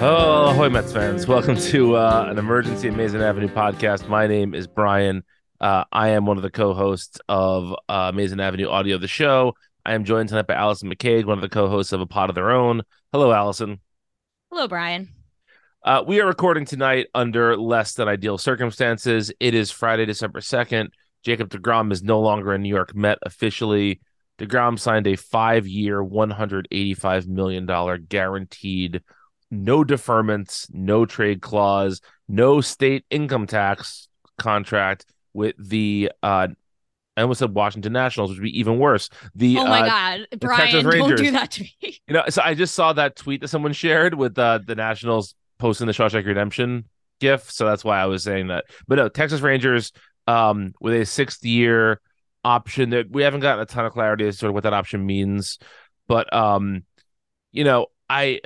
Oh, 0.00 0.50
ahoy, 0.50 0.68
Mets 0.68 0.92
fans. 0.92 1.26
Welcome 1.26 1.56
to 1.56 1.96
uh, 1.96 2.28
an 2.30 2.38
Emergency 2.38 2.86
Amazin' 2.86 3.20
Avenue 3.20 3.48
podcast. 3.48 4.08
My 4.08 4.28
name 4.28 4.54
is 4.54 4.68
Brian. 4.68 5.24
Uh, 5.60 5.82
I 5.90 6.10
am 6.10 6.24
one 6.24 6.36
of 6.36 6.44
the 6.44 6.52
co 6.52 6.72
hosts 6.72 7.18
of 7.28 7.74
uh, 7.88 8.12
Amazin' 8.12 8.38
Avenue 8.38 8.68
Audio, 8.68 8.98
the 8.98 9.08
show. 9.08 9.54
I 9.84 9.94
am 9.94 10.04
joined 10.04 10.28
tonight 10.28 10.46
by 10.46 10.54
Allison 10.54 10.88
McCague, 10.88 11.24
one 11.24 11.36
of 11.36 11.42
the 11.42 11.48
co 11.48 11.68
hosts 11.68 11.92
of 11.92 12.00
A 12.00 12.06
Pod 12.06 12.28
of 12.28 12.36
Their 12.36 12.52
Own. 12.52 12.82
Hello, 13.10 13.32
Allison. 13.32 13.80
Hello, 14.52 14.68
Brian. 14.68 15.08
Uh, 15.82 16.04
we 16.06 16.20
are 16.20 16.26
recording 16.28 16.64
tonight 16.64 17.08
under 17.12 17.56
less 17.56 17.94
than 17.94 18.06
ideal 18.06 18.38
circumstances. 18.38 19.32
It 19.40 19.52
is 19.52 19.72
Friday, 19.72 20.06
December 20.06 20.38
2nd. 20.38 20.90
Jacob 21.24 21.48
DeGrom 21.50 21.90
is 21.90 22.04
no 22.04 22.20
longer 22.20 22.52
a 22.52 22.58
New 22.58 22.72
York 22.72 22.94
Met 22.94 23.18
officially. 23.22 24.00
DeGrom 24.38 24.78
signed 24.78 25.08
a 25.08 25.16
five 25.16 25.66
year, 25.66 26.00
$185 26.00 27.26
million 27.26 27.66
guaranteed 28.08 29.02
no 29.50 29.84
deferments, 29.84 30.66
no 30.72 31.06
trade 31.06 31.40
clause, 31.40 32.00
no 32.28 32.60
state 32.60 33.04
income 33.10 33.46
tax 33.46 34.08
contract 34.38 35.06
with 35.34 35.54
the 35.58 36.10
uh 36.22 36.48
I 37.16 37.22
almost 37.22 37.40
said 37.40 37.52
Washington 37.52 37.92
Nationals, 37.92 38.30
which 38.30 38.38
would 38.38 38.44
be 38.44 38.60
even 38.60 38.78
worse. 38.78 39.10
The 39.34 39.58
oh 39.58 39.64
my 39.64 39.80
uh, 39.80 39.86
God, 39.86 40.26
Brian, 40.38 40.84
don't 40.84 41.16
do 41.16 41.32
that 41.32 41.50
to 41.52 41.62
me. 41.62 41.74
You 42.06 42.14
know, 42.14 42.22
so 42.28 42.40
I 42.42 42.54
just 42.54 42.74
saw 42.74 42.92
that 42.92 43.16
tweet 43.16 43.40
that 43.40 43.48
someone 43.48 43.72
shared 43.72 44.14
with 44.14 44.38
uh, 44.38 44.60
the 44.64 44.76
Nationals 44.76 45.34
posting 45.58 45.88
the 45.88 45.92
Shawshank 45.92 46.24
Redemption 46.24 46.84
gif, 47.20 47.50
so 47.50 47.66
that's 47.66 47.84
why 47.84 48.00
I 48.00 48.06
was 48.06 48.22
saying 48.22 48.46
that. 48.48 48.66
But 48.86 48.96
no, 48.96 49.08
Texas 49.08 49.40
Rangers 49.40 49.92
um 50.28 50.74
with 50.80 50.94
a 50.94 51.04
sixth 51.04 51.44
year 51.44 52.00
option 52.44 52.90
that 52.90 53.10
we 53.10 53.22
haven't 53.22 53.40
gotten 53.40 53.62
a 53.62 53.66
ton 53.66 53.84
of 53.84 53.92
clarity 53.92 54.26
as 54.26 54.36
to 54.36 54.40
sort 54.40 54.50
of 54.50 54.54
what 54.54 54.62
that 54.62 54.72
option 54.74 55.04
means, 55.04 55.58
but 56.06 56.32
um, 56.32 56.84
you 57.50 57.64
know, 57.64 57.86
I 58.08 58.40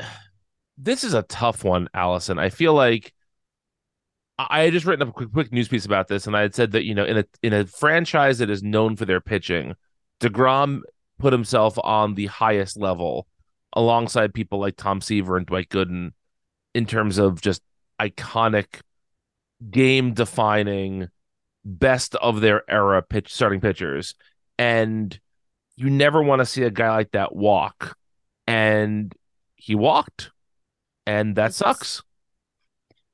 this 0.83 1.05
is 1.05 1.15
a 1.15 1.23
tough 1.23 1.65
one, 1.65 1.89
Allison. 1.95 2.39
I 2.39 2.49
feel 2.49 2.75
like 2.75 3.13
I 4.39 4.63
had 4.63 4.73
just 4.73 4.85
written 4.85 5.03
up 5.07 5.11
a 5.11 5.13
quick, 5.13 5.33
quick 5.33 5.53
news 5.53 5.69
piece 5.69 5.87
about 5.87 6.09
this, 6.09 6.27
and 6.27 6.37
I 6.37 6.41
had 6.41 6.55
said 6.55 6.73
that 6.73 6.85
you 6.85 6.95
know, 6.95 7.05
in 7.05 7.19
a 7.19 7.25
in 7.43 7.53
a 7.53 7.67
franchise 7.67 8.39
that 8.39 8.51
is 8.51 8.63
known 8.63 8.97
for 8.97 9.05
their 9.05 9.21
pitching, 9.21 9.75
Degrom 10.21 10.81
put 11.19 11.33
himself 11.33 11.79
on 11.83 12.15
the 12.15 12.27
highest 12.27 12.77
level 12.77 13.27
alongside 13.75 14.35
people 14.35 14.59
like 14.59 14.77
Tom 14.77 15.01
Seaver 15.01 15.37
and 15.37 15.47
Dwight 15.47 15.69
Gooden 15.69 16.13
in 16.75 16.87
terms 16.87 17.19
of 17.19 17.41
just 17.41 17.63
iconic, 18.01 18.81
game 19.71 20.15
defining, 20.15 21.09
best 21.65 22.17
of 22.17 22.41
their 22.41 22.69
era 22.69 23.03
pitch 23.03 23.33
starting 23.33 23.61
pitchers, 23.61 24.15
and 24.59 25.19
you 25.77 25.89
never 25.91 26.23
want 26.23 26.41
to 26.41 26.47
see 26.47 26.65
a 26.65 26.71
guy 26.71 26.91
like 26.91 27.13
that 27.13 27.37
walk, 27.37 27.97
and 28.49 29.15
he 29.55 29.77
walked 29.77 30.31
and 31.07 31.37
that 31.37 31.55
sucks. 31.55 32.03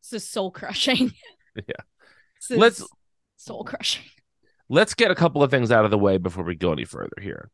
This 0.03 0.23
is 0.23 0.29
soul 0.29 0.51
crushing. 0.51 1.13
Yeah. 1.67 2.57
Let's 2.57 2.87
soul 3.37 3.65
crushing. 3.65 4.05
Let's 4.69 4.95
get 4.95 5.11
a 5.11 5.17
couple 5.17 5.43
of 5.43 5.51
things 5.51 5.73
out 5.73 5.85
of 5.85 5.91
the 5.91 5.99
way 5.99 6.19
before 6.19 6.45
we 6.45 6.55
go 6.55 6.71
any 6.71 6.85
further 6.85 7.17
here. 7.21 7.51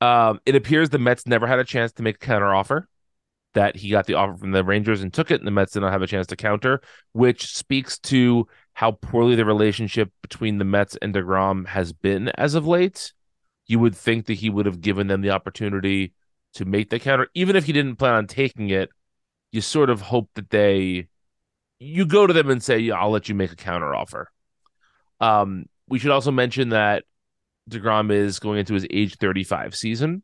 Um, 0.00 0.40
it 0.44 0.56
appears 0.56 0.90
the 0.90 0.98
Mets 0.98 1.24
never 1.26 1.46
had 1.46 1.60
a 1.60 1.64
chance 1.64 1.92
to 1.92 2.02
make 2.02 2.16
a 2.16 2.26
counter 2.26 2.52
offer. 2.52 2.88
That 3.52 3.76
he 3.76 3.90
got 3.90 4.06
the 4.06 4.14
offer 4.14 4.36
from 4.36 4.50
the 4.50 4.64
Rangers 4.64 5.02
and 5.02 5.14
took 5.14 5.30
it, 5.30 5.40
and 5.40 5.46
the 5.46 5.52
Mets 5.52 5.72
did 5.72 5.80
not 5.80 5.92
have 5.92 6.02
a 6.02 6.08
chance 6.08 6.26
to 6.28 6.36
counter, 6.36 6.80
which 7.12 7.54
speaks 7.54 7.96
to 8.00 8.48
how 8.72 8.90
poorly 8.90 9.36
the 9.36 9.44
relationship 9.44 10.10
between 10.20 10.58
the 10.58 10.64
Mets 10.64 10.96
and 11.00 11.14
DeGrom 11.14 11.68
has 11.68 11.92
been 11.92 12.30
as 12.30 12.56
of 12.56 12.66
late. 12.66 13.12
You 13.68 13.78
would 13.78 13.94
think 13.94 14.26
that 14.26 14.34
he 14.34 14.50
would 14.50 14.66
have 14.66 14.80
given 14.80 15.06
them 15.06 15.20
the 15.20 15.30
opportunity 15.30 16.12
to 16.54 16.64
make 16.64 16.90
the 16.90 16.98
counter, 16.98 17.28
even 17.34 17.54
if 17.54 17.66
he 17.66 17.72
didn't 17.72 17.96
plan 17.96 18.14
on 18.14 18.26
taking 18.26 18.70
it. 18.70 18.90
You 19.54 19.60
sort 19.60 19.88
of 19.88 20.00
hope 20.00 20.28
that 20.34 20.50
they, 20.50 21.06
you 21.78 22.06
go 22.06 22.26
to 22.26 22.32
them 22.32 22.50
and 22.50 22.60
say, 22.60 22.78
"Yeah, 22.78 22.94
I'll 22.94 23.10
let 23.10 23.28
you 23.28 23.34
make 23.36 23.52
a 23.52 23.56
counter 23.56 23.94
offer." 23.94 24.28
Um, 25.20 25.66
we 25.88 25.98
should 25.98 26.10
also 26.10 26.32
mention 26.32 26.70
that 26.70 27.04
Degrom 27.70 28.10
is 28.10 28.38
going 28.38 28.58
into 28.58 28.74
his 28.74 28.86
age 28.90 29.16
35 29.16 29.74
season, 29.74 30.22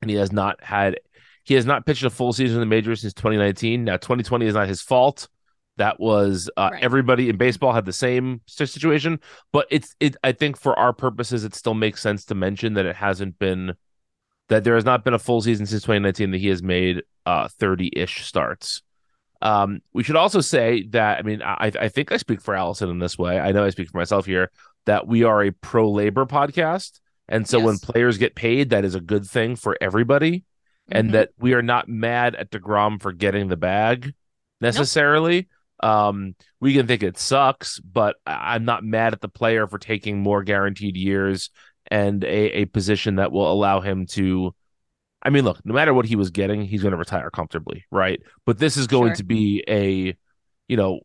and 0.00 0.10
he 0.10 0.16
has 0.16 0.32
not 0.32 0.62
had 0.64 0.98
he 1.44 1.54
has 1.54 1.66
not 1.66 1.84
pitched 1.86 2.04
a 2.04 2.10
full 2.10 2.32
season 2.32 2.56
in 2.56 2.60
the 2.60 2.66
majors 2.66 3.02
since 3.02 3.12
2019. 3.14 3.84
Now, 3.84 3.96
2020 3.96 4.46
is 4.46 4.54
not 4.54 4.68
his 4.68 4.82
fault. 4.82 5.28
That 5.76 6.00
was 6.00 6.50
uh, 6.56 6.70
Right. 6.72 6.82
everybody 6.82 7.28
in 7.28 7.36
baseball 7.36 7.72
had 7.72 7.84
the 7.84 7.92
same 7.92 8.40
situation, 8.46 9.20
but 9.52 9.66
it's 9.70 9.94
it. 10.00 10.16
I 10.24 10.32
think 10.32 10.58
for 10.58 10.78
our 10.78 10.92
purposes, 10.92 11.44
it 11.44 11.54
still 11.54 11.74
makes 11.74 12.00
sense 12.02 12.24
to 12.26 12.34
mention 12.34 12.74
that 12.74 12.86
it 12.86 12.96
hasn't 12.96 13.38
been 13.38 13.74
that 14.48 14.64
there 14.64 14.74
has 14.74 14.84
not 14.84 15.04
been 15.04 15.14
a 15.14 15.18
full 15.18 15.42
season 15.42 15.66
since 15.66 15.82
2019 15.82 16.30
that 16.30 16.38
he 16.38 16.48
has 16.48 16.62
made 16.62 17.02
uh 17.28 17.48
30-ish 17.60 18.24
starts. 18.24 18.82
Um, 19.40 19.80
we 19.92 20.02
should 20.02 20.16
also 20.16 20.40
say 20.40 20.84
that 20.90 21.18
I 21.18 21.22
mean 21.22 21.42
I 21.42 21.70
I 21.84 21.88
think 21.88 22.10
I 22.10 22.16
speak 22.16 22.40
for 22.40 22.54
Allison 22.54 22.88
in 22.90 22.98
this 22.98 23.16
way. 23.18 23.38
I 23.38 23.52
know 23.52 23.64
I 23.64 23.70
speak 23.70 23.88
for 23.90 23.98
myself 23.98 24.26
here 24.26 24.50
that 24.86 25.06
we 25.06 25.22
are 25.24 25.42
a 25.44 25.52
pro 25.52 25.90
labor 25.90 26.26
podcast, 26.26 27.00
and 27.28 27.46
so 27.46 27.58
when 27.66 27.78
players 27.78 28.18
get 28.18 28.34
paid, 28.34 28.70
that 28.70 28.84
is 28.84 28.94
a 28.94 29.00
good 29.12 29.26
thing 29.26 29.56
for 29.56 29.76
everybody. 29.80 30.44
and 30.90 31.10
Mhm. 31.10 31.12
that 31.12 31.28
we 31.38 31.52
are 31.52 31.60
not 31.60 31.86
mad 31.86 32.34
at 32.34 32.50
DeGrom 32.50 32.98
for 33.02 33.12
getting 33.12 33.48
the 33.48 33.58
bag 33.58 34.14
necessarily. 34.62 35.46
Um, 35.80 36.34
we 36.60 36.72
can 36.72 36.86
think 36.86 37.02
it 37.02 37.18
sucks, 37.18 37.78
but 37.80 38.16
I'm 38.26 38.64
not 38.64 38.84
mad 38.84 39.12
at 39.12 39.20
the 39.20 39.28
player 39.28 39.66
for 39.66 39.78
taking 39.78 40.20
more 40.22 40.42
guaranteed 40.42 40.96
years 40.96 41.50
and 41.90 42.24
a, 42.24 42.60
a 42.60 42.64
position 42.64 43.16
that 43.16 43.32
will 43.32 43.52
allow 43.52 43.80
him 43.82 44.06
to. 44.16 44.54
I 45.22 45.30
mean, 45.30 45.44
look, 45.44 45.64
no 45.64 45.74
matter 45.74 45.92
what 45.92 46.06
he 46.06 46.16
was 46.16 46.30
getting, 46.30 46.62
he's 46.62 46.82
going 46.82 46.92
to 46.92 46.98
retire 46.98 47.30
comfortably, 47.30 47.84
right? 47.90 48.20
But 48.46 48.58
this 48.58 48.76
is 48.76 48.86
going 48.86 49.10
Sure. 49.10 49.16
to 49.16 49.24
be 49.24 49.64
a, 49.68 50.16
you 50.68 50.76
know, 50.76 51.00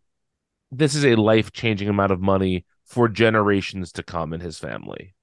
this 0.71 0.95
is 0.95 1.04
a 1.06 1.15
life 1.15 1.51
changing 1.51 1.89
amount 1.89 2.12
of 2.12 2.21
money 2.21 2.65
for 2.86 3.07
generations 3.10 3.92
to 3.94 4.04
come 4.04 4.33
in 4.33 4.39
his 4.42 4.60
family. 4.60 5.15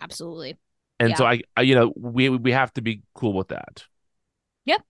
Absolutely. 0.00 0.56
And 1.00 1.16
so 1.16 1.24
I, 1.24 1.40
I, 1.56 1.62
you 1.62 1.74
know, 1.74 1.92
we 1.96 2.28
we 2.28 2.52
have 2.52 2.72
to 2.74 2.80
be 2.82 3.02
cool 3.14 3.32
with 3.32 3.48
that. 3.48 3.84
Yep. 4.64 4.82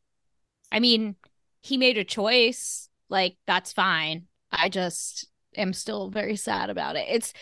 I 0.73 0.81
mean, 0.81 1.17
he 1.61 1.77
made 1.77 1.99
a 1.99 2.05
choice. 2.05 2.89
Like, 3.11 3.37
that's 3.47 3.73
fine. 3.73 4.25
I 4.51 4.69
just 4.71 5.27
am 5.57 5.73
still 5.73 6.09
very 6.11 6.37
sad 6.37 6.71
about 6.71 6.97
it. 6.97 7.07
It's 7.09 7.33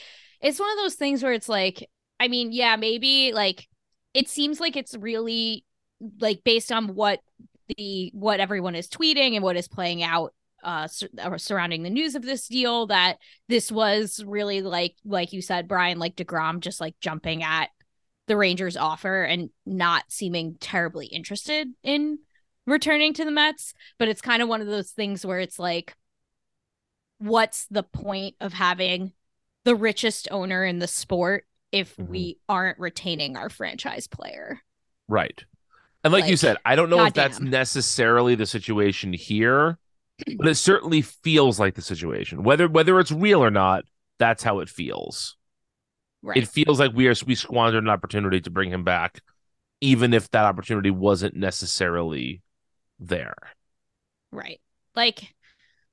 it's 0.41 0.59
one 0.59 0.71
of 0.71 0.79
those 0.79 0.95
things 0.95 1.23
where 1.23 1.33
it's 1.33 1.49
like, 1.49 1.89
I 2.19 2.29
mean, 2.29 2.51
yeah, 2.53 2.77
maybe 2.77 3.33
like 3.33 3.69
it 4.17 4.29
seems 4.29 4.61
like 4.61 4.77
it's 4.77 4.97
really 4.97 5.65
like 6.21 6.43
based 6.45 6.73
on 6.73 6.95
what 6.95 7.21
the 7.77 8.11
what 8.15 8.41
everyone 8.41 8.75
is 8.75 8.89
tweeting 8.89 9.35
and 9.35 9.43
what 9.43 9.57
is 9.57 9.69
playing 9.69 10.03
out 10.03 10.33
uh 10.65 10.87
sur- 10.87 11.09
surrounding 11.37 11.83
the 11.83 11.91
news 11.91 12.15
of 12.15 12.23
this 12.23 12.49
deal 12.49 12.87
that 12.87 13.17
this 13.49 13.71
was 13.71 14.23
really 14.27 14.63
like 14.63 14.95
like 15.05 15.33
you 15.33 15.43
said 15.43 15.69
Brian 15.69 15.99
like 15.99 16.17
DeGrom 16.17 16.61
just 16.61 16.81
like 16.81 16.95
jumping 17.01 17.43
at 17.43 17.69
the 18.27 18.37
Rangers 18.37 18.77
offer 18.77 19.23
and 19.23 19.51
not 19.65 20.05
seeming 20.09 20.57
terribly 20.61 21.07
interested 21.07 21.69
in 21.83 22.19
returning 22.67 23.13
to 23.15 23.25
the 23.25 23.31
Mets, 23.31 23.75
but 23.99 24.09
it's 24.09 24.21
kind 24.21 24.43
of 24.43 24.49
one 24.49 24.61
of 24.61 24.67
those 24.67 24.91
things 24.91 25.25
where 25.25 25.39
it's 25.39 25.59
like, 25.59 25.95
what's 27.19 27.67
the 27.67 27.85
point 27.85 28.35
of 28.41 28.53
having 28.53 29.13
the 29.65 29.77
richest 29.77 30.29
owner 30.31 30.65
in 30.65 30.79
the 30.79 30.89
sport 30.89 31.47
if 31.77 31.97
Mhm. 31.97 32.09
we 32.09 32.39
aren't 32.49 32.79
retaining 32.79 33.37
our 33.37 33.49
franchise 33.49 34.07
player? 34.07 34.63
Right. 35.09 35.45
And 36.03 36.13
like, 36.13 36.27
you 36.27 36.37
said, 36.37 36.57
I 36.65 36.77
don't 36.77 36.91
know 36.91 37.05
if 37.05 37.15
that's 37.15 37.41
necessarily 37.41 38.35
the 38.35 38.47
situation 38.47 39.13
here, 39.13 39.79
but 40.39 40.49
it 40.49 40.55
certainly 40.55 41.03
feels 41.03 41.59
like 41.59 41.75
the 41.75 41.83
situation. 41.83 42.43
Whether 42.45 42.69
whether 42.69 42.99
it's 43.01 43.13
real 43.13 43.43
or 43.43 43.51
not, 43.51 43.85
that's 44.19 44.43
how 44.43 44.61
it 44.61 44.69
feels. 44.69 45.37
Right. 46.23 46.39
It 46.39 46.49
feels 46.49 46.81
like 46.81 46.93
we 46.95 47.09
are 47.09 47.15
we 47.27 47.35
squandered 47.35 47.85
an 47.85 47.91
opportunity 47.91 48.41
to 48.41 48.51
bring 48.51 48.71
him 48.71 48.85
back, 48.85 49.21
even 49.81 50.15
if 50.15 50.31
that 50.31 50.45
opportunity 50.45 50.91
wasn't 50.91 51.37
necessarily 51.37 52.43
there. 52.99 53.37
Right. 54.33 54.61
Like, 54.95 55.35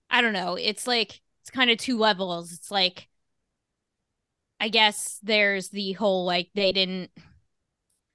I 0.09 0.21
don't 0.21 0.33
know. 0.33 0.55
It's 0.55 0.87
like, 0.87 1.21
it's 1.41 1.49
kind 1.49 1.69
of 1.69 1.77
two 1.77 1.97
levels. 1.97 2.53
It's 2.53 2.71
like, 2.71 3.07
I 4.63 4.69
guess 4.69 5.19
there's 5.21 5.67
the 5.67 5.91
whole 5.91 6.25
like 6.25 6.49
they 6.55 6.71
didn't 6.71 7.11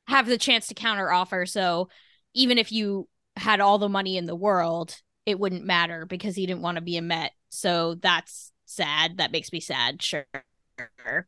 have 0.07 0.27
the 0.27 0.39
chance 0.39 0.69
to 0.69 0.75
counter 0.75 1.13
offer. 1.13 1.45
So 1.45 1.91
even 2.33 2.57
if 2.57 2.73
you 2.73 3.07
had 3.37 3.61
all 3.61 3.77
the 3.77 3.91
money 3.91 4.17
in 4.17 4.25
the 4.25 4.35
world, 4.35 4.97
it 5.27 5.39
wouldn't 5.39 5.67
matter 5.67 6.07
because 6.07 6.37
he 6.37 6.47
didn't 6.47 6.63
want 6.63 6.77
to 6.77 6.81
be 6.81 6.97
a 6.97 7.03
Met. 7.03 7.33
So 7.51 7.97
that's 7.97 8.51
sad. 8.65 9.19
That 9.19 9.31
makes 9.31 9.53
me 9.53 9.61
sad. 9.61 10.03
Sure. 10.03 10.25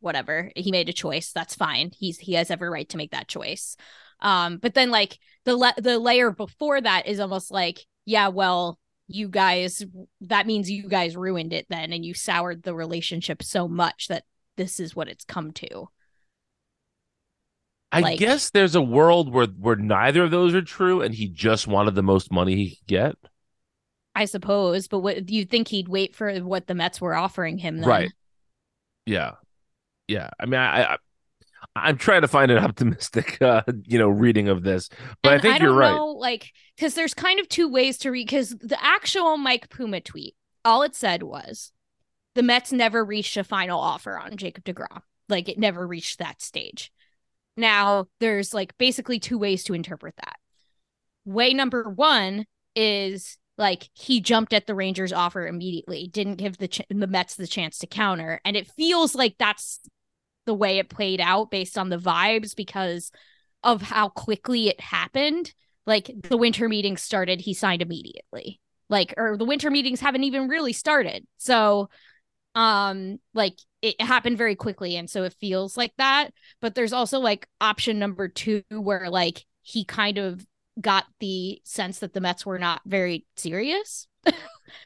Whatever. 0.00 0.50
He 0.56 0.70
made 0.70 0.88
a 0.88 0.94
choice. 0.94 1.32
That's 1.34 1.55
fine. 1.55 1.90
He's 1.94 2.19
he 2.19 2.32
has 2.32 2.50
every 2.50 2.70
right 2.70 2.88
to 2.88 2.96
make 2.96 3.11
that 3.11 3.28
choice. 3.28 3.76
Um, 4.20 4.56
but 4.56 4.72
then 4.72 4.90
like 4.90 5.19
the 5.44 5.55
la- 5.55 5.72
the 5.76 5.99
layer 5.99 6.31
before 6.31 6.81
that 6.81 7.06
is 7.06 7.20
almost 7.20 7.50
like, 7.50 7.84
yeah, 8.06 8.28
well, 8.28 8.78
you 9.06 9.28
guys 9.28 9.84
that 10.22 10.46
means 10.46 10.70
you 10.70 10.88
guys 10.88 11.14
ruined 11.14 11.52
it 11.52 11.67
then 11.69 11.93
and 11.93 12.06
you 12.06 12.14
soured 12.14 12.62
the 12.62 12.75
relationship 12.75 13.43
so 13.43 13.69
much 13.69 14.08
that 14.08 14.25
this 14.61 14.79
is 14.79 14.95
what 14.95 15.09
it's 15.09 15.25
come 15.25 15.51
to. 15.53 15.89
I 17.93 18.01
Like- 18.01 18.19
guess 18.19 18.51
there's 18.51 18.75
a 18.75 18.83
world 18.83 19.33
where 19.33 19.47
where 19.47 19.77
neither 19.77 20.25
of 20.25 20.31
those 20.31 20.55
are 20.55 20.62
true, 20.62 21.01
and 21.03 21.15
he 21.15 21.29
just 21.29 21.67
wanted 21.67 21.95
the 21.95 22.03
most 22.03 22.31
money 22.31 22.55
he 22.55 22.77
could 22.77 22.87
get. 22.87 23.15
I 24.15 24.27
suppose, 24.27 24.87
but 24.87 25.01
what 25.01 25.25
do 25.27 25.35
you 25.35 25.45
think 25.45 25.69
he'd 25.69 25.89
wait 25.89 26.15
for 26.15 26.33
what 26.39 26.67
the 26.67 26.75
Mets 26.75 27.01
were 27.01 27.15
offering 27.15 27.59
him 27.59 27.79
then? 27.79 27.89
Right. 27.89 28.12
Yeah. 29.07 29.33
Yeah. 30.09 30.31
I 30.39 30.47
mean, 30.47 30.61
I, 30.61 30.83
I 30.95 30.97
I'm 31.77 31.97
trying 31.97 32.23
to 32.23 32.29
find 32.29 32.51
an 32.51 32.59
optimistic, 32.65 33.41
uh, 33.41 33.63
you 33.87 33.99
know, 33.99 34.09
reading 34.09 34.49
of 34.49 34.63
this, 34.63 34.89
but 35.23 35.31
I 35.31 35.35
And 35.35 35.43
think 35.43 35.55
don't 35.59 35.63
you're 35.69 35.77
right. 35.77 35.95
Know, 35.95 36.06
like, 36.13 36.53
because 36.77 36.95
there's 36.95 37.15
kind 37.15 37.41
of 37.41 37.49
two 37.49 37.69
ways 37.69 37.99
to 37.99 38.11
read. 38.11 38.27
Because 38.27 38.51
the 38.51 38.79
actual 38.85 39.37
Mike 39.37 39.69
Puma 39.71 40.01
tweet, 40.01 40.35
all 40.65 40.83
it 40.83 40.95
said 40.95 41.23
was, 41.23 41.73
the 42.35 42.43
Mets 42.43 42.73
never 42.73 43.05
reached 43.05 43.37
a 43.37 43.44
final 43.44 43.81
offer 43.81 44.19
on 44.19 44.37
Jacob 44.37 44.65
Degrom. 44.65 45.03
Like, 45.29 45.49
it 45.49 45.59
never 45.59 45.87
reached 45.87 46.19
that 46.19 46.43
stage. 46.43 46.93
Now, 47.56 48.06
there's 48.21 48.55
like 48.55 48.77
basically 48.79 49.19
two 49.19 49.38
ways 49.38 49.65
to 49.65 49.75
interpret 49.75 50.15
that. 50.17 50.37
Way 51.25 51.53
number 51.53 51.88
one 51.88 52.47
is 52.75 53.37
like 53.59 53.91
he 53.94 54.21
jumped 54.21 54.55
at 54.55 54.67
the 54.67 54.75
Rangers 54.75 55.12
offer 55.12 55.47
immediately, 55.47 56.09
didn't 56.09 56.37
give 56.37 56.56
the 56.56 56.69
ch- 56.69 56.81
the 56.88 57.06
Mets 57.06 57.35
the 57.35 57.47
chance 57.47 57.79
to 57.79 57.87
counter, 57.87 58.41
and 58.44 58.56
it 58.56 58.71
feels 58.71 59.15
like 59.15 59.37
that's 59.38 59.81
the 60.47 60.55
way 60.55 60.79
it 60.79 60.88
played 60.88 61.21
out 61.21 61.50
based 61.50 61.77
on 61.77 61.91
the 61.91 61.99
vibes 61.99 62.56
because 62.56 63.12
of 63.62 63.82
how 63.82 64.09
quickly 64.09 64.69
it 64.69 64.81
happened. 64.81 65.53
Like 65.87 66.11
the 66.29 66.38
winter 66.38 66.69
meetings 66.69 67.03
started, 67.03 67.41
he 67.41 67.53
signed 67.53 67.82
immediately. 67.82 68.61
Like, 68.88 69.15
or 69.17 69.37
the 69.37 69.44
winter 69.44 69.71
meetings 69.71 70.00
haven't 70.00 70.25
even 70.25 70.49
really 70.49 70.73
started. 70.73 71.27
So, 71.37 71.91
um, 72.55 73.19
like 73.35 73.55
it 73.82 74.00
happened 74.00 74.37
very 74.38 74.55
quickly. 74.56 74.97
And 74.97 75.08
so 75.08 75.23
it 75.25 75.35
feels 75.41 75.76
like 75.76 75.93
that. 75.99 76.31
But 76.61 76.75
there's 76.75 76.93
also 76.93 77.19
like 77.19 77.49
option 77.61 77.99
number 77.99 78.29
two 78.29 78.62
where 78.70 79.08
like 79.11 79.44
he 79.62 79.85
kind 79.85 80.19
of 80.19 80.47
got 80.81 81.05
the 81.20 81.61
sense 81.64 81.99
that 82.00 82.12
the 82.12 82.20
Mets 82.20 82.44
were 82.47 82.58
not 82.58 82.82
very 82.87 83.26
serious. 83.37 84.06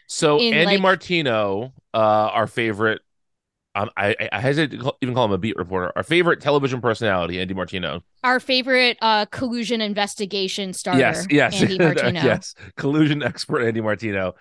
So 0.07 0.39
in, 0.39 0.55
Andy 0.55 0.75
like- 0.75 0.81
Martino, 0.81 1.75
uh, 1.93 1.99
our 1.99 2.47
favorite, 2.47 3.03
um, 3.75 3.91
I, 3.97 4.17
I- 4.19 4.29
I 4.33 4.41
hesitate 4.41 4.77
to 4.77 4.83
call, 4.83 4.97
even 5.03 5.15
call 5.15 5.27
him 5.27 5.33
a 5.33 5.39
beat 5.39 5.57
reporter. 5.57 5.93
Our 5.95 6.03
favorite 6.03 6.41
television 6.41 6.81
personality, 6.81 7.39
Andy 7.39 7.53
Martino. 7.53 8.03
Our 8.23 8.41
favorite 8.41 8.97
uh 9.03 9.27
collusion 9.27 9.83
investigation 9.83 10.73
starter, 10.73 11.01
yes, 11.01 11.27
yes, 11.31 11.61
Andy 11.61 11.79
Martino. 11.81 12.23
yes. 12.23 12.55
Collusion 12.77 13.23
expert 13.23 13.61
Andy 13.63 13.83
Martino 13.83 14.35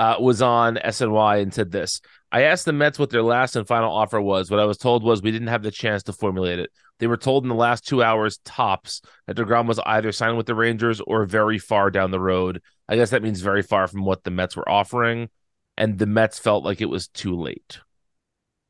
uh, 0.00 0.16
was 0.18 0.40
on 0.40 0.76
SNY 0.76 1.42
and 1.42 1.52
said 1.52 1.70
this. 1.70 2.00
I 2.32 2.44
asked 2.44 2.64
the 2.64 2.72
Mets 2.72 2.98
what 2.98 3.10
their 3.10 3.22
last 3.22 3.54
and 3.54 3.68
final 3.68 3.92
offer 3.92 4.18
was. 4.18 4.50
What 4.50 4.58
I 4.58 4.64
was 4.64 4.78
told 4.78 5.04
was 5.04 5.20
we 5.20 5.30
didn't 5.30 5.48
have 5.48 5.62
the 5.62 5.70
chance 5.70 6.04
to 6.04 6.14
formulate 6.14 6.58
it. 6.58 6.70
They 7.00 7.06
were 7.06 7.18
told 7.18 7.44
in 7.44 7.50
the 7.50 7.54
last 7.54 7.86
two 7.86 8.02
hours 8.02 8.38
tops 8.38 9.02
that 9.26 9.36
DeGrom 9.36 9.66
was 9.66 9.78
either 9.80 10.10
signed 10.10 10.38
with 10.38 10.46
the 10.46 10.54
Rangers 10.54 11.02
or 11.02 11.26
very 11.26 11.58
far 11.58 11.90
down 11.90 12.12
the 12.12 12.18
road. 12.18 12.62
I 12.88 12.96
guess 12.96 13.10
that 13.10 13.22
means 13.22 13.42
very 13.42 13.60
far 13.60 13.88
from 13.88 14.06
what 14.06 14.24
the 14.24 14.30
Mets 14.30 14.56
were 14.56 14.66
offering. 14.66 15.28
And 15.76 15.98
the 15.98 16.06
Mets 16.06 16.38
felt 16.38 16.64
like 16.64 16.80
it 16.80 16.88
was 16.88 17.08
too 17.08 17.38
late. 17.38 17.80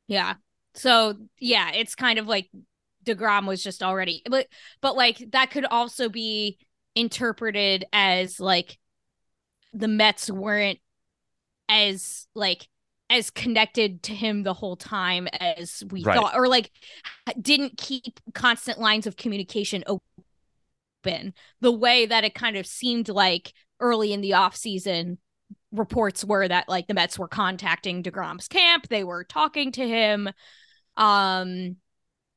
Yeah. 0.09 0.35
So 0.75 1.15
yeah, 1.39 1.71
it's 1.71 1.95
kind 1.95 2.19
of 2.19 2.27
like 2.27 2.51
DeGrom 3.07 3.47
was 3.47 3.63
just 3.63 3.83
already 3.83 4.23
but 4.29 4.47
but 4.81 4.95
like 4.95 5.25
that 5.31 5.51
could 5.51 5.65
also 5.65 6.09
be 6.09 6.59
interpreted 6.95 7.85
as 7.93 8.41
like 8.41 8.79
the 9.73 9.89
Mets 9.89 10.29
weren't 10.29 10.81
as 11.71 12.27
like 12.35 12.69
as 13.09 13.31
connected 13.31 14.03
to 14.03 14.15
him 14.15 14.43
the 14.43 14.53
whole 14.55 14.77
time 14.77 15.29
as 15.41 15.83
we 15.91 16.03
Right. 16.03 16.17
thought 16.17 16.37
or 16.37 16.49
like 16.49 16.71
didn't 17.41 17.79
keep 17.79 18.21
constant 18.35 18.79
lines 18.79 19.07
of 19.07 19.17
communication 19.17 19.83
open 19.87 21.33
the 21.61 21.73
way 21.73 22.07
that 22.07 22.25
it 22.25 22.35
kind 22.35 22.57
of 22.57 22.67
seemed 22.67 23.09
like 23.09 23.53
early 23.81 24.13
in 24.13 24.21
the 24.21 24.35
off 24.35 24.55
season 24.55 25.17
reports 25.73 26.25
were 26.25 26.47
that 26.47 26.69
like 26.69 26.89
the 26.89 26.95
Mets 26.95 27.19
were 27.19 27.29
contacting 27.29 28.03
DeGrom's 28.03 28.49
camp, 28.49 28.89
they 28.89 29.05
were 29.05 29.25
talking 29.25 29.73
to 29.73 29.87
him. 29.87 30.29
Um 30.97 31.77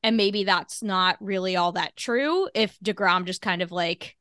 and 0.04 0.18
maybe 0.18 0.44
that's 0.44 0.84
not 0.84 1.18
really 1.22 1.56
all 1.56 1.72
that 1.74 1.96
true 1.96 2.50
if 2.54 2.78
DeGrom 2.80 3.26
just 3.26 3.42
kind 3.42 3.62
of 3.62 3.72
like 3.72 4.16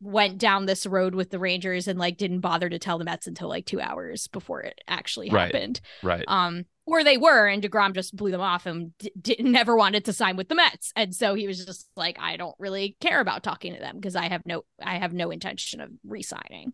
went 0.00 0.38
down 0.38 0.66
this 0.66 0.86
road 0.86 1.14
with 1.14 1.30
the 1.30 1.38
Rangers 1.38 1.88
and 1.88 1.98
like 1.98 2.16
didn't 2.16 2.40
bother 2.40 2.68
to 2.68 2.78
tell 2.78 2.98
the 2.98 3.04
Mets 3.04 3.26
until 3.26 3.48
like 3.48 3.66
2 3.66 3.80
hours 3.80 4.28
before 4.28 4.62
it 4.62 4.80
actually 4.86 5.28
Right. 5.30 5.52
happened. 5.52 5.80
Right. 6.02 6.24
Um 6.28 6.64
or 6.86 7.04
they 7.04 7.18
were 7.18 7.46
and 7.46 7.62
DeGrom 7.62 7.94
just 7.94 8.16
blew 8.16 8.30
them 8.30 8.40
off 8.40 8.64
and 8.64 8.96
d- 8.98 9.12
d- 9.20 9.36
never 9.40 9.76
wanted 9.76 10.04
to 10.06 10.12
sign 10.12 10.36
with 10.36 10.48
the 10.48 10.54
Mets. 10.54 10.92
And 10.96 11.14
so 11.14 11.34
he 11.34 11.46
was 11.46 11.64
just 11.66 11.88
like 11.96 12.18
I 12.20 12.36
don't 12.36 12.54
really 12.58 12.96
care 13.00 13.20
about 13.20 13.42
talking 13.42 13.74
to 13.74 13.80
them 13.80 13.96
because 13.96 14.16
I 14.16 14.28
have 14.28 14.42
no 14.46 14.62
I 14.82 14.98
have 14.98 15.12
no 15.12 15.30
intention 15.30 15.80
of 15.80 15.90
re-signing. 16.06 16.72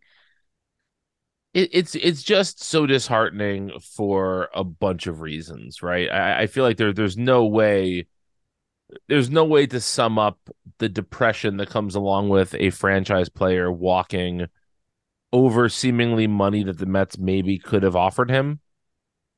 it, 1.52 1.70
it's 1.72 1.94
it's 1.94 2.22
just 2.22 2.62
so 2.62 2.86
disheartening 2.86 3.72
for 3.80 4.48
a 4.54 4.64
bunch 4.64 5.06
of 5.06 5.20
reasons, 5.20 5.82
right? 5.82 6.08
I, 6.10 6.42
I 6.42 6.46
feel 6.46 6.64
like 6.64 6.76
there 6.76 6.92
there's 6.92 7.16
no 7.16 7.46
way 7.46 8.06
there's 9.08 9.30
no 9.30 9.44
way 9.44 9.66
to 9.66 9.80
sum 9.80 10.18
up 10.18 10.38
the 10.78 10.88
depression 10.88 11.56
that 11.58 11.70
comes 11.70 11.94
along 11.94 12.28
with 12.28 12.54
a 12.54 12.70
franchise 12.70 13.28
player 13.28 13.70
walking 13.70 14.46
over 15.32 15.68
seemingly 15.68 16.26
money 16.26 16.62
that 16.64 16.78
the 16.78 16.86
Mets 16.86 17.18
maybe 17.18 17.58
could 17.58 17.82
have 17.82 17.96
offered 17.96 18.30
him. 18.30 18.60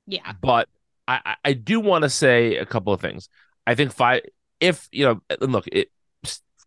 Yeah. 0.06 0.32
But 0.40 0.68
I, 1.08 1.36
I- 1.44 1.52
do 1.52 1.80
want 1.80 2.02
to 2.02 2.10
say 2.10 2.56
a 2.56 2.66
couple 2.66 2.92
of 2.92 3.00
things. 3.00 3.28
I 3.66 3.74
think 3.74 3.92
five, 3.92 4.22
if 4.60 4.88
you 4.92 5.04
know, 5.04 5.22
and 5.40 5.52
look, 5.52 5.66
it, 5.68 5.90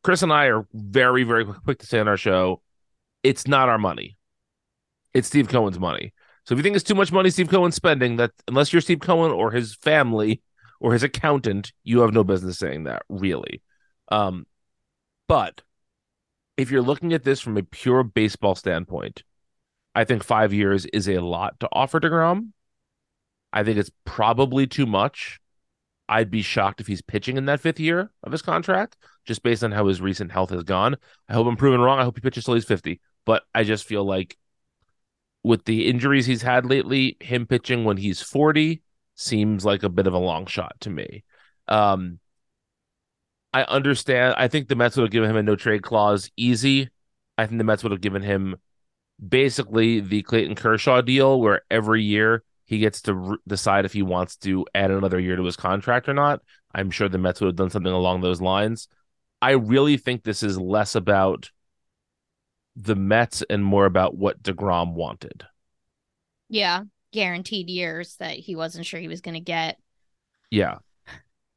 Chris 0.04 0.22
and 0.22 0.32
I 0.32 0.46
are 0.46 0.66
very, 0.74 1.24
very 1.24 1.46
quick 1.46 1.80
to 1.80 1.86
say 1.86 2.00
on 2.00 2.08
our 2.08 2.18
show, 2.18 2.62
it's 3.24 3.48
not 3.48 3.70
our 3.70 3.78
money. 3.78 4.18
It's 5.14 5.28
Steve 5.28 5.50
Cohen's 5.50 5.80
money. 5.80 6.14
So 6.46 6.54
if 6.54 6.60
you 6.60 6.64
think 6.64 6.76
it's 6.76 6.84
too 6.84 6.96
much 6.96 7.12
money 7.12 7.30
Steve 7.30 7.50
Cohen's 7.50 7.76
spending, 7.76 8.18
that 8.18 8.32
unless 8.48 8.72
you're 8.74 8.82
Steve 8.82 9.00
Cohen 9.02 9.32
or 9.32 9.52
his 9.52 9.76
family 9.76 10.42
or 10.80 10.94
his 10.94 11.04
accountant, 11.04 11.74
you 11.84 12.02
have 12.02 12.14
no 12.14 12.24
business 12.24 12.58
saying 12.58 12.86
that, 12.86 13.04
really. 13.10 13.62
Um, 14.10 14.46
but 15.28 15.62
if 16.58 16.72
you're 16.72 16.82
looking 16.82 17.14
at 17.14 17.24
this 17.24 17.40
from 17.40 17.58
a 17.58 17.64
pure 17.64 18.04
baseball 18.04 18.56
standpoint, 18.56 19.24
I 19.96 20.04
think 20.04 20.24
five 20.24 20.54
years 20.54 20.86
is 20.88 21.08
a 21.08 21.20
lot 21.20 21.60
to 21.60 21.70
offer 21.72 22.00
to 22.00 22.10
DeGrom. 22.10 22.50
I 23.52 23.64
think 23.64 23.78
it's 23.78 23.92
probably 24.06 24.68
too 24.68 24.86
much. 24.86 25.40
I'd 26.08 26.32
be 26.32 26.42
shocked 26.42 26.82
if 26.82 26.88
he's 26.88 27.02
pitching 27.02 27.38
in 27.38 27.46
that 27.46 27.60
fifth 27.60 27.80
year 27.80 28.12
of 28.24 28.32
his 28.32 28.42
contract, 28.42 28.98
just 29.26 29.44
based 29.44 29.64
on 29.64 29.72
how 29.72 29.88
his 29.88 30.02
recent 30.02 30.32
health 30.32 30.50
has 30.50 30.64
gone. 30.64 30.96
I 31.28 31.34
hope 31.34 31.48
I'm 31.48 31.56
proven 31.56 31.82
wrong. 31.82 32.00
I 32.00 32.04
hope 32.04 32.18
he 32.18 32.22
pitches 32.22 32.46
till 32.46 32.56
he's 32.56 32.66
50. 32.66 33.00
But 33.26 33.44
I 33.54 33.64
just 33.64 33.86
feel 33.86 34.04
like 34.04 34.38
with 35.44 35.66
the 35.66 35.88
injuries 35.88 36.26
he's 36.26 36.42
had 36.42 36.66
lately, 36.66 37.18
him 37.20 37.46
pitching 37.46 37.84
when 37.86 37.98
he's 37.98 38.22
40 38.22 38.82
seems 39.20 39.66
like 39.66 39.84
a 39.84 39.90
bit 39.90 40.08
of 40.08 40.14
a 40.14 40.18
long 40.20 40.46
shot 40.46 40.76
to 40.82 40.90
me. 40.90 41.24
Um, 41.68 42.20
I 43.54 43.64
understand. 43.64 44.36
I 44.38 44.48
think 44.48 44.68
the 44.68 44.76
Mets 44.76 44.96
would 44.96 45.04
have 45.04 45.12
given 45.12 45.30
him 45.30 45.36
a 45.36 45.44
no 45.44 45.56
trade 45.56 45.84
clause 45.84 46.32
easy. 46.38 46.90
I 47.38 47.46
think 47.46 47.58
the 47.58 47.64
Mets 47.64 47.84
would 47.84 47.92
have 47.92 48.02
given 48.02 48.22
him 48.22 48.56
basically 49.26 50.00
the 50.00 50.22
Clayton 50.22 50.56
Kershaw 50.56 51.02
deal, 51.02 51.40
where 51.40 51.62
every 51.70 52.04
year 52.04 52.44
he 52.66 52.80
gets 52.80 53.02
to 53.04 53.14
r- 53.14 53.38
decide 53.48 53.86
if 53.86 53.94
he 53.94 54.04
wants 54.04 54.38
to 54.38 54.66
add 54.74 54.92
another 54.92 55.20
year 55.20 55.36
to 55.36 55.44
his 55.44 55.58
contract 55.58 56.08
or 56.08 56.14
not. 56.14 56.42
I'm 56.74 56.92
sure 56.92 57.10
the 57.10 57.18
Mets 57.18 57.42
would 57.42 57.48
have 57.48 57.56
done 57.56 57.72
something 57.72 57.92
along 57.92 58.22
those 58.22 58.42
lines. 58.42 58.88
I 59.42 59.52
really 59.52 59.98
think 59.98 60.24
this 60.24 60.44
is 60.44 60.58
less 60.58 60.96
about 60.96 61.50
the 62.76 62.96
Mets 62.96 63.44
and 63.50 63.66
more 63.66 63.86
about 63.86 64.16
what 64.16 64.44
DeGrom 64.44 64.94
wanted. 64.94 65.46
Yeah. 66.50 66.84
Guaranteed 67.12 67.70
years 67.70 68.16
that 68.18 68.38
he 68.38 68.56
wasn't 68.56 68.86
sure 68.86 69.00
he 69.00 69.08
was 69.08 69.22
going 69.22 69.34
to 69.36 69.40
get. 69.40 69.78
Yeah. 70.52 70.78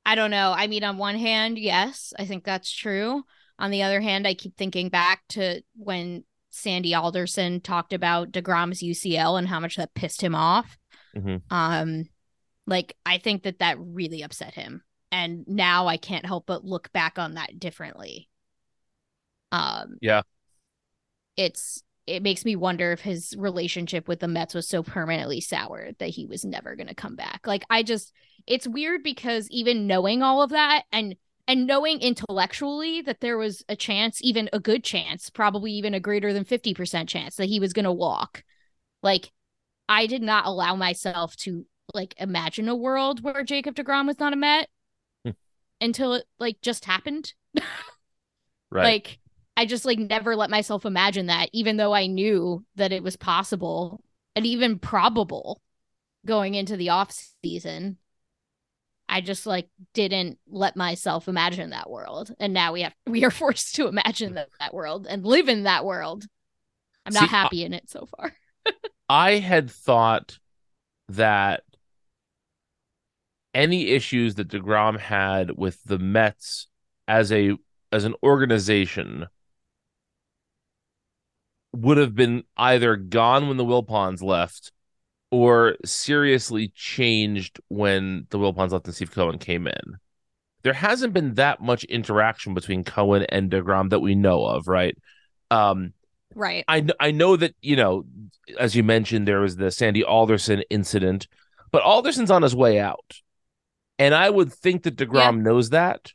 I 0.04 0.14
don't 0.14 0.30
know. 0.30 0.52
I 0.56 0.66
mean, 0.66 0.82
on 0.84 0.98
one 0.98 1.16
hand, 1.16 1.58
yes, 1.58 2.12
I 2.18 2.24
think 2.24 2.44
that's 2.44 2.70
true. 2.70 3.22
On 3.58 3.70
the 3.70 3.82
other 3.84 4.00
hand, 4.00 4.26
I 4.26 4.34
keep 4.34 4.56
thinking 4.56 4.88
back 4.88 5.22
to 5.30 5.62
when 5.76 6.24
Sandy 6.50 6.94
Alderson 6.94 7.60
talked 7.60 7.92
about 7.92 8.32
DeGrom's 8.32 8.82
UCL 8.82 9.38
and 9.38 9.46
how 9.46 9.60
much 9.60 9.76
that 9.76 9.94
pissed 9.94 10.20
him 10.20 10.34
off. 10.34 10.76
Mhm. 11.14 11.42
Um, 11.50 12.04
like 12.66 12.96
I 13.06 13.18
think 13.18 13.44
that 13.44 13.60
that 13.60 13.76
really 13.78 14.22
upset 14.22 14.54
him, 14.54 14.82
and 15.12 15.46
now 15.46 15.86
I 15.86 15.96
can't 15.98 16.26
help 16.26 16.46
but 16.46 16.64
look 16.64 16.92
back 16.92 17.18
on 17.18 17.34
that 17.34 17.58
differently. 17.58 18.28
Um, 19.52 19.98
Yeah. 20.00 20.22
it's 21.36 21.82
it 22.06 22.22
makes 22.22 22.44
me 22.44 22.56
wonder 22.56 22.92
if 22.92 23.00
his 23.00 23.34
relationship 23.38 24.08
with 24.08 24.20
the 24.20 24.28
Mets 24.28 24.54
was 24.54 24.68
so 24.68 24.82
permanently 24.82 25.40
soured 25.40 25.96
that 25.98 26.10
he 26.10 26.26
was 26.26 26.44
never 26.44 26.74
going 26.74 26.88
to 26.88 26.94
come 26.94 27.14
back. 27.16 27.46
Like 27.46 27.64
I 27.70 27.82
just 27.82 28.12
it's 28.46 28.66
weird 28.66 29.02
because 29.02 29.48
even 29.50 29.86
knowing 29.86 30.22
all 30.22 30.42
of 30.42 30.50
that 30.50 30.82
and 30.90 31.16
and 31.46 31.66
knowing 31.66 32.00
intellectually 32.00 33.02
that 33.02 33.20
there 33.20 33.36
was 33.36 33.64
a 33.68 33.76
chance, 33.76 34.20
even 34.22 34.48
a 34.52 34.60
good 34.60 34.84
chance, 34.84 35.30
probably 35.30 35.72
even 35.72 35.94
a 35.94 36.00
greater 36.00 36.32
than 36.32 36.44
50% 36.44 37.08
chance 37.08 37.36
that 37.36 37.46
he 37.46 37.60
was 37.60 37.72
going 37.72 37.84
to 37.84 37.92
walk. 37.92 38.42
Like 39.02 39.30
I 39.88 40.06
did 40.06 40.22
not 40.22 40.46
allow 40.46 40.76
myself 40.76 41.36
to 41.38 41.66
like 41.94 42.14
imagine 42.18 42.68
a 42.68 42.76
world 42.76 43.22
where 43.22 43.44
Jacob 43.44 43.74
DeGrom 43.74 44.06
was 44.06 44.18
not 44.18 44.32
a 44.32 44.36
Met 44.36 44.68
Hmm. 45.24 45.32
until 45.80 46.14
it 46.14 46.24
like 46.38 46.60
just 46.62 46.84
happened. 46.84 47.34
Right. 48.70 48.84
Like 48.84 49.18
I 49.56 49.66
just 49.66 49.84
like 49.84 49.98
never 49.98 50.34
let 50.34 50.50
myself 50.50 50.84
imagine 50.86 51.26
that, 51.26 51.50
even 51.52 51.76
though 51.76 51.92
I 51.92 52.06
knew 52.06 52.64
that 52.76 52.92
it 52.92 53.02
was 53.02 53.16
possible 53.16 54.02
and 54.34 54.46
even 54.46 54.78
probable 54.78 55.60
going 56.24 56.54
into 56.54 56.76
the 56.76 56.90
off 56.90 57.12
season. 57.42 57.98
I 59.08 59.20
just 59.20 59.44
like 59.44 59.68
didn't 59.92 60.38
let 60.48 60.74
myself 60.74 61.28
imagine 61.28 61.70
that 61.70 61.90
world. 61.90 62.34
And 62.40 62.54
now 62.54 62.72
we 62.72 62.82
have 62.82 62.94
we 63.06 63.24
are 63.24 63.30
forced 63.30 63.74
to 63.76 63.88
imagine 63.88 64.34
that, 64.34 64.48
that 64.58 64.72
world 64.74 65.06
and 65.08 65.26
live 65.26 65.48
in 65.48 65.64
that 65.64 65.84
world. 65.84 66.24
I'm 67.04 67.12
not 67.12 67.28
See, 67.28 67.36
I- 67.36 67.38
happy 67.38 67.64
in 67.64 67.74
it 67.74 67.90
so 67.90 68.06
far. 68.16 68.32
I 69.08 69.32
had 69.32 69.70
thought 69.70 70.38
that 71.08 71.64
any 73.52 73.88
issues 73.88 74.36
that 74.36 74.48
DeGrom 74.48 74.98
had 74.98 75.50
with 75.58 75.82
the 75.84 75.98
Mets 75.98 76.68
as 77.06 77.30
a 77.30 77.56
as 77.90 78.04
an 78.04 78.14
organization 78.22 79.26
would 81.72 81.96
have 81.96 82.14
been 82.14 82.44
either 82.56 82.96
gone 82.96 83.48
when 83.48 83.56
the 83.56 83.64
Wilpons 83.64 84.22
left 84.22 84.72
or 85.30 85.76
seriously 85.84 86.72
changed 86.74 87.60
when 87.68 88.26
the 88.30 88.38
Wilpons 88.38 88.72
left 88.72 88.86
and 88.86 88.94
Steve 88.94 89.12
Cohen 89.12 89.38
came 89.38 89.66
in. 89.66 89.96
There 90.62 90.74
hasn't 90.74 91.14
been 91.14 91.34
that 91.34 91.60
much 91.60 91.84
interaction 91.84 92.54
between 92.54 92.84
Cohen 92.84 93.24
and 93.30 93.50
DeGrom 93.50 93.90
that 93.90 94.00
we 94.00 94.14
know 94.14 94.44
of, 94.44 94.68
right? 94.68 94.96
Um, 95.50 95.94
Right. 96.34 96.64
I 96.68 96.86
I 96.98 97.10
know 97.10 97.36
that 97.36 97.54
you 97.60 97.76
know, 97.76 98.04
as 98.58 98.74
you 98.74 98.82
mentioned, 98.82 99.28
there 99.28 99.40
was 99.40 99.56
the 99.56 99.70
Sandy 99.70 100.04
Alderson 100.04 100.62
incident, 100.70 101.28
but 101.70 101.82
Alderson's 101.82 102.30
on 102.30 102.42
his 102.42 102.56
way 102.56 102.78
out, 102.78 103.20
and 103.98 104.14
I 104.14 104.30
would 104.30 104.52
think 104.52 104.84
that 104.84 104.96
Degrom 104.96 105.42
knows 105.42 105.70
that, 105.70 106.12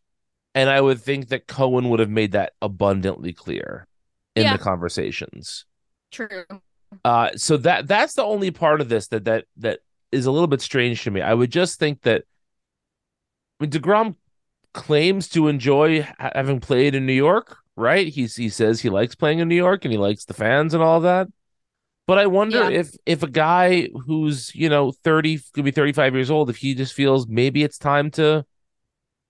and 0.56 0.70
I 0.70 0.82
would 0.82 1.02
think 1.02 1.30
that 1.30 1.48
Cohen 1.48 1.90
would 1.90 2.00
have 2.00 2.10
made 2.10 2.32
that 2.32 2.54
abundantly 2.62 3.34
clear 3.34 3.88
in 4.38 4.44
Yeah. 4.44 4.54
the 4.58 4.64
conversations. 4.64 5.66
True. 6.12 6.46
Uh, 7.04 7.32
so 7.36 7.58
that 7.58 7.88
that's 7.88 8.14
the 8.14 8.24
only 8.24 8.52
part 8.52 8.80
of 8.80 8.88
this 8.90 9.08
that 9.10 9.26
that 9.26 9.46
that 9.58 9.80
is 10.12 10.26
a 10.26 10.32
little 10.32 10.48
bit 10.48 10.62
strange 10.62 11.04
to 11.04 11.12
me. 11.12 11.22
I 11.22 11.34
would 11.34 11.52
just 11.52 11.80
think 11.80 12.02
that 12.04 12.24
I 13.60 13.64
mean, 13.64 13.72
Degrom 13.72 14.16
claims 14.74 15.28
to 15.30 15.48
enjoy 15.48 16.04
ha- 16.04 16.32
having 16.34 16.60
played 16.60 16.96
in 16.96 17.06
New 17.06 17.14
York, 17.14 17.58
right? 17.76 18.08
He's 18.08 18.36
he 18.36 18.50
says 18.50 18.80
he 18.80 18.90
likes 18.90 19.16
playing 19.16 19.40
in 19.40 19.48
New 19.48 19.56
York 19.56 19.84
and 19.84 19.92
he 19.92 19.98
likes 19.98 20.26
the 20.26 20.34
fans 20.34 20.74
and 20.74 20.82
all 20.84 21.02
that. 21.02 21.28
But 22.06 22.20
I 22.20 22.28
wonder 22.28 22.72
Yeah. 22.72 22.80
if 22.80 22.96
if 23.06 23.22
a 23.24 23.30
guy 23.30 23.90
who's 24.06 24.54
you 24.56 24.70
know 24.70 24.92
thirty 24.94 25.40
could 25.54 25.66
be 25.66 25.72
thirty 25.72 25.92
five 25.92 26.14
years 26.14 26.32
old, 26.32 26.50
if 26.50 26.58
he 26.58 26.74
just 26.74 26.94
feels 26.94 27.28
maybe 27.28 27.64
it's 27.64 27.78
time 27.78 28.12
to 28.12 28.46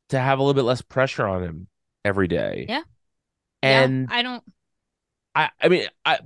to 0.09 0.19
have 0.19 0.37
a 0.37 0.43
little 0.43 0.53
bit 0.53 0.63
less 0.67 0.81
pressure 0.83 1.25
on 1.25 1.41
him 1.43 1.67
every 2.05 2.27
day. 2.27 2.65
Yeah. 2.69 2.83
And 3.63 4.07
yeah, 4.11 4.15
I 4.17 4.21
don't 4.21 4.43
I 5.37 5.49
I 5.61 5.67
mean 5.69 5.87
I 6.03 6.19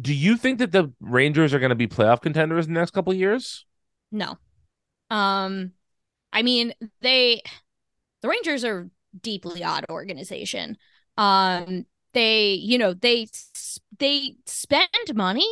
do 0.00 0.14
you 0.14 0.36
think 0.36 0.60
that 0.60 0.70
the 0.70 0.92
Rangers 1.00 1.52
are 1.52 1.58
going 1.58 1.70
to 1.70 1.74
be 1.74 1.88
playoff 1.88 2.22
contenders 2.22 2.66
in 2.66 2.74
the 2.74 2.80
next 2.80 2.92
couple 2.92 3.12
of 3.12 3.18
years? 3.18 3.66
No. 4.12 4.38
Um 5.10 5.72
I 6.32 6.42
mean, 6.42 6.72
they 7.00 7.42
the 8.22 8.28
Rangers 8.28 8.64
are 8.64 8.88
deeply 9.20 9.64
odd 9.64 9.86
organization. 9.90 10.78
Um 11.16 11.86
they, 12.12 12.52
you 12.52 12.78
know, 12.78 12.94
they 12.94 13.26
they 13.98 14.36
spend 14.46 15.14
money 15.14 15.48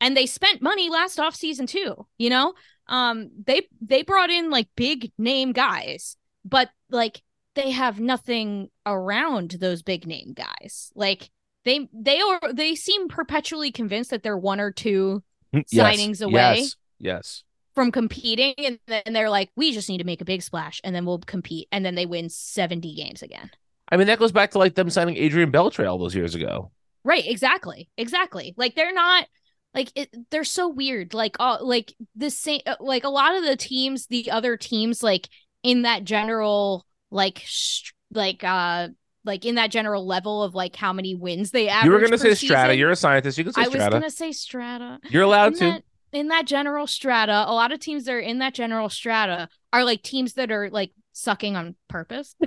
and 0.00 0.16
they 0.16 0.26
spent 0.26 0.62
money 0.62 0.90
last 0.90 1.20
off 1.20 1.36
season 1.36 1.66
too, 1.66 2.06
you 2.18 2.28
know? 2.28 2.54
Um 2.88 3.30
they 3.46 3.68
they 3.80 4.02
brought 4.02 4.30
in 4.30 4.50
like 4.50 4.68
big 4.74 5.12
name 5.16 5.52
guys, 5.52 6.16
but 6.44 6.70
like 6.90 7.22
they 7.54 7.70
have 7.70 8.00
nothing 8.00 8.68
around 8.84 9.52
those 9.52 9.82
big 9.82 10.08
name 10.08 10.32
guys. 10.34 10.90
Like 10.96 11.30
they 11.64 11.88
they 11.92 12.20
are 12.20 12.52
they 12.52 12.74
seem 12.74 13.08
perpetually 13.08 13.72
convinced 13.72 14.10
that 14.10 14.22
they're 14.22 14.36
one 14.38 14.60
or 14.60 14.70
two 14.70 15.22
Yes, 15.52 15.96
signings 15.96 16.22
away 16.24 16.60
Yes. 16.62 16.76
Yes. 16.98 17.42
from 17.74 17.90
competing 17.92 18.54
and 18.58 18.78
then 18.86 19.12
they're 19.12 19.30
like 19.30 19.50
we 19.56 19.72
just 19.72 19.88
need 19.88 19.98
to 19.98 20.04
make 20.04 20.20
a 20.20 20.24
big 20.24 20.42
splash 20.42 20.80
and 20.84 20.94
then 20.94 21.04
we'll 21.06 21.18
compete 21.18 21.68
and 21.72 21.84
then 21.84 21.94
they 21.94 22.06
win 22.06 22.28
70 22.28 22.94
games 22.94 23.22
again 23.22 23.50
I 23.88 23.96
mean 23.96 24.06
that 24.06 24.18
goes 24.18 24.32
back 24.32 24.52
to 24.52 24.58
like 24.58 24.74
them 24.74 24.90
signing 24.90 25.16
Adrian 25.16 25.52
Beltre 25.52 25.88
all 25.88 25.98
those 25.98 26.14
years 26.14 26.34
ago. 26.34 26.70
right 27.04 27.24
exactly 27.26 27.88
exactly 27.96 28.54
like 28.56 28.74
they're 28.74 28.94
not 28.94 29.26
like 29.74 29.90
it, 29.96 30.08
they're 30.30 30.44
so 30.44 30.68
weird 30.68 31.14
like 31.14 31.36
uh, 31.40 31.58
like 31.60 31.94
the 32.14 32.30
same 32.30 32.60
uh, 32.66 32.76
like 32.80 33.04
a 33.04 33.08
lot 33.08 33.34
of 33.36 33.44
the 33.44 33.56
teams 33.56 34.06
the 34.06 34.30
other 34.30 34.56
teams 34.56 35.02
like 35.02 35.28
in 35.62 35.82
that 35.82 36.04
general 36.04 36.86
like 37.10 37.42
sh- 37.44 37.92
like 38.12 38.42
uh 38.44 38.88
like 39.24 39.44
in 39.44 39.54
that 39.56 39.70
general 39.70 40.06
level 40.06 40.42
of 40.42 40.54
like 40.54 40.76
how 40.76 40.92
many 40.92 41.14
wins 41.14 41.50
they 41.50 41.68
average 41.68 41.86
you 41.86 41.92
were 41.92 41.98
going 41.98 42.10
to 42.12 42.18
per 42.18 42.24
say 42.24 42.34
Strata. 42.34 42.68
season. 42.70 42.78
You're 42.78 42.90
a 42.90 42.96
scientist. 42.96 43.38
You 43.38 43.44
can 43.44 43.52
say 43.54 43.62
strata. 43.64 43.82
I 43.82 43.86
was 43.88 43.92
gonna 43.94 44.10
say 44.10 44.32
strata 44.32 45.00
You're 45.08 45.22
allowed 45.22 45.52
in 45.54 45.58
to. 45.58 45.64
that, 45.66 45.84
in 46.12 46.28
that 46.28 46.46
general 46.46 46.86
strata, 46.86 47.44
a 47.46 47.52
lot 47.54 47.72
of 47.72 47.80
teams 47.80 48.04
that 48.04 48.12
are 48.12 48.20
in 48.20 48.38
that 48.38 48.54
general 48.54 48.88
strata 48.88 49.48
are 49.72 49.84
like 49.84 50.02
teams 50.02 50.34
that 50.34 50.50
are 50.52 50.70
like 50.70 50.92
sucking 51.12 51.56
on 51.56 51.74
purpose. 51.88 52.34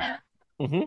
Mhm. 0.61 0.85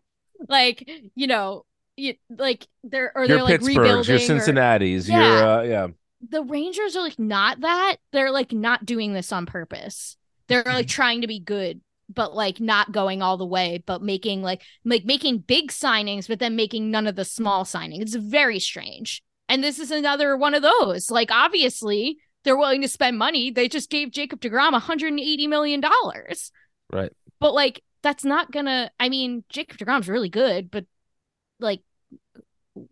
Like, 0.49 0.89
you 1.15 1.27
know, 1.29 1.65
you, 1.97 2.15
like 2.29 2.67
they're 2.83 3.13
or 3.15 3.25
Your 3.25 3.37
they're 3.37 3.45
like 3.45 3.61
Pittsburghs, 3.61 3.67
rebuilding. 3.69 4.05
your 4.09 4.17
or- 4.17 4.19
Cincinnati's, 4.19 5.09
Yeah. 5.09 5.23
your 5.23 5.45
uh, 5.49 5.63
yeah. 5.63 5.87
the 6.29 6.43
Rangers 6.43 6.97
are 6.97 7.03
like 7.03 7.19
not 7.21 7.61
that. 7.61 7.97
They're 8.13 8.31
like 8.33 8.53
not 8.53 8.85
doing 8.85 9.13
this 9.13 9.31
on 9.33 9.47
purpose. 9.47 10.17
They're 10.49 10.65
like 10.65 10.89
trying 10.89 11.21
to 11.21 11.29
be 11.29 11.39
good, 11.39 11.81
but 12.13 12.35
like 12.35 12.61
not 12.61 12.93
going 12.93 13.23
all 13.23 13.37
the 13.37 13.47
way, 13.47 13.83
but 13.87 14.03
making 14.03 14.43
like 14.43 14.63
like 14.85 15.05
making 15.05 15.39
big 15.39 15.71
signings, 15.71 16.29
but 16.29 16.39
then 16.39 16.57
making 16.57 16.91
none 16.91 17.07
of 17.07 17.17
the 17.17 17.25
small 17.25 17.65
signings. 17.65 18.03
It's 18.03 18.15
very 18.15 18.59
strange. 18.59 19.23
And 19.49 19.63
this 19.65 19.79
is 19.79 19.91
another 19.91 20.37
one 20.37 20.55
of 20.55 20.63
those. 20.63 21.11
Like 21.11 21.31
obviously 21.31 22.19
they're 22.45 22.57
willing 22.57 22.83
to 22.83 22.89
spend 22.89 23.19
money. 23.19 23.51
They 23.51 23.69
just 23.69 23.91
gave 23.91 24.11
Jacob 24.11 24.41
DeGrom 24.41 24.73
180 24.73 25.47
million 25.47 25.81
dollars. 25.81 26.51
Right. 26.93 27.13
But 27.39 27.55
like 27.55 27.83
that's 28.03 28.25
not 28.25 28.51
gonna 28.51 28.91
I 28.99 29.09
mean, 29.09 29.45
Jacob 29.49 29.79
DeGrom's 29.79 30.09
really 30.09 30.31
good, 30.31 30.71
but 30.71 30.85
like 31.59 31.81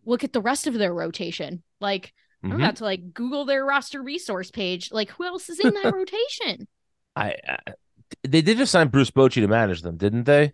look 0.05 0.25
at 0.25 0.33
the 0.33 0.41
rest 0.43 0.67
of 0.67 0.75
their 0.75 0.93
rotation. 0.93 1.63
Like 1.81 2.13
I'm 2.43 2.53
Mhm. 2.53 2.57
about 2.57 2.77
to 2.77 2.85
like 2.85 3.13
Google 3.15 3.45
their 3.47 3.65
roster 3.65 4.01
resource 4.03 4.51
page. 4.51 4.93
Like, 4.93 5.11
who 5.11 5.25
else 5.25 5.49
is 5.49 5.59
in 5.59 5.75
that 5.75 5.93
rotation? 5.95 6.69
I, 7.17 7.35
I 7.49 7.59
they 8.23 8.43
did 8.43 8.59
just 8.59 8.73
sign 8.73 8.89
Bruce 8.89 9.11
Bochy 9.11 9.41
to 9.43 9.49
manage 9.49 9.83
them, 9.83 9.97
didn't 9.97 10.25
they? 10.25 10.53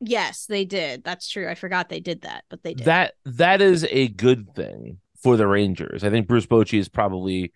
Yes, 0.00 0.46
they 0.46 0.64
did. 0.64 1.04
That's 1.04 1.28
true. 1.28 1.48
I 1.48 1.54
forgot 1.54 1.88
they 1.88 2.00
did 2.00 2.22
that, 2.22 2.44
but 2.48 2.62
they 2.62 2.74
did. 2.74 2.86
That 2.86 3.14
that 3.24 3.62
is 3.62 3.86
a 3.90 4.08
good 4.08 4.54
thing 4.54 4.98
for 5.22 5.36
the 5.36 5.46
Rangers. 5.46 6.04
I 6.04 6.10
think 6.10 6.26
Bruce 6.26 6.46
Bochy 6.46 6.78
is 6.78 6.88
probably, 6.88 7.52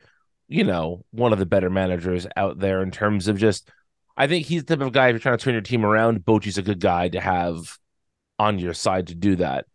you 0.48 0.64
know, 0.64 1.04
one 1.10 1.32
of 1.32 1.38
the 1.38 1.46
better 1.46 1.70
managers 1.70 2.26
out 2.36 2.58
there 2.58 2.82
in 2.82 2.90
terms 2.90 3.28
of 3.28 3.38
just. 3.38 3.70
I 4.16 4.26
think 4.26 4.46
he's 4.46 4.64
the 4.64 4.76
type 4.76 4.84
of 4.84 4.92
guy 4.92 5.08
if 5.08 5.12
you're 5.12 5.20
trying 5.20 5.38
to 5.38 5.44
turn 5.44 5.54
your 5.54 5.60
team 5.60 5.84
around. 5.84 6.24
Bochy's 6.24 6.58
a 6.58 6.62
good 6.62 6.80
guy 6.80 7.08
to 7.08 7.20
have 7.20 7.78
on 8.38 8.58
your 8.58 8.74
side 8.74 9.08
to 9.08 9.14
do 9.14 9.36
that. 9.36 9.66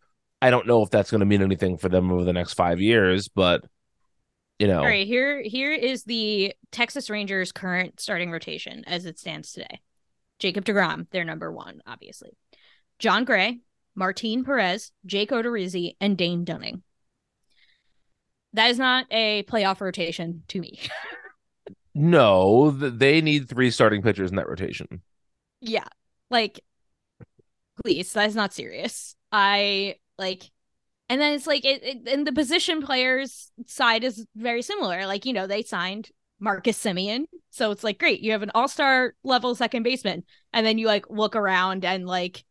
I 0.42 0.50
don't 0.50 0.66
know 0.66 0.82
if 0.82 0.90
that's 0.90 1.10
going 1.10 1.20
to 1.20 1.26
mean 1.26 1.40
anything 1.40 1.78
for 1.78 1.88
them 1.88 2.12
over 2.12 2.24
the 2.24 2.32
next 2.34 2.52
five 2.52 2.78
years, 2.78 3.28
but 3.28 3.64
you 4.58 4.68
know, 4.68 4.78
All 4.78 4.84
right, 4.86 5.06
here 5.06 5.42
here 5.42 5.72
is 5.72 6.04
the 6.04 6.54
Texas 6.70 7.10
Rangers 7.10 7.52
current 7.52 8.00
starting 8.00 8.30
rotation 8.30 8.84
as 8.86 9.04
it 9.04 9.18
stands 9.18 9.52
today. 9.52 9.80
Jacob 10.38 10.64
DeGrom, 10.64 11.08
their 11.10 11.24
number 11.24 11.52
one, 11.52 11.80
obviously. 11.86 12.36
Jon 12.98 13.24
Gray, 13.24 13.60
Martin 13.94 14.44
Perez, 14.44 14.92
Jake 15.06 15.30
Odorizzi, 15.30 15.96
and 16.00 16.16
Dane 16.16 16.44
Dunning. 16.44 16.82
That 18.52 18.70
is 18.70 18.78
not 18.78 19.06
a 19.10 19.42
playoff 19.44 19.80
rotation 19.80 20.44
to 20.48 20.60
me. 20.60 20.78
no, 21.94 22.70
they 22.70 23.20
need 23.20 23.48
three 23.48 23.70
starting 23.70 24.02
pitchers 24.02 24.30
in 24.30 24.36
that 24.36 24.48
rotation. 24.48 25.02
yeah, 25.60 25.88
like, 26.30 26.60
please, 27.82 28.12
that's 28.12 28.34
not 28.34 28.52
serious. 28.52 29.16
I 29.32 29.96
like, 30.18 30.50
and 31.08 31.20
then 31.20 31.34
it's 31.34 31.46
like, 31.46 31.64
it, 31.64 31.82
it, 31.82 32.08
and 32.08 32.26
the 32.26 32.32
position 32.32 32.82
players 32.82 33.50
side 33.66 34.04
is 34.04 34.26
very 34.36 34.62
similar. 34.62 35.06
Like, 35.06 35.26
you 35.26 35.32
know, 35.32 35.46
they 35.46 35.62
signed 35.62 36.10
Marcus 36.40 36.82
Semien, 36.82 37.24
so 37.50 37.70
it's 37.70 37.84
like 37.84 37.98
great, 37.98 38.20
you 38.20 38.32
have 38.32 38.42
an 38.42 38.50
all 38.54 38.68
star 38.68 39.14
level 39.22 39.54
second 39.54 39.82
baseman, 39.82 40.24
and 40.52 40.66
then 40.66 40.78
you 40.78 40.86
like 40.86 41.08
look 41.10 41.36
around 41.36 41.84
and 41.84 42.06
like 42.06 42.44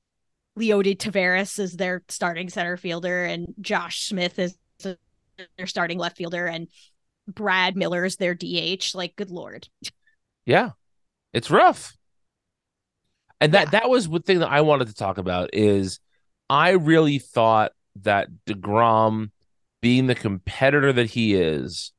Leody 0.57 0.95
Taveras 0.95 1.59
is 1.59 1.73
their 1.73 2.03
starting 2.09 2.49
center 2.49 2.77
fielder, 2.77 3.23
and 3.23 3.53
Josh 3.59 4.05
Smith 4.07 4.37
is 4.39 4.55
their 5.57 5.67
starting 5.67 5.97
left 5.97 6.17
fielder, 6.17 6.45
and 6.45 6.67
Brad 7.27 7.75
Miller 7.75 8.05
is 8.05 8.17
their 8.17 8.35
DH. 8.35 8.93
Like, 8.93 9.15
good 9.15 9.31
lord. 9.31 9.67
Yeah, 10.45 10.71
it's 11.33 11.49
rough. 11.49 11.95
And 13.41 13.53
that 13.53 13.71
that 13.71 13.89
was 13.89 14.07
the 14.07 14.19
thing 14.19 14.39
that 14.39 14.51
I 14.51 14.61
wanted 14.61 14.87
to 14.87 14.93
talk 14.93 15.17
about 15.17 15.49
is 15.53 15.99
I 16.49 16.71
really 16.71 17.19
thought 17.19 17.71
that 18.01 18.27
DeGrom, 18.45 19.31
being 19.81 20.07
the 20.07 20.15
competitor 20.15 20.93
that 20.93 21.11
he 21.11 21.35
is, 21.35 21.91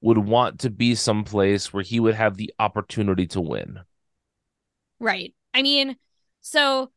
would 0.00 0.18
want 0.18 0.60
to 0.60 0.70
be 0.70 0.94
someplace 0.94 1.72
where 1.72 1.82
he 1.82 1.98
would 2.00 2.14
have 2.14 2.36
the 2.36 2.52
opportunity 2.58 3.26
to 3.28 3.40
win. 3.40 3.80
Right. 5.00 5.34
I 5.52 5.62
mean, 5.62 5.96
so 6.40 6.90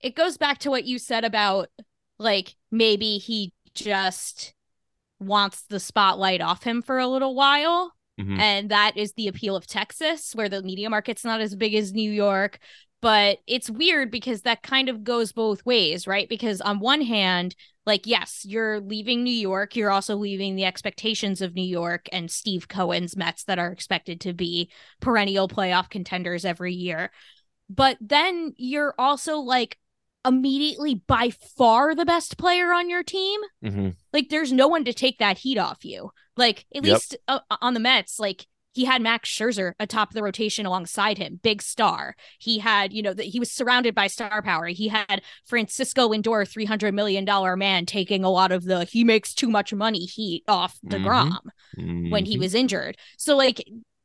it 0.00 0.14
goes 0.14 0.36
back 0.36 0.58
to 0.58 0.70
what 0.70 0.84
you 0.84 0.98
said 0.98 1.24
about 1.24 1.68
like 2.18 2.54
maybe 2.70 3.18
he 3.18 3.52
just 3.74 4.54
wants 5.18 5.62
the 5.62 5.80
spotlight 5.80 6.40
off 6.40 6.62
him 6.62 6.82
for 6.82 6.98
a 6.98 7.06
little 7.06 7.34
while. 7.34 7.92
Mhm. 8.20 8.38
And 8.38 8.70
that 8.70 8.96
is 8.96 9.12
the 9.14 9.28
appeal 9.28 9.56
of 9.56 9.66
Texas, 9.66 10.34
where 10.34 10.48
the 10.48 10.62
media 10.62 10.90
market's 10.90 11.24
not 11.24 11.40
as 11.40 11.54
big 11.54 11.74
as 11.74 11.92
New 11.92 12.10
York. 12.10 12.58
But 13.02 13.38
it's 13.46 13.68
weird 13.68 14.10
because 14.10 14.42
that 14.42 14.62
kind 14.62 14.88
of 14.88 15.04
goes 15.04 15.32
both 15.32 15.66
ways, 15.66 16.06
right? 16.06 16.28
Because 16.28 16.60
on 16.60 16.78
one 16.78 17.02
hand, 17.02 17.54
like, 17.84 18.06
yes, 18.06 18.44
you're 18.46 18.78
leaving 18.80 19.24
New 19.24 19.34
York. 19.34 19.74
You're 19.74 19.90
also 19.90 20.16
leaving 20.16 20.54
the 20.54 20.64
expectations 20.64 21.42
of 21.42 21.54
New 21.54 21.66
York 21.66 22.08
and 22.12 22.30
Steve 22.30 22.68
Cohen's 22.68 23.16
Mets 23.16 23.42
that 23.44 23.58
are 23.58 23.72
expected 23.72 24.20
to 24.20 24.32
be 24.32 24.70
perennial 25.00 25.48
playoff 25.48 25.90
contenders 25.90 26.44
every 26.44 26.72
year. 26.72 27.10
But 27.68 27.98
then 28.00 28.54
you're 28.56 28.94
also 28.98 29.38
like 29.38 29.78
immediately 30.24 30.94
by 30.94 31.30
far 31.58 31.96
the 31.96 32.04
best 32.04 32.38
player 32.38 32.72
on 32.72 32.88
your 32.88 33.02
team. 33.02 33.40
Mm-hmm. 33.64 33.88
Like 34.12 34.28
there's 34.28 34.52
no 34.52 34.68
one 34.68 34.84
to 34.84 34.92
take 34.92 35.18
that 35.18 35.38
heat 35.38 35.58
off 35.58 35.84
you. 35.84 36.12
Like 36.36 36.66
at 36.74 36.84
Yep. 36.84 36.94
least 36.94 37.16
uh, 37.26 37.40
on 37.60 37.74
the 37.74 37.80
Mets, 37.80 38.20
like 38.20 38.46
he 38.72 38.84
had 38.86 39.02
Max 39.02 39.28
Scherzer 39.28 39.72
atop 39.78 40.12
the 40.12 40.22
rotation 40.22 40.64
alongside 40.66 41.18
him, 41.18 41.40
big 41.42 41.60
star. 41.62 42.16
He 42.38 42.58
had, 42.58 42.92
you 42.92 43.02
know, 43.02 43.12
the, 43.14 43.22
he 43.24 43.38
was 43.38 43.52
surrounded 43.52 43.94
by 43.94 44.06
star 44.06 44.42
power. 44.42 44.66
He 44.66 44.88
had 44.88 45.22
Francisco 45.44 46.08
Lindor, 46.08 46.48
three 46.48 46.64
hundred 46.64 46.94
million 46.94 47.24
dollar 47.24 47.56
man, 47.56 47.84
taking 47.86 48.24
a 48.24 48.30
lot 48.30 48.50
of 48.52 48.64
the 48.64 48.84
he 48.84 49.04
makes 49.04 49.34
too 49.34 49.48
much 49.48 49.74
money 49.74 50.06
heat 50.06 50.42
off 50.48 50.78
Degrom 50.86 51.36
when 51.76 52.24
he 52.24 52.36
Mhm. 52.36 52.40
was 52.40 52.54
injured. 52.54 52.96
So 53.18 53.36
like. 53.36 53.62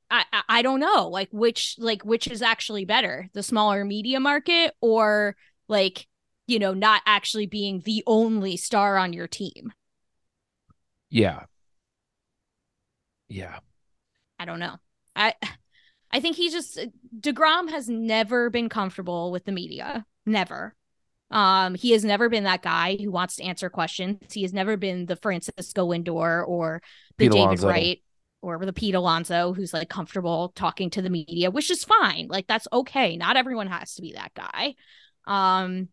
I, 0.10 0.24
I- 0.32 0.44
I 0.48 0.62
don't 0.62 0.80
know 0.80 1.10
like 1.10 1.28
which 1.34 1.76
like 1.80 2.06
which 2.06 2.28
is 2.28 2.42
actually 2.42 2.86
better 2.86 3.28
the 3.34 3.44
smaller 3.44 3.84
media 3.84 4.22
market 4.22 4.74
or 4.80 5.36
like 5.68 6.08
you 6.48 6.60
know 6.60 6.74
not 6.74 7.02
actually 7.06 7.46
being 7.46 7.82
the 7.84 8.04
only 8.08 8.56
star 8.56 8.96
on 8.98 9.12
your 9.12 9.28
team 9.28 9.74
Yeah. 11.10 11.42
Yeah. 13.28 13.60
I 14.40 14.46
don't 14.46 14.60
know. 14.60 14.76
I 15.16 15.34
I 16.12 16.20
think 16.20 16.36
he 16.36 16.50
just 16.50 16.80
DeGrom 17.20 17.70
has 17.70 17.90
never 17.90 18.50
been 18.50 18.70
comfortable 18.70 19.32
with 19.32 19.46
the 19.46 19.52
media. 19.52 20.06
Never. 20.26 20.76
Um, 21.30 21.76
he 21.76 21.92
has 21.92 22.06
never 22.06 22.30
been 22.30 22.46
that 22.46 22.62
guy 22.62 22.96
who 22.96 23.12
wants 23.12 23.36
to 23.36 23.44
answer 23.44 23.70
questions. 23.70 24.34
He 24.34 24.44
has 24.44 24.54
never 24.54 24.78
been 24.78 25.06
the 25.06 25.18
Francisco 25.18 25.90
Lindor 25.90 26.48
or 26.48 26.82
the 27.18 27.26
Pete 27.26 27.32
David 27.34 27.46
Alonso. 27.46 27.68
Wright 27.68 28.04
or 28.42 28.66
the 28.66 28.72
Pete 28.72 28.96
Alonso 28.96 29.54
who's 29.54 29.74
like 29.74 29.90
comfortable 29.90 30.54
talking 30.56 30.90
to 30.92 31.02
the 31.02 31.10
media, 31.10 31.52
which 31.52 31.70
is 31.70 31.84
fine. 31.84 32.28
Like 32.30 32.48
that's 32.48 32.68
okay. 32.72 33.18
Not 33.18 33.36
everyone 33.36 33.68
has 33.68 33.96
to 33.96 34.02
be 34.02 34.14
that 34.14 34.34
guy. 34.34 34.76
Um 35.26 35.90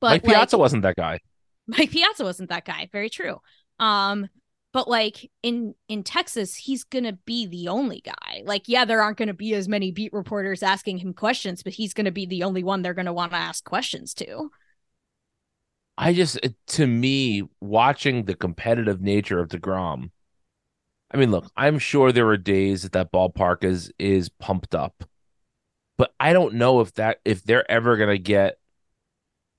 but 0.00 0.10
Mike 0.10 0.24
like, 0.24 0.34
Piazza 0.34 0.58
wasn't 0.58 0.82
that 0.82 0.96
guy. 0.96 1.20
Mike 1.66 1.90
Piazza 1.90 2.24
wasn't 2.24 2.50
that 2.50 2.64
guy. 2.64 2.88
Very 2.92 3.08
true. 3.08 3.40
Um, 3.78 4.28
but 4.72 4.88
like 4.88 5.30
in 5.42 5.74
in 5.88 6.02
Texas, 6.02 6.54
he's 6.54 6.84
gonna 6.84 7.12
be 7.12 7.46
the 7.46 7.68
only 7.68 8.00
guy. 8.00 8.42
Like, 8.44 8.62
yeah, 8.66 8.84
there 8.84 9.02
aren't 9.02 9.18
gonna 9.18 9.34
be 9.34 9.54
as 9.54 9.68
many 9.68 9.90
beat 9.90 10.12
reporters 10.12 10.62
asking 10.62 10.98
him 10.98 11.12
questions, 11.12 11.62
but 11.62 11.74
he's 11.74 11.94
gonna 11.94 12.10
be 12.10 12.26
the 12.26 12.42
only 12.42 12.64
one 12.64 12.82
they're 12.82 12.94
gonna 12.94 13.12
want 13.12 13.32
to 13.32 13.38
ask 13.38 13.64
questions 13.64 14.14
to. 14.14 14.50
I 15.98 16.14
just, 16.14 16.38
to 16.68 16.86
me, 16.86 17.42
watching 17.60 18.24
the 18.24 18.34
competitive 18.34 19.02
nature 19.02 19.38
of 19.38 19.48
DeGrom, 19.48 20.10
I 21.10 21.16
mean, 21.18 21.30
look, 21.30 21.50
I'm 21.54 21.78
sure 21.78 22.10
there 22.10 22.28
are 22.28 22.38
days 22.38 22.82
that 22.82 22.92
that 22.92 23.12
ballpark 23.12 23.64
is 23.64 23.92
is 23.98 24.30
pumped 24.30 24.74
up, 24.74 25.04
but 25.98 26.14
I 26.18 26.32
don't 26.32 26.54
know 26.54 26.80
if 26.80 26.94
that 26.94 27.18
if 27.26 27.44
they're 27.44 27.70
ever 27.70 27.98
gonna 27.98 28.16
get 28.16 28.58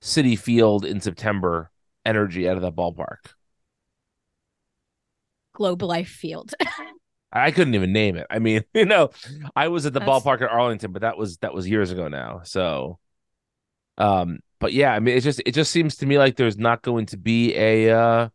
Citi 0.02 0.36
Field 0.36 0.84
in 0.84 1.00
September 1.00 1.70
energy 2.04 2.48
out 2.48 2.56
of 2.56 2.62
that 2.62 2.74
ballpark. 2.74 3.34
Globe 5.54 5.82
Life 5.82 6.08
Field. 6.08 6.52
I 7.32 7.50
couldn't 7.50 7.74
even 7.74 7.92
name 7.92 8.16
it. 8.16 8.26
I 8.30 8.38
mean, 8.38 8.64
you 8.74 8.84
know, 8.84 9.10
I 9.56 9.68
was 9.68 9.86
at 9.86 9.92
the 9.92 10.00
That's- 10.00 10.22
ballpark 10.22 10.42
at 10.42 10.50
Arlington, 10.50 10.92
but 10.92 11.02
that 11.02 11.16
was 11.16 11.38
that 11.38 11.54
was 11.54 11.68
years 11.68 11.90
ago 11.90 12.08
now. 12.08 12.42
So, 12.44 12.98
um, 13.98 14.40
but 14.60 14.72
yeah, 14.72 14.92
I 14.92 15.00
mean, 15.00 15.16
it 15.16 15.20
just 15.22 15.40
it 15.44 15.52
just 15.52 15.70
seems 15.72 15.96
to 15.96 16.06
me 16.06 16.18
like 16.18 16.36
there's 16.36 16.58
not 16.58 16.82
going 16.82 17.06
to 17.06 17.16
be 17.16 17.54
a, 17.56 17.90
uh, 17.90 18.28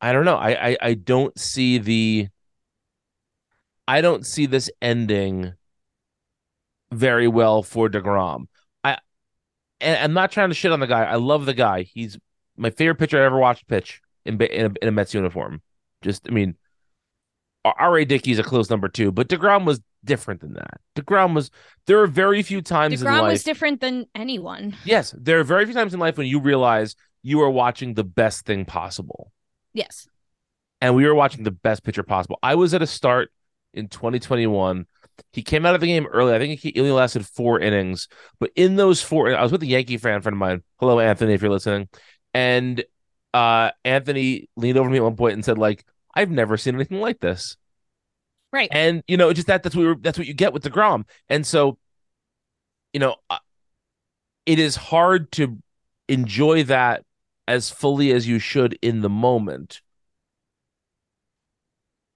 I 0.00 0.12
don't 0.12 0.24
know. 0.24 0.36
I 0.36 0.70
I, 0.70 0.76
I 0.82 0.94
don't 0.94 1.38
see 1.38 1.78
the, 1.78 2.28
I 3.88 4.00
don't 4.00 4.26
see 4.26 4.46
this 4.46 4.70
ending 4.80 5.54
very 6.92 7.28
well 7.28 7.62
for 7.62 7.88
Degrom. 7.88 8.46
I, 8.84 8.98
and 9.80 9.98
I'm 9.98 10.12
not 10.12 10.32
trying 10.32 10.50
to 10.50 10.54
shit 10.54 10.72
on 10.72 10.80
the 10.80 10.86
guy. 10.86 11.04
I 11.04 11.16
love 11.16 11.46
the 11.46 11.54
guy. 11.54 11.82
He's 11.82 12.18
my 12.56 12.70
favorite 12.70 12.96
pitcher 12.96 13.20
I 13.20 13.24
ever 13.24 13.38
watched 13.38 13.66
pitch 13.66 14.02
in 14.26 14.40
in 14.42 14.66
a, 14.66 14.74
in 14.82 14.88
a 14.88 14.92
Mets 14.92 15.14
uniform. 15.14 15.62
Just, 16.02 16.28
I 16.28 16.32
mean, 16.32 16.56
R.A. 17.64 18.04
Dickey's 18.04 18.38
a 18.38 18.42
close 18.42 18.68
number 18.70 18.88
two, 18.88 19.12
but 19.12 19.28
DeGrom 19.28 19.64
was 19.64 19.80
different 20.04 20.40
than 20.40 20.54
that. 20.54 20.80
Degrom 20.96 21.32
was. 21.34 21.50
There 21.86 22.00
are 22.00 22.08
very 22.08 22.42
few 22.42 22.60
times 22.60 23.00
in 23.02 23.08
Degrom 23.08 23.20
life. 23.22 23.30
was 23.32 23.44
different 23.44 23.80
than 23.80 24.06
anyone. 24.14 24.76
yes, 24.84 25.14
there 25.16 25.38
are 25.38 25.44
very 25.44 25.64
few 25.64 25.74
times 25.74 25.94
in 25.94 26.00
life 26.00 26.18
when 26.18 26.26
you 26.26 26.40
realize 26.40 26.96
you 27.22 27.40
are 27.42 27.50
watching 27.50 27.94
the 27.94 28.02
best 28.04 28.44
thing 28.44 28.64
possible. 28.64 29.32
Yes. 29.74 30.08
and 30.80 30.94
we 30.96 31.06
were 31.06 31.14
watching 31.14 31.44
the 31.44 31.50
best 31.52 31.84
pitcher 31.84 32.02
possible. 32.02 32.38
I 32.42 32.56
was 32.56 32.74
at 32.74 32.82
a 32.82 32.86
start 32.86 33.30
in 33.72 33.88
2021. 33.88 34.84
He 35.32 35.42
came 35.42 35.64
out 35.64 35.74
of 35.76 35.80
the 35.80 35.86
game 35.86 36.06
early. 36.06 36.34
I 36.34 36.38
think 36.38 36.58
he 36.58 36.74
only 36.78 36.90
lasted 36.90 37.24
four 37.24 37.60
innings, 37.60 38.08
but 38.40 38.50
in 38.56 38.74
those 38.76 39.00
four, 39.00 39.34
I 39.34 39.40
was 39.42 39.52
with 39.52 39.62
a 39.62 39.66
Yankee 39.66 39.98
fan 39.98 40.20
friend 40.20 40.34
of 40.34 40.38
mine. 40.40 40.62
Hello, 40.80 40.98
Anthony, 40.98 41.32
if 41.34 41.42
you're 41.42 41.50
listening. 41.50 41.88
And 42.34 42.84
uh, 43.32 43.70
Anthony 43.84 44.48
leaned 44.56 44.76
over 44.78 44.88
to 44.88 44.92
me 44.92 44.98
at 44.98 45.04
one 45.04 45.16
point 45.16 45.34
and 45.34 45.44
said, 45.44 45.58
"Like 45.58 45.84
I've 46.14 46.30
never 46.30 46.56
seen 46.56 46.74
anything 46.74 47.00
like 47.00 47.20
this." 47.20 47.56
Right. 48.52 48.68
And 48.70 49.02
you 49.08 49.16
know, 49.16 49.32
just 49.32 49.46
that 49.46 49.62
that's 49.62 49.74
what 49.74 49.82
we 49.82 49.88
were, 49.88 49.96
that's 50.00 50.18
what 50.18 50.26
you 50.26 50.34
get 50.34 50.52
with 50.52 50.64
Degrom. 50.64 51.04
And 51.28 51.46
so, 51.46 51.78
you 52.92 53.00
know, 53.00 53.16
it 54.46 54.58
is 54.58 54.76
hard 54.76 55.32
to 55.32 55.58
enjoy 56.08 56.64
that 56.64 57.04
as 57.48 57.70
fully 57.70 58.12
as 58.12 58.28
you 58.28 58.38
should 58.38 58.78
in 58.82 59.00
the 59.00 59.08
moment 59.08 59.80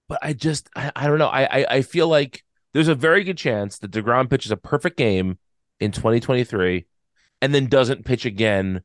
but 0.07 0.19
I 0.21 0.33
just 0.33 0.69
I, 0.75 0.91
I 0.95 1.07
don't 1.07 1.19
know. 1.19 1.27
I, 1.27 1.43
I 1.43 1.65
I 1.69 1.81
feel 1.81 2.07
like 2.07 2.43
there's 2.73 2.87
a 2.87 2.95
very 2.95 3.23
good 3.23 3.37
chance 3.37 3.79
that 3.79 3.91
DeGrom 3.91 4.29
pitches 4.29 4.51
a 4.51 4.57
perfect 4.57 4.97
game 4.97 5.37
in 5.79 5.91
2023 5.91 6.85
and 7.41 7.53
then 7.53 7.67
doesn't 7.67 8.05
pitch 8.05 8.25
again 8.25 8.81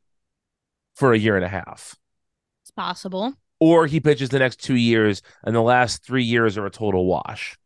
for 0.94 1.12
a 1.12 1.18
year 1.18 1.37
and 1.37 1.44
a 1.44 1.48
half. 1.48 1.96
It's 2.62 2.70
possible. 2.70 3.35
Or 3.64 3.87
he 3.87 4.01
pitches 4.01 4.31
the 4.31 4.40
next 4.40 4.61
two 4.61 4.75
years 4.75 5.22
and 5.44 5.55
the 5.55 5.62
last 5.62 6.05
three 6.05 6.25
years 6.25 6.59
are 6.59 6.66
a 6.66 6.70
total 6.70 7.07
wash. 7.07 7.57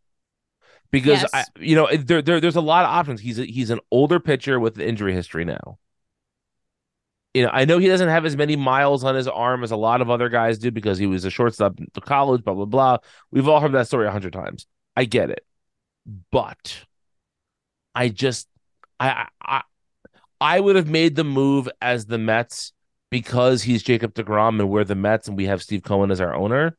Because 0.90 1.22
Yes. 1.22 1.30
I, 1.32 1.44
you 1.58 1.74
know, 1.74 1.88
there, 1.96 2.20
there 2.20 2.38
there's 2.38 2.54
a 2.54 2.60
lot 2.60 2.84
of 2.84 2.90
options. 2.90 3.22
He's 3.22 3.38
a, 3.38 3.46
he's 3.46 3.70
an 3.70 3.80
older 3.90 4.20
pitcher 4.20 4.60
with 4.60 4.76
an 4.76 4.82
injury 4.82 5.14
history 5.14 5.46
now. 5.46 5.78
You 7.32 7.44
know, 7.44 7.50
I 7.50 7.64
know 7.64 7.78
he 7.78 7.88
doesn't 7.88 8.10
have 8.10 8.26
as 8.26 8.36
many 8.36 8.56
miles 8.56 9.04
on 9.04 9.14
his 9.14 9.26
arm 9.26 9.64
as 9.64 9.70
a 9.70 9.76
lot 9.76 10.02
of 10.02 10.10
other 10.10 10.28
guys 10.28 10.58
do 10.58 10.70
because 10.70 10.98
he 10.98 11.06
was 11.06 11.24
a 11.24 11.30
shortstop 11.30 11.78
in 11.78 11.86
college, 12.02 12.44
blah 12.44 12.52
blah 12.52 12.66
blah. 12.66 12.98
We've 13.30 13.48
all 13.48 13.60
heard 13.60 13.72
that 13.72 13.86
story 13.86 14.06
a 14.06 14.10
hundred 14.10 14.34
times. 14.34 14.66
I 14.94 15.06
get 15.06 15.30
it, 15.30 15.46
but 16.30 16.84
I 17.94 18.10
just 18.10 18.48
I 19.00 19.28
I 19.40 19.62
I 20.42 20.60
would 20.60 20.76
have 20.76 20.90
made 20.90 21.16
the 21.16 21.24
move 21.24 21.70
as 21.80 22.04
the 22.04 22.18
Mets 22.18 22.74
because 23.16 23.62
he's 23.62 23.82
Jacob 23.82 24.12
Degrom 24.12 24.60
and 24.60 24.68
we're 24.68 24.84
the 24.84 24.94
Mets 24.94 25.26
and 25.26 25.38
we 25.38 25.46
have 25.46 25.62
Steve 25.62 25.82
Cohen 25.82 26.10
as 26.10 26.20
our 26.20 26.34
owner. 26.34 26.76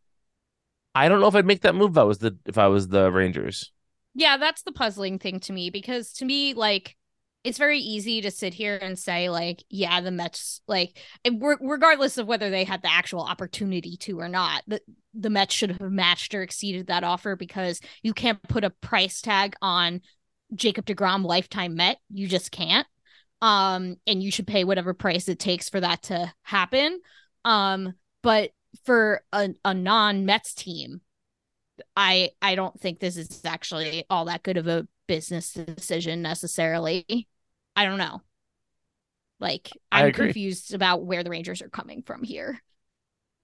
I 0.94 1.10
don't 1.10 1.20
know 1.20 1.26
if 1.26 1.34
I'd 1.34 1.48
make 1.48 1.62
that 1.62 1.74
move 1.74 1.94
if 1.94 1.98
I 1.98 2.04
was 2.04 2.20
the 2.20 2.38
if 2.46 2.60
I 2.60 2.68
was 2.68 2.90
the 2.90 3.12
Rangers. 3.12 3.72
Yeah, 4.14 4.38
that's 4.38 4.62
the 4.62 4.72
puzzling 4.72 5.18
thing 5.18 5.40
to 5.42 5.54
me 5.54 5.72
because 5.72 6.14
to 6.14 6.26
me, 6.26 6.54
like, 6.54 6.96
it's 7.44 7.58
very 7.58 7.80
easy 7.80 8.22
to 8.22 8.30
sit 8.30 8.54
here 8.54 8.78
and 8.80 9.00
say, 9.00 9.32
like, 9.32 9.64
yeah, 9.72 10.00
the 10.00 10.12
Mets, 10.12 10.62
like, 10.68 11.00
regardless 11.26 12.20
of 12.20 12.28
whether 12.28 12.52
they 12.52 12.66
had 12.66 12.84
the 12.84 12.92
actual 12.92 13.22
opportunity 13.22 13.98
to 14.02 14.20
or 14.20 14.30
not, 14.30 14.62
the, 14.68 14.80
the 15.16 15.32
Mets 15.32 15.56
should 15.56 15.72
have 15.72 15.82
matched 15.82 16.36
or 16.36 16.44
exceeded 16.44 16.86
that 16.86 17.04
offer 17.04 17.36
because 17.36 17.82
you 18.04 18.14
can't 18.14 18.42
put 18.48 18.64
a 18.64 18.70
price 18.70 19.22
tag 19.22 19.56
on 19.60 20.02
Jacob 20.54 20.86
DeGrom 20.86 21.24
lifetime 21.26 21.74
Met. 21.74 21.98
You 22.12 22.28
just 22.28 22.52
can't. 22.52 22.86
Um, 23.42 23.98
and 24.08 24.22
you 24.22 24.32
should 24.32 24.48
pay 24.48 24.64
whatever 24.64 24.94
price 24.94 25.30
it 25.30 25.40
takes 25.40 25.70
for 25.70 25.80
that 25.80 26.04
to 26.04 26.34
happen. 26.42 27.00
Um, 27.46 27.94
but 28.24 28.52
for 28.84 29.22
a, 29.32 29.50
a 29.64 29.74
non 29.74 30.26
Mets 30.26 30.54
team, 30.54 31.02
I 31.96 32.32
I 32.42 32.56
don't 32.56 32.80
think 32.80 33.00
this 33.00 33.18
is 33.18 33.42
actually 33.46 34.06
all 34.10 34.26
that 34.26 34.44
good 34.44 34.58
of 34.58 34.68
a 34.68 34.88
business 35.08 35.54
decision 35.54 36.22
necessarily. 36.22 37.28
I 37.76 37.86
don't 37.86 37.98
know. 37.98 38.22
Like 39.40 39.70
I'm 39.92 40.12
confused 40.14 40.74
about 40.74 41.06
where 41.06 41.24
the 41.24 41.30
Rangers 41.30 41.62
are 41.62 41.70
coming 41.70 42.02
from 42.02 42.24
here. 42.24 42.62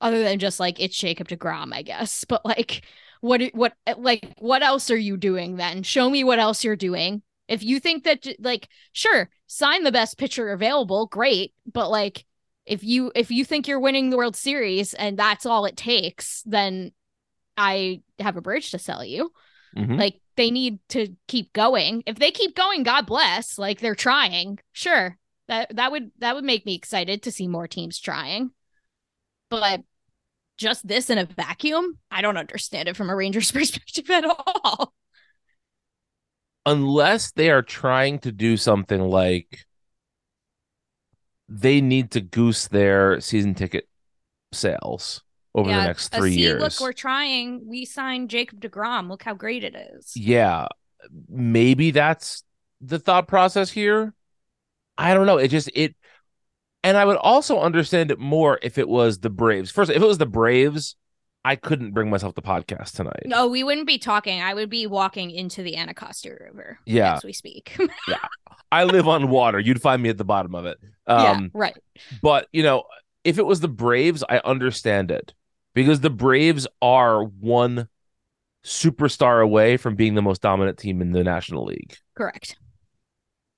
Other 0.01 0.21
than 0.23 0.39
just 0.39 0.59
like 0.59 0.79
it's 0.79 0.97
Jacob 0.97 1.27
DeGrom, 1.27 1.73
I 1.73 1.81
guess. 1.81 2.25
But 2.29 2.45
like 2.45 2.85
what 3.21 3.41
what 3.53 3.73
like 3.97 4.33
what 4.39 4.63
else 4.63 4.91
are 4.91 4.97
you 4.97 5.17
doing 5.17 5.55
then? 5.55 5.83
Show 5.83 6.09
me 6.09 6.23
what 6.23 6.39
else 6.39 6.63
you're 6.63 6.75
doing. 6.75 7.21
If 7.47 7.63
you 7.63 7.79
think 7.79 8.03
that 8.05 8.25
like 8.39 8.67
sure, 8.91 9.29
sign 9.53 9.83
the 9.83 9.91
best 9.91 10.17
pitcher 10.17 10.51
available, 10.51 11.05
great, 11.05 11.53
but 11.71 11.89
like 11.89 12.25
if 12.65 12.83
you 12.83 13.11
if 13.13 13.29
you 13.29 13.45
think 13.45 13.67
you're 13.67 13.79
winning 13.79 14.09
the 14.09 14.17
World 14.17 14.35
Series 14.35 14.93
and 14.93 15.17
that's 15.17 15.45
all 15.45 15.65
it 15.65 15.77
takes, 15.77 16.41
then 16.45 16.91
I 17.57 18.01
have 18.19 18.37
a 18.37 18.41
bridge 18.41 18.71
to 18.71 18.79
sell 18.79 19.03
you. 19.03 19.31
Mhm. 19.77 19.97
Like 19.99 20.19
they 20.35 20.49
need 20.49 20.79
to 20.89 21.15
keep 21.27 21.53
going. 21.53 22.03
If 22.07 22.17
they 22.17 22.31
keep 22.31 22.55
going, 22.55 22.83
God 22.83 23.05
bless. 23.05 23.59
Like 23.59 23.79
they're 23.79 23.95
trying. 23.95 24.59
Sure. 24.71 25.17
That 25.47 25.75
that 25.75 25.91
would 25.91 26.11
that 26.19 26.35
would 26.35 26.45
make 26.45 26.65
me 26.65 26.75
excited 26.75 27.23
to 27.23 27.31
see 27.31 27.47
more 27.47 27.67
teams 27.67 27.99
trying. 27.99 28.51
But 29.49 29.81
just 30.57 30.87
this 30.87 31.09
in 31.09 31.17
a 31.17 31.25
vacuum, 31.25 31.99
I 32.09 32.21
don't 32.21 32.37
understand 32.37 32.87
it 32.87 32.95
from 32.95 33.09
a 33.09 33.15
Rangers 33.15 33.51
perspective 33.57 34.09
at 34.09 34.25
all. 34.25 34.93
Unless 36.65 37.31
they 37.31 37.49
are 37.49 37.61
trying 37.61 38.19
to 38.19 38.31
do 38.31 38.57
something 38.57 39.01
like 39.01 39.65
they 41.49 41.81
need 41.81 42.11
to 42.11 42.21
goose 42.21 42.67
their 42.67 43.19
season 43.19 43.53
ticket 43.53 43.87
sales 44.51 45.23
over 45.55 45.69
the 45.69 45.85
next 45.85 46.09
three 46.09 46.33
see, 46.33 46.41
years. 46.41 46.61
Look, 46.61 46.79
we're 46.79 46.93
trying. 46.93 47.67
We 47.67 47.85
signed 47.85 48.29
Jacob 48.29 48.61
DeGrom. 48.61 49.09
Look 49.09 49.23
how 49.23 49.33
great 49.33 49.63
it 49.63 49.75
is. 49.75 50.13
yeah, 50.15 50.67
maybe 51.29 51.91
that's 51.91 52.43
the 52.81 52.99
thought 52.99 53.27
process 53.27 53.69
here. 53.69 54.13
I 54.97 55.13
don't 55.13 55.25
know. 55.25 55.37
It 55.37 55.49
just 55.49 55.69
it, 55.73 55.95
and 56.83 56.97
I 56.97 57.05
would 57.05 57.17
also 57.17 57.59
understand 57.59 58.11
it 58.11 58.19
more 58.19 58.59
if 58.61 58.77
it 58.77 58.87
was 58.87 59.19
the 59.19 59.29
Braves. 59.29 59.71
First, 59.71 59.91
if 59.91 60.01
it 60.01 60.07
was 60.07 60.17
the 60.17 60.25
Braves, 60.25 60.95
I 61.45 61.55
couldn't 61.57 61.91
bring 61.91 62.09
myself 62.09 62.35
to 62.35 62.41
podcast 62.41 62.93
tonight. 62.95 63.23
No, 63.25 63.47
we 63.47 63.63
wouldn't 63.63 63.87
be 63.87 63.97
talking. 63.97 64.41
I 64.41 64.53
would 64.53 64.69
be 64.69 64.87
walking 64.87 65.29
into 65.31 65.61
the 65.61 65.75
Anacostia 65.75 66.37
River 66.39 66.79
Yeah. 66.85 67.15
as 67.15 67.23
we 67.25 67.33
speak. 67.33 67.75
yeah, 68.07 68.17
I 68.71 68.85
live 68.85 69.07
on 69.07 69.29
water. 69.29 69.59
You'd 69.59 69.81
find 69.81 70.01
me 70.01 70.09
at 70.09 70.17
the 70.17 70.23
bottom 70.23 70.55
of 70.55 70.65
it. 70.65 70.77
yeah, 71.07 71.31
Um, 71.31 71.51
right. 71.53 71.75
But 72.21 72.47
you 72.53 72.63
know, 72.63 72.83
if 73.25 73.37
it 73.39 73.45
was 73.45 73.59
the 73.59 73.67
Braves, 73.67 74.23
I 74.27 74.39
understand 74.45 75.11
it 75.11 75.33
because 75.73 75.99
the 75.99 76.09
Braves 76.09 76.65
are 76.81 77.23
one 77.23 77.87
superstar 78.65 79.43
away 79.43 79.75
from 79.75 79.95
being 79.95 80.15
the 80.15 80.21
most 80.21 80.41
dominant 80.41 80.77
team 80.77 81.01
in 81.01 81.11
the 81.11 81.23
National 81.23 81.65
League. 81.65 81.97
Correct. 82.15 82.55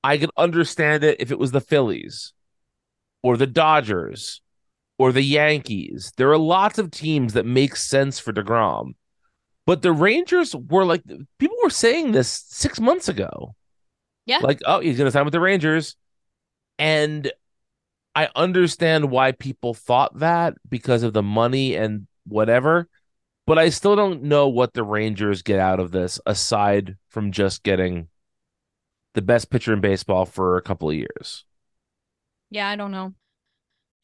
I 0.04 0.18
could 0.18 0.32
understand 0.38 1.04
it 1.04 1.18
if 1.20 1.32
it 1.32 1.38
was 1.40 1.52
the 1.52 1.62
Phillies 1.62 2.34
or 3.22 3.38
the 3.38 3.48
Dodgers 3.48 4.42
or 4.98 5.12
the 5.12 5.22
Yankees. 5.22 6.12
There 6.18 6.32
are 6.32 6.38
lots 6.38 6.80
of 6.80 6.92
teams 6.92 7.34
that 7.34 7.46
make 7.46 7.76
sense 7.76 8.20
for 8.20 8.32
DeGrom. 8.32 8.94
But 9.66 9.82
the 9.82 9.92
Rangers 9.92 10.56
were 10.56 10.86
like 10.86 11.04
people 11.40 11.58
were 11.64 11.70
saying 11.70 12.12
this 12.12 12.46
6 12.50 12.80
months 12.80 13.10
ago. 13.10 13.56
Yeah. 14.26 14.40
Like, 14.40 14.60
oh, 14.66 14.80
he's 14.80 14.98
going 14.98 15.08
to 15.08 15.12
sign 15.12 15.26
with 15.26 15.34
the 15.34 15.40
Rangers. 15.40 15.96
And 16.78 17.32
I 18.16 18.30
understand 18.36 19.12
why 19.12 19.32
people 19.34 19.74
thought 19.74 20.20
that 20.20 20.54
because 20.70 21.04
of 21.04 21.14
the 21.14 21.24
money 21.24 21.76
and 21.76 22.08
whatever, 22.26 22.88
but 23.46 23.60
I 23.60 23.70
still 23.70 23.96
don't 23.96 24.24
know 24.24 24.48
what 24.48 24.74
the 24.74 24.84
Rangers 24.84 25.42
get 25.42 25.60
out 25.60 25.80
of 25.80 25.92
this 25.92 26.20
aside 26.26 26.98
from 27.10 27.32
just 27.32 27.64
getting 27.64 28.08
the 29.14 29.22
best 29.22 29.50
pitcher 29.50 29.74
in 29.74 29.82
baseball 29.82 30.26
for 30.26 30.58
a 30.58 30.62
couple 30.62 30.90
of 30.90 30.96
years. 30.96 31.46
Yeah, 32.50 32.68
I 32.68 32.76
don't 32.76 32.92
know. 32.92 33.14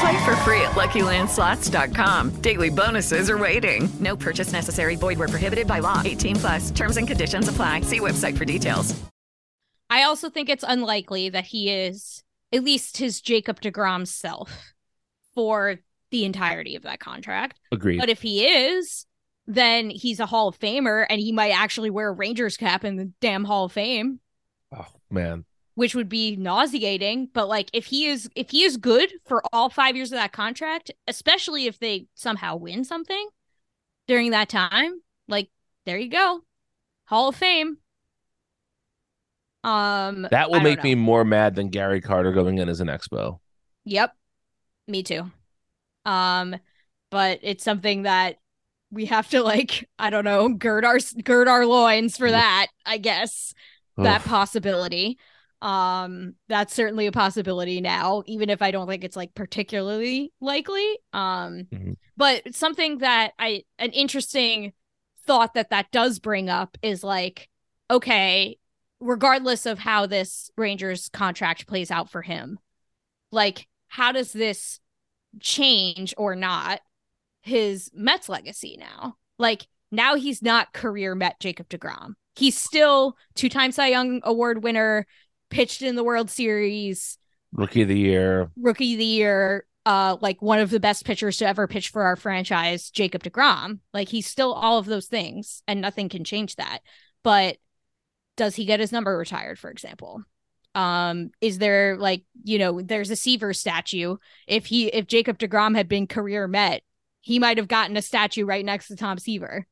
Play 0.00 0.24
for 0.24 0.36
free 0.36 0.60
at 0.62 0.72
LuckyLandSlots.com. 0.72 2.30
Daily 2.40 2.70
bonuses 2.70 3.28
are 3.30 3.38
waiting. 3.38 3.88
No 4.00 4.16
purchase 4.16 4.52
necessary. 4.52 4.96
Void 4.96 5.18
were 5.18 5.28
prohibited 5.28 5.66
by 5.66 5.78
law. 5.80 6.02
18 6.04 6.36
plus. 6.36 6.70
Terms 6.70 6.96
and 6.96 7.06
conditions 7.06 7.48
apply. 7.48 7.82
See 7.82 8.00
website 8.00 8.36
for 8.36 8.44
details. 8.44 8.98
I 9.90 10.02
also 10.02 10.30
think 10.30 10.48
it's 10.48 10.64
unlikely 10.66 11.28
that 11.28 11.44
he 11.44 11.70
is 11.70 12.22
at 12.52 12.64
least 12.64 12.96
his 12.96 13.20
Jacob 13.20 13.60
DeGrom 13.60 14.06
self 14.06 14.74
for 15.34 15.76
the 16.10 16.24
entirety 16.24 16.74
of 16.76 16.82
that 16.82 17.00
contract. 17.00 17.58
Agreed. 17.70 17.98
But 17.98 18.08
if 18.08 18.22
he 18.22 18.44
is, 18.46 19.06
then 19.46 19.90
he's 19.90 20.20
a 20.20 20.26
Hall 20.26 20.48
of 20.48 20.58
Famer 20.58 21.04
and 21.08 21.20
he 21.20 21.32
might 21.32 21.50
actually 21.50 21.90
wear 21.90 22.08
a 22.08 22.12
Rangers 22.12 22.56
cap 22.56 22.84
in 22.84 22.96
the 22.96 23.12
damn 23.20 23.44
Hall 23.44 23.66
of 23.66 23.72
Fame, 23.72 24.20
Oh 24.76 24.86
man. 25.10 25.44
Which 25.74 25.94
would 25.94 26.08
be 26.08 26.36
nauseating. 26.36 27.28
But 27.32 27.48
like 27.48 27.70
if 27.72 27.86
he 27.86 28.06
is 28.06 28.28
if 28.34 28.50
he 28.50 28.62
is 28.62 28.76
good 28.76 29.12
for 29.26 29.42
all 29.52 29.70
five 29.70 29.96
years 29.96 30.12
of 30.12 30.18
that 30.18 30.32
contract, 30.32 30.90
especially 31.06 31.66
if 31.66 31.78
they 31.78 32.06
somehow 32.14 32.56
win 32.56 32.84
something 32.84 33.28
during 34.06 34.30
that 34.30 34.48
time, 34.48 35.00
like 35.28 35.50
there 35.86 35.98
you 35.98 36.10
go. 36.10 36.40
Hall 37.06 37.28
of 37.28 37.36
Fame. 37.36 37.78
Um 39.62 40.28
That 40.30 40.50
will 40.50 40.60
make 40.60 40.78
know. 40.78 40.84
me 40.84 40.94
more 40.94 41.24
mad 41.24 41.54
than 41.54 41.68
Gary 41.68 42.00
Carter 42.00 42.32
going 42.32 42.58
in 42.58 42.68
as 42.68 42.80
an 42.80 42.88
expo. 42.88 43.38
Yep. 43.84 44.14
Me 44.86 45.02
too. 45.02 45.30
Um, 46.04 46.56
but 47.10 47.40
it's 47.42 47.64
something 47.64 48.02
that 48.02 48.36
we 48.90 49.06
have 49.06 49.28
to 49.30 49.42
like, 49.42 49.88
I 49.98 50.10
don't 50.10 50.24
know, 50.24 50.48
gird 50.48 50.84
our 50.84 50.98
gird 51.22 51.48
our 51.48 51.66
loins 51.66 52.16
for 52.16 52.30
that, 52.30 52.68
I 52.84 52.98
guess. 52.98 53.54
That 53.96 54.22
Oof. 54.22 54.26
possibility. 54.26 55.18
Um, 55.64 56.34
that's 56.46 56.74
certainly 56.74 57.06
a 57.06 57.12
possibility 57.12 57.80
now, 57.80 58.22
even 58.26 58.50
if 58.50 58.60
I 58.60 58.70
don't 58.70 58.86
think 58.86 59.02
it's 59.02 59.16
like 59.16 59.34
particularly 59.34 60.30
likely. 60.40 60.98
Um, 61.14 61.64
Mhm. 61.72 61.96
but 62.18 62.54
something 62.54 62.98
that 62.98 63.32
I 63.38 63.64
an 63.78 63.90
interesting 63.92 64.74
thought 65.26 65.54
that 65.54 65.70
that 65.70 65.90
does 65.90 66.18
bring 66.18 66.50
up 66.50 66.76
is 66.82 67.02
like, 67.02 67.48
okay, 67.90 68.58
regardless 69.00 69.64
of 69.64 69.78
how 69.78 70.04
this 70.06 70.50
Rangers 70.56 71.08
contract 71.08 71.66
plays 71.66 71.90
out 71.90 72.10
for 72.10 72.20
him, 72.20 72.58
like 73.32 73.66
how 73.88 74.12
does 74.12 74.32
this 74.32 74.80
change 75.40 76.12
or 76.18 76.36
not 76.36 76.82
his 77.40 77.90
Mets 77.94 78.28
legacy 78.28 78.76
now? 78.78 79.16
Like 79.38 79.66
now 79.90 80.14
he's 80.16 80.42
not 80.42 80.74
career 80.74 81.14
Met 81.14 81.40
Jacob 81.40 81.70
DeGrom. 81.70 82.16
He's 82.36 82.58
still 82.58 83.16
two-time 83.34 83.70
Cy 83.72 83.88
Young 83.88 84.20
Award 84.24 84.62
winner, 84.64 85.06
pitched 85.50 85.82
in 85.82 85.96
the 85.96 86.04
World 86.04 86.30
Series, 86.30 87.18
Rookie 87.52 87.82
of 87.82 87.88
the 87.88 87.98
year. 87.98 88.50
rookie 88.56 88.94
of 88.94 88.98
the 88.98 89.04
year, 89.04 89.66
uh, 89.86 90.16
like 90.20 90.42
one 90.42 90.58
of 90.58 90.70
the 90.70 90.80
best 90.80 91.04
pitchers 91.04 91.36
to 91.38 91.46
ever 91.46 91.66
pitch 91.68 91.90
for 91.90 92.02
our 92.02 92.16
franchise, 92.16 92.90
Jacob 92.90 93.22
DeGrom. 93.22 93.78
Like 93.92 94.08
he's 94.08 94.26
still 94.26 94.52
all 94.52 94.78
of 94.78 94.86
those 94.86 95.06
things, 95.06 95.62
and 95.68 95.80
nothing 95.80 96.08
can 96.08 96.24
change 96.24 96.56
that. 96.56 96.80
But 97.22 97.58
does 98.36 98.56
he 98.56 98.64
get 98.64 98.80
his 98.80 98.92
number 98.92 99.16
retired, 99.16 99.58
for 99.58 99.70
example? 99.70 100.22
Um, 100.74 101.30
is 101.40 101.58
there 101.58 101.96
like, 101.96 102.24
you 102.42 102.58
know, 102.58 102.80
there's 102.82 103.10
a 103.10 103.16
Seaver 103.16 103.52
statue. 103.54 104.16
If 104.48 104.66
he 104.66 104.88
if 104.88 105.06
Jacob 105.06 105.38
DeGrom 105.38 105.76
had 105.76 105.88
been 105.88 106.08
career 106.08 106.48
Met, 106.48 106.82
he 107.20 107.38
might 107.38 107.58
have 107.58 107.68
gotten 107.68 107.96
a 107.96 108.02
statue 108.02 108.44
right 108.44 108.64
next 108.64 108.88
to 108.88 108.96
Tom 108.96 109.18
Seaver. 109.18 109.66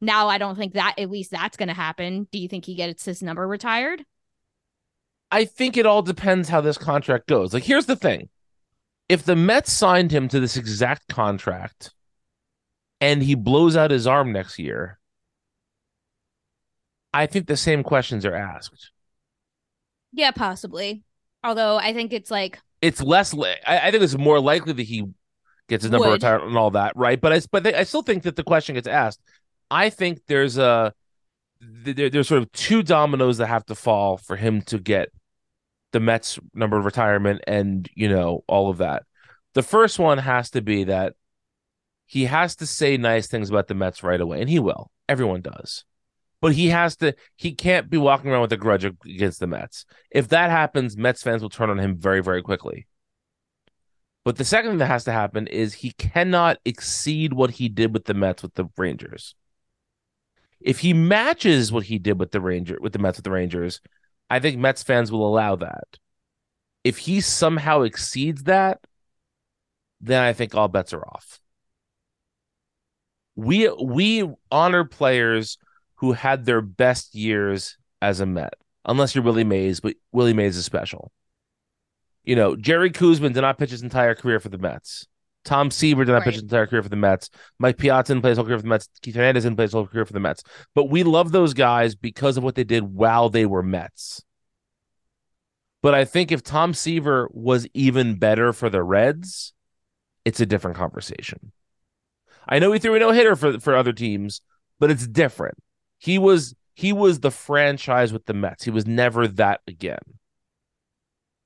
Now 0.00 0.28
I 0.28 0.38
don't 0.38 0.56
think 0.56 0.74
that 0.74 0.94
at 0.98 1.10
least 1.10 1.32
that's 1.32 1.56
gonna 1.56 1.74
happen. 1.74 2.28
Do 2.30 2.38
you 2.38 2.48
think 2.48 2.64
he 2.66 2.76
gets 2.76 3.04
his 3.04 3.22
number 3.22 3.48
retired? 3.48 4.04
I 5.34 5.46
think 5.46 5.76
it 5.76 5.84
all 5.84 6.00
depends 6.00 6.48
how 6.48 6.60
this 6.60 6.78
contract 6.78 7.26
goes. 7.26 7.52
Like, 7.52 7.64
here's 7.64 7.86
the 7.86 7.96
thing: 7.96 8.28
if 9.08 9.24
the 9.24 9.34
Mets 9.34 9.72
signed 9.72 10.12
him 10.12 10.28
to 10.28 10.38
this 10.38 10.56
exact 10.56 11.08
contract, 11.08 11.92
and 13.00 13.20
he 13.20 13.34
blows 13.34 13.76
out 13.76 13.90
his 13.90 14.06
arm 14.06 14.30
next 14.30 14.60
year, 14.60 15.00
I 17.12 17.26
think 17.26 17.48
the 17.48 17.56
same 17.56 17.82
questions 17.82 18.24
are 18.24 18.34
asked. 18.34 18.92
Yeah, 20.12 20.30
possibly. 20.30 21.02
Although 21.42 21.78
I 21.78 21.92
think 21.92 22.12
it's 22.12 22.30
like 22.30 22.60
It's 22.80 23.02
less. 23.02 23.34
Li- 23.34 23.56
I, 23.66 23.88
I 23.88 23.90
think 23.90 24.04
it's 24.04 24.16
more 24.16 24.38
likely 24.38 24.72
that 24.74 24.86
he 24.86 25.04
gets 25.68 25.82
his 25.82 25.90
number 25.90 26.06
Would. 26.06 26.22
retired 26.22 26.42
and 26.42 26.56
all 26.56 26.70
that, 26.70 26.92
right? 26.94 27.20
But 27.20 27.32
I, 27.32 27.40
but 27.50 27.66
I 27.74 27.82
still 27.82 28.02
think 28.02 28.22
that 28.22 28.36
the 28.36 28.44
question 28.44 28.76
gets 28.76 28.86
asked. 28.86 29.20
I 29.68 29.90
think 29.90 30.20
there's 30.28 30.58
a 30.58 30.94
there, 31.60 32.08
there's 32.08 32.28
sort 32.28 32.42
of 32.42 32.52
two 32.52 32.84
dominoes 32.84 33.38
that 33.38 33.48
have 33.48 33.66
to 33.66 33.74
fall 33.74 34.16
for 34.16 34.36
him 34.36 34.62
to 34.62 34.78
get 34.78 35.08
the 35.94 36.00
Mets 36.00 36.40
number 36.52 36.76
of 36.76 36.84
retirement 36.84 37.40
and 37.46 37.88
you 37.94 38.08
know 38.08 38.42
all 38.48 38.68
of 38.68 38.78
that. 38.78 39.04
The 39.54 39.62
first 39.62 40.00
one 40.00 40.18
has 40.18 40.50
to 40.50 40.60
be 40.60 40.84
that 40.84 41.14
he 42.04 42.24
has 42.24 42.56
to 42.56 42.66
say 42.66 42.96
nice 42.96 43.28
things 43.28 43.48
about 43.48 43.68
the 43.68 43.74
Mets 43.74 44.02
right 44.02 44.20
away, 44.20 44.40
and 44.40 44.50
he 44.50 44.58
will. 44.58 44.90
Everyone 45.08 45.40
does. 45.40 45.84
But 46.40 46.52
he 46.52 46.68
has 46.68 46.96
to, 46.96 47.14
he 47.36 47.52
can't 47.52 47.88
be 47.88 47.96
walking 47.96 48.30
around 48.30 48.42
with 48.42 48.52
a 48.52 48.56
grudge 48.56 48.84
against 48.84 49.38
the 49.38 49.46
Mets. 49.46 49.86
If 50.10 50.28
that 50.28 50.50
happens, 50.50 50.96
Mets 50.96 51.22
fans 51.22 51.40
will 51.40 51.48
turn 51.48 51.70
on 51.70 51.78
him 51.78 51.96
very, 51.96 52.22
very 52.22 52.42
quickly. 52.42 52.86
But 54.24 54.36
the 54.36 54.44
second 54.44 54.72
thing 54.72 54.78
that 54.78 54.86
has 54.86 55.04
to 55.04 55.12
happen 55.12 55.46
is 55.46 55.74
he 55.74 55.92
cannot 55.92 56.58
exceed 56.64 57.32
what 57.32 57.52
he 57.52 57.68
did 57.68 57.94
with 57.94 58.06
the 58.06 58.14
Mets 58.14 58.42
with 58.42 58.54
the 58.54 58.68
Rangers. 58.76 59.36
If 60.60 60.80
he 60.80 60.92
matches 60.92 61.70
what 61.70 61.84
he 61.84 61.98
did 61.98 62.18
with 62.18 62.32
the 62.32 62.40
Ranger 62.40 62.78
with 62.80 62.94
the 62.94 62.98
Mets 62.98 63.18
with 63.18 63.24
the 63.24 63.30
Rangers, 63.30 63.80
I 64.30 64.40
think 64.40 64.58
Mets 64.58 64.82
fans 64.82 65.12
will 65.12 65.26
allow 65.26 65.56
that. 65.56 65.98
If 66.82 66.98
he 66.98 67.20
somehow 67.20 67.82
exceeds 67.82 68.44
that, 68.44 68.80
then 70.00 70.22
I 70.22 70.32
think 70.32 70.54
all 70.54 70.68
bets 70.68 70.92
are 70.92 71.04
off. 71.04 71.40
We 73.36 73.68
we 73.70 74.28
honor 74.50 74.84
players 74.84 75.58
who 75.96 76.12
had 76.12 76.44
their 76.44 76.60
best 76.60 77.14
years 77.14 77.78
as 78.02 78.20
a 78.20 78.26
Met, 78.26 78.54
unless 78.84 79.14
you're 79.14 79.24
Willie 79.24 79.44
Mays, 79.44 79.80
but 79.80 79.96
Willie 80.12 80.34
Mays 80.34 80.56
is 80.56 80.64
special. 80.64 81.10
You 82.22 82.36
know, 82.36 82.56
Jerry 82.56 82.90
Koosman 82.90 83.34
did 83.34 83.40
not 83.40 83.58
pitch 83.58 83.70
his 83.70 83.82
entire 83.82 84.14
career 84.14 84.40
for 84.40 84.48
the 84.48 84.58
Mets. 84.58 85.06
Tom 85.44 85.70
Seaver 85.70 86.04
did 86.04 86.12
not 86.12 86.22
pitch 86.22 86.26
Right. 86.26 86.34
his 86.34 86.42
entire 86.42 86.66
career 86.66 86.82
for 86.82 86.88
the 86.88 86.96
Mets. 86.96 87.30
Mike 87.58 87.76
Piazza 87.78 88.12
didn't 88.12 88.22
play 88.22 88.30
his 88.30 88.38
whole 88.38 88.46
career 88.46 88.58
for 88.58 88.62
the 88.62 88.68
Mets. 88.68 88.88
Keith 89.02 89.14
Hernandez 89.14 89.44
didn't 89.44 89.56
play 89.56 89.64
his 89.64 89.72
whole 89.72 89.86
career 89.86 90.04
for 90.04 90.12
the 90.12 90.20
Mets. 90.20 90.42
But 90.74 90.84
we 90.90 91.02
love 91.02 91.32
those 91.32 91.54
guys 91.54 91.94
because 91.94 92.36
of 92.36 92.42
what 92.44 92.54
they 92.54 92.64
did 92.64 92.82
while 92.84 93.28
they 93.30 93.46
were 93.46 93.62
Mets. 93.62 94.22
But 95.82 95.94
I 95.94 96.06
think 96.06 96.32
if 96.32 96.42
Tom 96.42 96.72
Seaver 96.72 97.28
was 97.32 97.66
even 97.74 98.14
better 98.14 98.52
for 98.54 98.70
the 98.70 98.82
Reds, 98.82 99.52
it's 100.24 100.40
a 100.40 100.46
different 100.46 100.76
conversation. 100.76 101.52
I 102.48 102.58
know 102.58 102.72
he 102.72 102.78
threw 102.78 102.94
a 102.94 102.98
no 102.98 103.12
hitter 103.12 103.36
for 103.36 103.60
for 103.60 103.74
other 103.74 103.92
teams, 103.92 104.40
but 104.78 104.90
it's 104.90 105.06
different. 105.06 105.56
He 105.98 106.18
was 106.18 106.54
he 106.74 106.92
was 106.92 107.20
the 107.20 107.30
franchise 107.30 108.12
with 108.12 108.24
the 108.24 108.34
Mets. 108.34 108.64
He 108.64 108.70
was 108.70 108.86
never 108.86 109.28
that 109.28 109.60
again. 109.66 109.98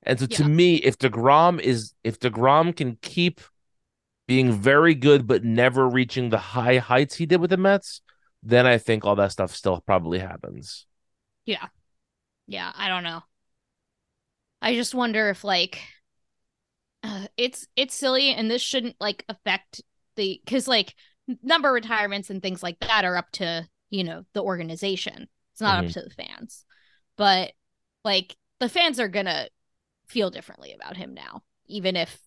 And 0.04 0.18
so 0.18 0.26
to 0.26 0.44
me, 0.44 0.76
if 0.76 0.98
DeGrom 0.98 1.60
is 1.60 1.92
if 2.04 2.18
DeGrom 2.20 2.74
can 2.74 2.96
keep 3.02 3.40
being 4.28 4.52
very 4.52 4.94
good 4.94 5.26
but 5.26 5.44
never 5.44 5.88
reaching 5.88 6.30
the 6.30 6.38
high 6.38 6.78
heights 6.78 7.16
he 7.16 7.26
did 7.26 7.40
with 7.40 7.50
the 7.50 7.58
Mets, 7.58 8.02
then 8.44 8.66
I 8.66 8.78
think 8.78 9.04
all 9.06 9.16
that 9.16 9.32
stuff 9.32 9.56
still 9.56 9.80
probably 9.82 10.20
happens. 10.20 10.86
Yeah. 11.44 11.68
Yeah, 12.46 12.72
I 12.76 12.88
don't 12.88 13.04
know. 13.04 13.22
I 14.62 14.74
just 14.74 14.94
wonder 14.94 15.30
if 15.30 15.44
like 15.44 15.80
uh, 17.02 17.26
it's 17.36 17.66
it's 17.76 17.94
silly 17.94 18.32
and 18.34 18.50
this 18.50 18.62
shouldn't 18.62 18.96
like 19.00 19.24
affect 19.28 19.82
the 20.16 20.40
cuz 20.46 20.66
like 20.66 20.94
number 21.42 21.72
retirements 21.72 22.30
and 22.30 22.42
things 22.42 22.62
like 22.62 22.78
that 22.80 23.04
are 23.04 23.16
up 23.16 23.30
to, 23.32 23.68
you 23.90 24.02
know, 24.04 24.24
the 24.32 24.42
organization. 24.42 25.28
It's 25.52 25.60
not 25.60 25.76
Mhm. 25.76 25.86
up 25.86 25.92
to 25.92 26.02
the 26.02 26.10
fans. 26.10 26.64
But 27.16 27.52
like 28.04 28.36
the 28.60 28.68
fans 28.68 29.00
are 29.00 29.08
going 29.08 29.26
to 29.26 29.50
feel 30.08 30.30
differently 30.30 30.72
about 30.74 30.96
him 30.96 31.14
now, 31.14 31.44
even 31.66 31.96
if 31.96 32.18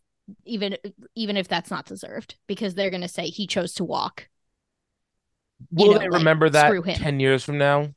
even 0.45 0.77
even 1.15 1.37
if 1.37 1.47
that's 1.47 1.71
not 1.71 1.85
deserved 1.85 2.35
because 2.47 2.75
they're 2.75 2.89
going 2.89 3.01
to 3.01 3.07
say 3.07 3.27
he 3.27 3.47
chose 3.47 3.73
to 3.75 3.83
walk. 3.83 4.27
You 5.71 5.85
Will 5.85 5.93
know, 5.93 5.99
they 5.99 6.09
like, 6.09 6.19
remember 6.19 6.49
that 6.49 6.83
10 6.95 7.19
years 7.19 7.43
from 7.43 7.57
now? 7.57 7.93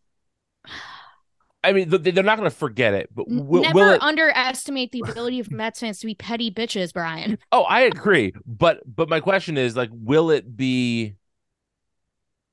I 1.62 1.72
mean, 1.72 1.88
they're 1.88 2.22
not 2.22 2.36
going 2.36 2.50
to 2.50 2.54
forget 2.54 2.92
it, 2.92 3.08
but 3.14 3.26
will, 3.26 3.62
Never 3.62 3.74
will 3.74 3.90
it? 3.92 4.02
underestimate 4.02 4.92
the 4.92 5.00
ability 5.00 5.40
of 5.40 5.50
Mets 5.50 5.80
fans 5.80 5.98
to 6.00 6.06
be 6.06 6.14
petty 6.14 6.50
bitches, 6.50 6.92
Brian. 6.92 7.38
Oh, 7.52 7.62
I 7.62 7.80
agree. 7.82 8.34
But 8.44 8.82
but 8.86 9.08
my 9.08 9.20
question 9.20 9.56
is 9.56 9.74
like 9.74 9.88
will 9.92 10.30
it 10.30 10.56
be 10.56 11.14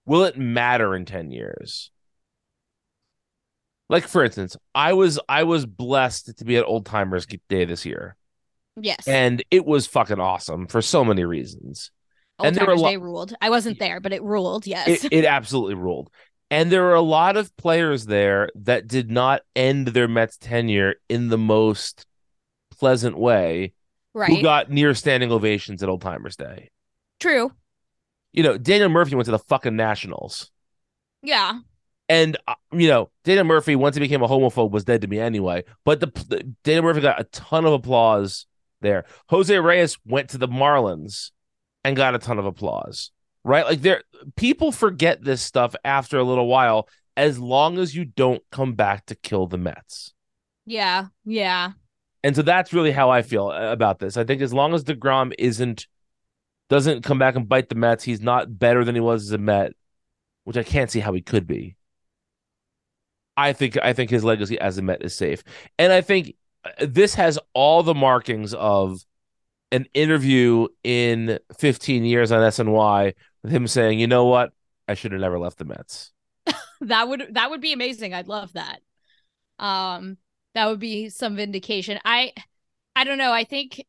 will 0.06 0.24
it 0.24 0.38
matter 0.38 0.96
in 0.96 1.06
10 1.06 1.32
years? 1.32 1.92
Like 3.90 4.08
for 4.08 4.24
instance, 4.24 4.56
I 4.74 4.94
was 4.94 5.20
I 5.28 5.44
was 5.44 5.66
blessed 5.66 6.38
to 6.38 6.46
be 6.46 6.56
at 6.56 6.64
Old 6.64 6.86
Timers 6.86 7.26
Day 7.50 7.66
this 7.66 7.86
year. 7.86 8.16
Yes. 8.80 9.08
And 9.08 9.44
it 9.52 9.66
was 9.66 9.88
fucking 9.88 10.20
awesome 10.20 10.68
for 10.68 10.82
so 10.82 11.04
many 11.04 11.26
reasons. 11.26 11.92
Old 12.40 12.48
and 12.48 12.56
there 12.56 12.66
were 12.66 12.76
Timers 12.76 12.92
Day 12.92 12.98
ruled. 12.98 13.34
I 13.42 13.50
wasn't 13.50 13.80
there, 13.80 14.00
but 14.00 14.14
it 14.14 14.24
ruled. 14.24 14.66
Yes. 14.66 15.06
it, 15.06 15.12
it 15.12 15.26
absolutely 15.26 15.76
ruled. 15.76 16.10
And 16.50 16.72
there 16.72 16.84
were 16.84 16.96
a 16.96 17.02
lot 17.02 17.38
of 17.38 17.56
players 17.56 18.06
there 18.06 18.50
that 18.56 18.88
did 18.88 19.10
not 19.10 19.42
end 19.56 19.88
their 19.88 20.08
Mets 20.08 20.38
tenure 20.38 20.96
in 21.08 21.30
the 21.30 21.38
most 21.38 22.06
pleasant 22.78 23.18
way. 23.18 23.74
Right. 24.14 24.30
who 24.30 24.42
got 24.42 24.70
near 24.70 24.94
standing 24.94 25.32
ovations 25.32 25.82
at 25.82 25.88
Old 25.88 26.02
Timers 26.02 26.36
Day. 26.36 26.70
True. 27.22 27.50
You 28.34 28.44
know, 28.44 28.58
Daniel 28.58 28.90
Murphy 28.90 29.16
went 29.16 29.26
to 29.26 29.32
the 29.32 29.40
fucking 29.40 29.78
Nationals. 29.78 30.52
Yeah. 31.22 31.60
And 32.10 32.36
uh, 32.46 32.56
you 32.74 32.90
know, 32.90 33.10
Daniel 33.24 33.46
Murphy 33.46 33.78
once 33.78 33.96
he 33.96 34.02
became 34.02 34.22
a 34.22 34.28
homophobe 34.28 34.72
was 34.72 34.84
dead 34.84 35.02
to 35.02 35.08
me 35.08 35.18
anyway. 35.18 35.64
But 35.86 36.02
the, 36.02 36.08
the 36.28 36.54
Daniel 36.66 36.84
Murphy 36.84 37.00
got 37.00 37.22
a 37.22 37.24
ton 37.26 37.66
of 37.66 37.72
applause 37.72 38.48
there. 38.82 39.06
Jose 39.30 39.58
Reyes 39.58 39.98
went 40.06 40.30
to 40.30 40.38
the 40.38 40.48
Marlins 40.48 41.32
and 41.84 41.96
got 41.96 42.16
a 42.16 42.20
ton 42.20 42.40
of 42.40 42.46
applause. 42.46 43.12
Right? 43.44 43.66
Like 43.66 43.82
there 43.82 44.04
people 44.36 44.72
forget 44.72 45.24
this 45.24 45.42
stuff 45.42 45.76
after 45.84 46.18
a 46.18 46.24
little 46.24 46.48
while 46.48 46.88
as 47.18 47.40
long 47.40 47.80
as 47.80 47.96
you 47.96 48.06
don't 48.06 48.44
come 48.52 48.74
back 48.74 49.06
to 49.08 49.16
kill 49.16 49.48
the 49.48 49.58
Mets. 49.58 50.14
Yeah. 50.66 51.08
Yeah. 51.26 51.72
And 52.24 52.36
so 52.36 52.44
that's 52.44 52.72
really 52.74 52.92
how 52.92 53.10
I 53.10 53.24
feel 53.24 53.52
about 53.52 54.00
this. 54.00 54.16
I 54.16 54.24
think 54.24 54.42
as 54.42 54.54
long 54.54 54.74
as 54.74 54.84
DeGrom 54.84 55.34
isn't 55.40 55.88
doesn't 56.70 57.04
come 57.04 57.20
back 57.20 57.36
and 57.36 57.50
bite 57.50 57.68
the 57.68 57.76
Mets, 57.76 58.04
he's 58.04 58.22
not 58.22 58.58
better 58.58 58.86
than 58.86 58.96
he 58.96 59.02
was 59.02 59.24
as 59.24 59.32
a 59.32 59.38
Met, 59.38 59.74
which 60.44 60.56
I 60.56 60.64
can't 60.64 60.90
see 60.90 61.00
how 61.00 61.14
he 61.14 61.22
could 61.22 61.48
be. 61.48 61.76
I 63.36 63.54
think 63.54 63.78
I 63.82 63.94
think 63.94 64.10
his 64.10 64.24
legacy 64.24 64.60
as 64.60 64.78
a 64.78 64.82
Met 64.82 65.04
is 65.04 65.16
safe. 65.16 65.44
And 65.80 65.92
I 65.92 66.02
think 66.02 66.28
uh, 66.28 66.32
this 66.80 67.16
has 67.16 67.40
all 67.54 67.84
the 67.84 67.96
markings 67.96 68.54
of 68.54 69.04
an 69.72 69.86
interview 69.94 70.68
in 70.84 71.40
15 71.58 72.06
years 72.06 72.32
on 72.32 72.42
SNY 72.42 73.14
with 73.44 73.52
him 73.52 73.68
saying, 73.68 74.00
"You 74.00 74.08
know 74.08 74.26
what? 74.26 74.52
I 74.88 74.94
should 74.94 75.12
have 75.12 75.22
never 75.22 75.40
left 75.40 75.58
the 75.58 75.66
Mets." 75.66 76.12
that 76.82 77.08
would 77.08 77.30
that 77.32 77.50
would 77.50 77.62
be 77.62 77.74
amazing. 77.74 78.14
I'd 78.14 78.28
love 78.28 78.54
that. 78.54 78.80
Um 79.60 80.18
that 80.54 80.68
would 80.68 80.80
be 80.80 81.10
some 81.10 81.36
vindication. 81.36 82.00
I 82.04 82.34
I 82.96 83.04
don't 83.04 83.18
know. 83.18 83.32
I 83.32 83.44
think 83.44 83.86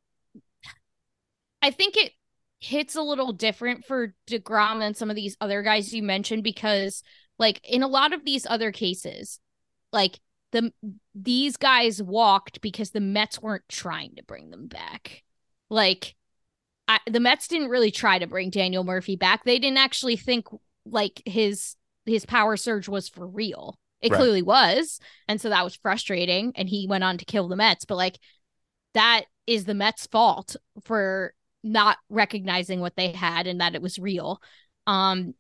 I 1.61 1.71
think 1.71 1.97
it 1.97 2.13
hits 2.61 2.95
a 2.95 3.03
little 3.03 3.33
different 3.33 3.85
for 3.85 4.15
DeGrom 4.29 4.79
than 4.79 4.95
some 4.95 5.11
of 5.11 5.17
these 5.17 5.37
other 5.41 5.63
guys 5.63 5.93
you 5.93 6.03
mentioned 6.03 6.45
because 6.45 7.03
like 7.39 7.61
in 7.65 7.83
a 7.83 7.89
lot 7.89 8.13
of 8.13 8.25
these 8.25 8.47
other 8.47 8.71
cases, 8.71 9.41
like 9.93 10.21
the 10.53 10.73
these 11.15 11.57
guys 11.57 12.03
walked 12.03 12.61
because 12.61 12.91
the 12.91 13.01
Mets 13.01 13.41
weren't 13.41 13.69
trying 13.69 14.15
to 14.17 14.23
bring 14.23 14.51
them 14.51 14.69
back. 14.69 15.23
Like 15.69 16.15
I, 16.89 16.99
the 17.11 17.21
Mets 17.21 17.49
didn't 17.49 17.69
really 17.69 17.91
try 17.91 18.19
to 18.19 18.27
bring 18.27 18.51
Daniel 18.51 18.85
Murphy 18.85 19.17
back. 19.17 19.45
They 19.45 19.59
didn't 19.59 19.79
actually 19.79 20.17
think 20.17 20.47
like 20.85 21.23
his 21.27 21.77
his 22.07 22.27
power 22.27 22.57
surge 22.57 22.89
was 22.89 23.09
for 23.09 23.27
real. 23.27 23.79
It 24.01 24.11
Right. 24.11 24.19
clearly 24.19 24.43
was. 24.43 24.99
And 25.29 25.41
so 25.41 25.49
that 25.49 25.65
was 25.65 25.77
frustrating. 25.77 26.53
And 26.57 26.69
he 26.69 26.87
went 26.89 27.05
on 27.05 27.19
to 27.19 27.25
kill 27.25 27.49
the 27.49 27.57
Mets. 27.57 27.85
But 27.85 27.97
like 27.97 28.19
that 28.95 29.23
is 29.47 29.65
the 29.65 29.75
Mets' 29.75 30.07
fault 30.07 30.57
for 30.85 31.35
not 31.63 31.99
recognizing 32.09 32.81
what 32.81 32.97
they 32.97 33.13
had 33.13 33.47
and 33.47 33.61
that 33.61 33.75
it 33.75 33.83
was 33.83 33.99
real. 33.99 34.43
Um, 34.87 35.35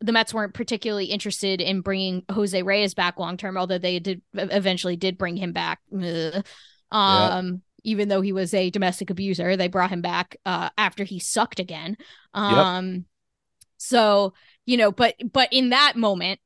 the 0.00 0.12
Mets 0.12 0.32
weren't 0.32 0.54
particularly 0.54 1.06
interested 1.06 1.60
in 1.60 1.80
bringing 1.80 2.24
Jose 2.30 2.62
Reyes 2.62 2.94
back 2.94 3.18
long 3.18 3.36
term, 3.36 3.56
although 3.56 3.78
they 3.78 3.98
did 3.98 4.22
eventually 4.34 4.96
did 4.96 5.18
bring 5.18 5.36
him 5.36 5.52
back. 5.52 5.80
Ugh. 5.92 6.44
Um, 6.90 7.62
even 7.84 8.08
though 8.08 8.20
he 8.20 8.32
was 8.32 8.54
a 8.54 8.70
domestic 8.70 9.10
abuser, 9.10 9.56
they 9.56 9.68
brought 9.68 9.90
him 9.90 10.02
back 10.02 10.36
uh, 10.46 10.68
after 10.76 11.04
he 11.04 11.18
sucked 11.18 11.58
again. 11.58 11.96
Um, 12.34 13.06
so 13.76 14.34
you 14.66 14.76
know, 14.76 14.92
but 14.92 15.14
but 15.32 15.48
in 15.52 15.70
that 15.70 15.96
moment, 15.96 16.40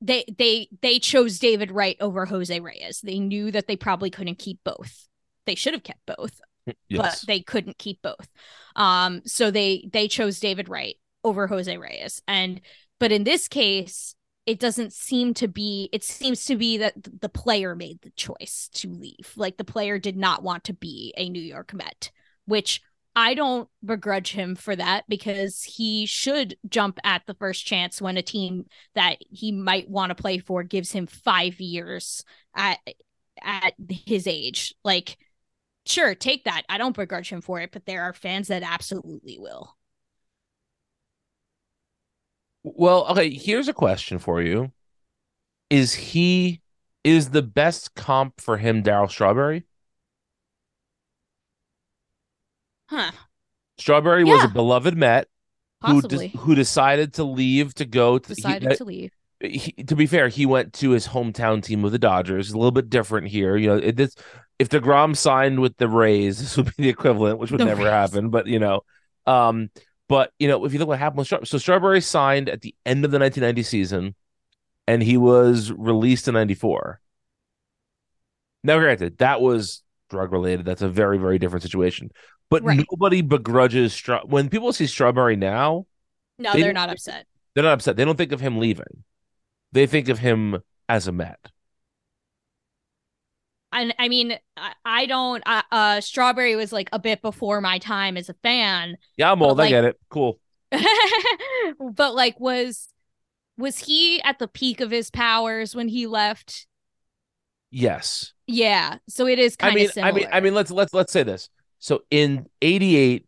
they 0.00 0.24
they 0.36 0.68
they 0.82 0.98
chose 0.98 1.38
David 1.38 1.70
Wright 1.70 1.96
over 2.00 2.26
Jose 2.26 2.58
Reyes. 2.58 3.00
They 3.02 3.18
knew 3.18 3.50
that 3.52 3.66
they 3.66 3.76
probably 3.76 4.10
couldn't 4.10 4.38
keep 4.38 4.58
both. 4.64 5.06
They 5.46 5.54
should 5.54 5.74
have 5.74 5.82
kept 5.82 6.04
both, 6.06 6.40
Yes. 6.66 6.76
but 6.90 7.24
they 7.26 7.40
couldn't 7.40 7.78
keep 7.78 8.02
both. 8.02 8.28
Um, 8.76 9.22
so 9.24 9.50
they 9.50 9.88
they 9.92 10.08
chose 10.08 10.40
David 10.40 10.68
Wright 10.68 10.96
over 11.24 11.46
Jose 11.46 11.76
Reyes. 11.76 12.22
And 12.28 12.60
but 12.98 13.12
in 13.12 13.24
this 13.24 13.48
case, 13.48 14.14
it 14.46 14.58
doesn't 14.58 14.92
seem 14.92 15.34
to 15.34 15.48
be. 15.48 15.90
It 15.92 16.02
seems 16.02 16.46
to 16.46 16.56
be 16.56 16.78
that 16.78 16.94
the 17.20 17.28
player 17.28 17.74
made 17.74 18.00
the 18.00 18.10
choice 18.10 18.70
to 18.74 18.88
leave. 18.88 19.32
Like 19.36 19.58
the 19.58 19.64
player 19.64 19.98
did 19.98 20.16
not 20.16 20.42
want 20.42 20.64
to 20.64 20.72
be 20.72 21.12
a 21.16 21.28
New 21.28 21.42
York 21.42 21.74
Met, 21.74 22.10
which 22.46 22.80
I 23.14 23.34
don't 23.34 23.68
begrudge 23.84 24.32
him 24.32 24.54
for 24.54 24.76
that 24.76 25.04
because 25.08 25.62
he 25.64 26.06
should 26.06 26.56
jump 26.68 26.98
at 27.04 27.22
the 27.26 27.34
first 27.34 27.66
chance 27.66 28.00
when 28.00 28.16
a 28.16 28.22
team 28.22 28.66
that 28.94 29.18
he 29.28 29.52
might 29.52 29.90
want 29.90 30.10
to 30.10 30.14
play 30.14 30.38
for 30.38 30.62
gives 30.62 30.92
him 30.92 31.06
five 31.06 31.60
years 31.60 32.24
at 32.54 32.78
at 33.42 33.74
his 33.90 34.26
age. 34.26 34.74
Like, 34.84 35.18
sure, 35.84 36.14
take 36.14 36.44
that. 36.44 36.62
I 36.68 36.78
don't 36.78 36.96
begrudge 36.96 37.30
him 37.30 37.40
for 37.40 37.60
it, 37.60 37.70
but 37.72 37.86
there 37.86 38.02
are 38.02 38.12
fans 38.12 38.48
that 38.48 38.62
absolutely 38.62 39.36
will. 39.38 39.76
Well, 42.62 43.06
okay, 43.08 43.30
here's 43.30 43.68
a 43.68 43.72
question 43.72 44.18
for 44.18 44.42
you. 44.42 44.72
Is 45.70 45.94
he 45.94 46.60
is 47.04 47.30
the 47.30 47.42
best 47.42 47.94
comp 47.94 48.40
for 48.40 48.56
him 48.56 48.82
Darryl 48.82 49.08
Strawberry? 49.10 49.64
Huh. 52.86 53.12
Strawberry 53.78 54.24
was 54.24 54.44
a 54.44 54.48
beloved 54.48 54.96
Met 54.96 55.28
who 55.86 56.02
de- 56.02 56.28
who 56.28 56.54
decided 56.54 57.14
to 57.14 57.24
leave 57.24 57.74
to 57.74 57.84
go 57.84 58.18
to 58.18 58.28
he- 58.28 58.34
Decided 58.34 58.76
to 58.78 58.84
leave. 58.84 59.12
he, 59.40 59.72
to 59.84 59.94
be 59.94 60.06
fair, 60.06 60.28
he 60.28 60.46
went 60.46 60.72
to 60.74 60.90
his 60.90 61.06
hometown 61.08 61.62
team 61.62 61.82
with 61.82 61.92
the 61.92 61.98
Dodgers. 61.98 62.50
A 62.50 62.56
little 62.56 62.72
bit 62.72 62.90
different 62.90 63.28
here. 63.28 63.56
You 63.56 63.68
know, 63.68 63.76
it, 63.76 63.96
this 63.96 64.14
if 64.58 64.68
Degrom 64.68 65.16
signed 65.16 65.60
with 65.60 65.76
the 65.76 65.88
Rays, 65.88 66.38
this 66.40 66.56
would 66.56 66.66
be 66.76 66.82
the 66.84 66.88
equivalent, 66.88 67.38
which 67.38 67.50
would 67.52 67.60
The 67.60 67.66
never 67.66 67.82
Rays. 67.84 67.92
happen. 67.92 68.30
But 68.30 68.46
you 68.46 68.58
know, 68.58 68.80
um, 69.26 69.70
but 70.08 70.32
you 70.38 70.48
know, 70.48 70.64
if 70.64 70.72
you 70.72 70.78
look 70.78 70.88
what 70.88 70.98
happened 70.98 71.18
with 71.18 71.26
Straw- 71.26 71.44
so 71.44 71.58
Strawberry 71.58 72.00
signed 72.00 72.48
at 72.48 72.60
the 72.62 72.74
end 72.86 73.04
of 73.04 73.10
the 73.10 73.18
1990 73.18 73.62
season, 73.62 74.14
and 74.86 75.02
he 75.02 75.16
was 75.16 75.70
released 75.72 76.28
in 76.28 76.34
'94. 76.34 77.00
Now, 78.64 78.78
granted, 78.78 79.18
that 79.18 79.40
was 79.40 79.82
drug 80.10 80.32
related. 80.32 80.64
That's 80.66 80.82
a 80.82 80.88
very, 80.88 81.18
very 81.18 81.38
different 81.38 81.62
situation. 81.62 82.10
But 82.50 82.64
Right. 82.64 82.84
nobody 82.90 83.20
begrudges 83.22 83.92
Straw. 83.92 84.22
When 84.24 84.48
people 84.48 84.72
see 84.72 84.86
Strawberry 84.86 85.36
now, 85.36 85.86
No, 86.38 86.52
They 86.52 86.62
they're 86.62 86.72
don't 86.72 86.88
upset. 86.90 87.26
they're 87.54 87.64
not 87.64 87.72
upset. 87.74 87.96
They 87.96 88.04
don't 88.04 88.16
think 88.16 88.32
of 88.32 88.40
him 88.40 88.58
leaving. 88.58 89.04
They 89.72 89.86
think 89.86 90.08
of 90.08 90.20
him 90.20 90.58
as 90.88 91.06
a 91.08 91.12
Met. 91.12 91.50
And 93.72 93.94
I 93.98 94.08
mean, 94.08 94.38
I, 94.56 94.72
I 94.84 95.06
don't. 95.06 95.42
Uh, 95.46 95.62
uh, 95.70 96.00
Strawberry 96.00 96.56
was 96.56 96.72
like 96.72 96.88
a 96.92 96.98
bit 96.98 97.22
before 97.22 97.60
my 97.60 97.78
time 97.78 98.16
as 98.16 98.28
a 98.28 98.34
fan, 98.42 98.96
Yeah, 99.16 99.30
I'm 99.30 99.42
old. 99.42 99.60
I 99.60 99.68
get 99.68 99.84
it. 99.84 99.98
Cool. 100.08 100.38
but 101.80 102.14
like, 102.14 102.38
was 102.40 102.88
was 103.56 103.80
he 103.80 104.22
at 104.22 104.38
the 104.38 104.48
peak 104.48 104.80
of 104.80 104.90
his 104.90 105.10
powers 105.10 105.74
when 105.74 105.88
he 105.88 106.06
left? 106.06 106.66
Yes. 107.70 108.32
Yeah, 108.46 108.96
so 109.08 109.26
it 109.26 109.38
is 109.38 109.56
I 109.60 109.64
kind 109.64 109.74
mean, 109.74 109.86
of 109.86 109.92
similar. 109.92 110.10
I 110.10 110.14
mean, 110.14 110.28
I 110.32 110.40
mean, 110.40 110.54
let's 110.54 110.70
let's 110.70 110.94
let's 110.94 111.12
say 111.12 111.22
this. 111.22 111.50
So 111.78 112.02
in 112.10 112.46
'88, 112.62 113.26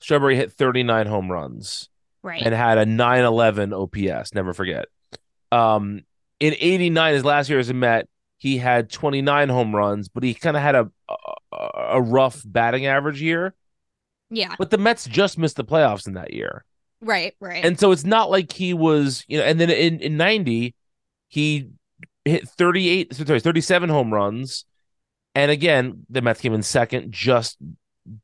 Strawberry 0.00 0.36
hit 0.36 0.52
39 0.52 1.06
home 1.06 1.30
runs 1.30 1.88
right? 2.22 2.42
and 2.42 2.54
had 2.54 2.78
a 2.78 2.86
911 2.86 3.72
OPS. 3.72 4.34
Never 4.34 4.54
forget. 4.54 4.86
Um, 5.50 6.02
in 6.38 6.54
'89, 6.54 7.14
his 7.14 7.24
last 7.24 7.50
year 7.50 7.58
as 7.58 7.68
a 7.68 7.74
Met, 7.74 8.08
he 8.40 8.56
had 8.56 8.90
29 8.90 9.50
home 9.50 9.76
runs, 9.76 10.08
but 10.08 10.22
he 10.22 10.32
kind 10.32 10.56
of 10.56 10.62
had 10.62 10.74
a, 10.74 10.90
a 11.08 11.14
a 11.92 12.00
rough 12.00 12.40
batting 12.44 12.86
average 12.86 13.20
year. 13.20 13.54
yeah, 14.30 14.54
But 14.58 14.70
the 14.70 14.78
Mets 14.78 15.04
just 15.06 15.36
missed 15.36 15.56
the 15.56 15.64
playoffs 15.64 16.06
in 16.06 16.14
that 16.14 16.32
year. 16.32 16.64
right, 17.02 17.34
right. 17.38 17.62
And 17.62 17.78
so 17.78 17.92
it's 17.92 18.04
not 18.04 18.30
like 18.30 18.50
he 18.50 18.72
was, 18.72 19.24
you 19.28 19.38
know, 19.38 19.44
and 19.44 19.60
then 19.60 19.68
in, 19.68 20.00
in 20.00 20.16
90, 20.16 20.74
he 21.28 21.68
hit 22.24 22.48
38, 22.48 23.14
sorry, 23.14 23.40
37 23.40 23.90
home 23.90 24.12
runs. 24.12 24.64
And 25.34 25.50
again, 25.50 26.06
the 26.08 26.22
Mets 26.22 26.40
came 26.40 26.54
in 26.54 26.62
second, 26.62 27.12
just 27.12 27.58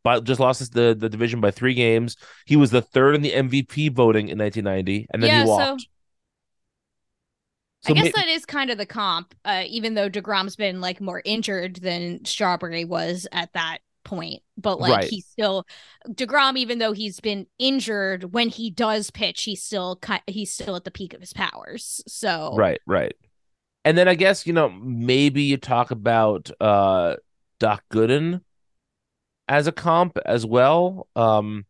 but 0.03 0.25
just 0.25 0.41
lost 0.41 0.73
the, 0.73 0.97
the 0.99 1.11
division 1.11 1.41
by 1.43 1.51
three 1.51 1.75
games. 1.75 2.17
He 2.47 2.57
was 2.57 2.71
the 2.71 2.83
third 2.83 3.15
in 3.15 3.23
the 3.23 3.33
MVP 3.33 3.93
voting 3.93 4.29
in 4.29 4.39
1990, 4.39 5.09
and 5.11 5.23
then 5.23 5.29
yeah, 5.29 5.43
he 5.43 5.47
so 5.47 5.77
walked. 7.89 8.01
I 8.01 8.03
guess 8.05 8.15
may- 8.17 8.23
that 8.23 8.29
is 8.29 8.45
kind 8.47 8.71
of 8.71 8.79
the 8.79 8.87
comp. 8.87 9.35
Uh, 9.45 9.65
even 9.67 9.95
though 9.95 10.09
Degrom's 10.11 10.57
been 10.57 10.81
like 10.81 11.01
more 11.01 11.23
injured 11.25 11.77
than 11.77 12.25
Strawberry 12.25 12.85
was 12.85 13.27
at 13.33 13.53
that 13.55 13.79
point, 14.05 14.43
but 14.57 14.79
like 14.81 14.93
Right. 14.97 15.09
he's 15.11 15.27
still 15.27 15.67
Degrom. 16.09 16.57
Even 16.57 16.79
though 16.79 16.93
he's 16.93 17.19
been 17.21 17.47
injured, 17.59 18.33
when 18.33 18.49
he 18.49 18.71
does 18.71 19.11
pitch, 19.11 19.43
he's 19.45 19.63
still 19.63 20.01
he's 20.27 20.53
still 20.53 20.77
at 20.77 20.85
the 20.85 20.91
peak 20.91 21.13
of 21.15 21.21
his 21.21 21.33
powers. 21.33 22.03
So 22.07 22.55
Right, 22.55 22.81
right. 22.87 23.15
And 23.85 23.97
then 23.99 24.09
I 24.09 24.15
guess, 24.15 24.47
you 24.47 24.53
know, 24.53 24.69
maybe 24.71 25.43
you 25.43 25.57
talk 25.57 25.91
about 25.91 26.51
uh 26.61 27.17
Doc 27.59 27.83
Gooden 27.93 28.43
as 29.49 29.67
a 29.67 29.73
comp 29.73 30.19
as 30.25 30.45
well. 30.47 31.09
Um 31.17 31.67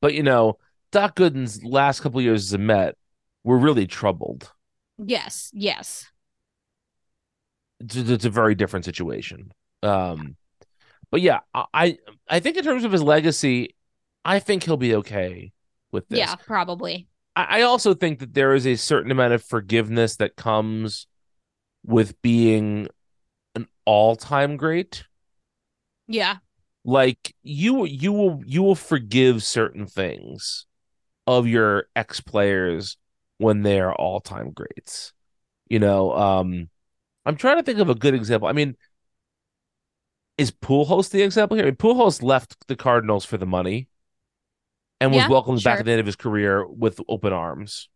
but 0.00 0.14
you 0.14 0.22
know, 0.22 0.58
Doc 0.92 1.16
Gooden's 1.16 1.64
last 1.64 2.00
couple 2.00 2.20
years 2.20 2.44
as 2.44 2.52
a 2.52 2.58
Met 2.58 2.96
were 3.42 3.58
really 3.58 3.86
troubled. 3.86 4.52
Yes, 4.98 5.50
yes, 5.52 6.06
It's, 7.80 7.96
it's 7.96 8.24
a 8.24 8.30
very 8.30 8.54
different 8.54 8.84
situation. 8.84 9.52
Um 9.82 10.36
but 11.10 11.20
yeah, 11.20 11.40
I 11.54 11.98
I 12.28 12.40
think 12.40 12.56
in 12.56 12.64
terms 12.64 12.84
of 12.84 12.92
his 12.92 13.02
legacy, 13.02 13.76
I 14.24 14.40
think 14.40 14.64
he'll 14.64 14.76
be 14.76 14.96
okay 14.96 15.52
with 15.92 16.08
this. 16.08 16.18
Yeah, 16.18 16.34
probably. 16.34 17.06
I, 17.36 17.60
I 17.60 17.62
also 17.62 17.94
think 17.94 18.18
that 18.18 18.34
there 18.34 18.54
is 18.54 18.66
a 18.66 18.74
certain 18.76 19.10
amount 19.10 19.32
of 19.32 19.44
forgiveness 19.44 20.16
that 20.16 20.34
comes 20.34 21.06
with 21.84 22.20
being 22.22 22.88
an 23.54 23.68
all-time 23.84 24.56
great. 24.56 25.04
Yeah. 26.08 26.38
Like 26.84 27.34
you 27.42 27.84
you 27.84 28.12
will 28.12 28.42
you 28.44 28.62
will 28.62 28.74
forgive 28.74 29.42
certain 29.42 29.86
things 29.86 30.66
of 31.26 31.46
your 31.46 31.86
ex 31.94 32.20
players 32.20 32.96
when 33.38 33.62
they 33.62 33.80
are 33.80 33.94
all-time 33.94 34.52
greats. 34.52 35.12
You 35.68 35.78
know, 35.80 36.12
um 36.14 36.70
I'm 37.26 37.36
trying 37.36 37.58
to 37.58 37.62
think 37.62 37.78
of 37.80 37.90
a 37.90 37.94
good 37.94 38.14
example. 38.14 38.48
I 38.48 38.52
mean, 38.52 38.76
is 40.38 40.50
Pujols 40.50 41.10
the 41.10 41.22
example 41.22 41.56
here? 41.56 41.64
I 41.66 41.70
mean, 41.70 41.76
Pujols 41.76 42.22
left 42.22 42.66
the 42.68 42.76
Cardinals 42.76 43.24
for 43.24 43.36
the 43.38 43.46
money 43.46 43.88
and 45.00 45.12
was 45.12 45.26
Yeah, 45.26 45.28
welcomed 45.28 45.62
back 45.62 45.80
at 45.80 45.86
the 45.86 45.92
end 45.92 46.00
of 46.00 46.06
his 46.06 46.16
career 46.16 46.66
with 46.66 47.00
open 47.08 47.32
arms. 47.32 47.88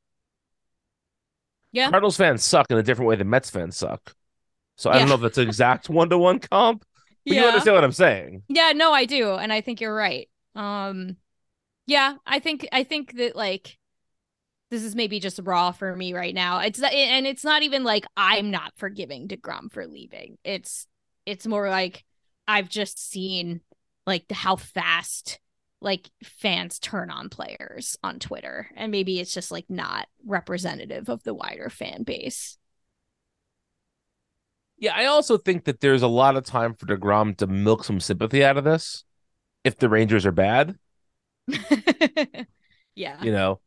Yeah. 1.72 1.90
Cardinals 1.90 2.16
fans 2.16 2.44
suck 2.44 2.70
in 2.70 2.78
a 2.78 2.82
different 2.82 3.08
way 3.08 3.16
than 3.16 3.30
Mets 3.30 3.50
fans 3.50 3.76
suck. 3.76 4.14
So 4.76 4.90
I 4.90 4.94
Yeah. 4.94 5.00
don't 5.00 5.08
know 5.08 5.14
if 5.16 5.20
that's 5.22 5.38
an 5.38 5.46
exact 5.46 5.88
one 5.88 6.10
to 6.10 6.18
one 6.18 6.38
comp, 6.38 6.84
but 7.28 7.36
you 7.36 7.46
understand 7.46 7.74
what 7.76 7.84
I'm 7.84 7.92
saying. 7.92 8.42
Yeah, 8.48 8.72
no, 8.74 8.92
I 8.92 9.04
do, 9.04 9.34
and 9.34 9.52
I 9.52 9.60
think 9.60 9.80
you're 9.80 9.94
right. 9.94 10.28
Um 10.54 11.16
yeah, 11.86 12.16
I 12.26 12.40
think 12.40 12.68
I 12.72 12.84
think 12.84 13.14
that 13.16 13.36
like 13.36 13.78
this 14.70 14.82
is 14.82 14.94
maybe 14.94 15.18
just 15.20 15.40
raw 15.42 15.72
for 15.72 15.94
me 15.96 16.12
right 16.12 16.34
now. 16.34 16.60
It's 16.60 16.82
and 16.82 17.26
it's 17.26 17.44
not 17.44 17.62
even 17.62 17.84
like 17.84 18.04
I'm 18.16 18.50
not 18.50 18.72
forgiving 18.76 19.28
DeGrom 19.28 19.72
for 19.72 19.86
leaving. 19.86 20.38
It's 20.44 20.86
it's 21.26 21.46
more 21.46 21.68
like 21.68 22.04
I've 22.46 22.68
just 22.68 23.10
seen 23.10 23.60
like 24.06 24.30
how 24.30 24.56
fast 24.56 25.40
like 25.80 26.10
fans 26.24 26.78
turn 26.78 27.10
on 27.10 27.28
players 27.28 27.96
on 28.02 28.18
Twitter 28.18 28.68
and 28.76 28.90
maybe 28.90 29.20
it's 29.20 29.32
just 29.32 29.50
like 29.52 29.66
not 29.68 30.08
representative 30.26 31.08
of 31.08 31.22
the 31.22 31.34
wider 31.34 31.70
fan 31.70 32.02
base. 32.02 32.58
Yeah, 34.76 34.94
I 34.94 35.06
also 35.06 35.38
think 35.38 35.64
that 35.64 35.80
there's 35.80 36.02
a 36.02 36.08
lot 36.08 36.36
of 36.36 36.44
time 36.44 36.74
for 36.74 36.86
DeGrom 36.86 37.36
to 37.38 37.46
milk 37.46 37.84
some 37.84 38.00
sympathy 38.00 38.44
out 38.44 38.56
of 38.56 38.64
this 38.64 39.04
if 39.64 39.76
the 39.76 39.88
Rangers 39.88 40.26
are 40.26 40.32
bad. 40.32 40.76
Yeah. 42.94 43.22
you 43.22 43.30
know 43.30 43.60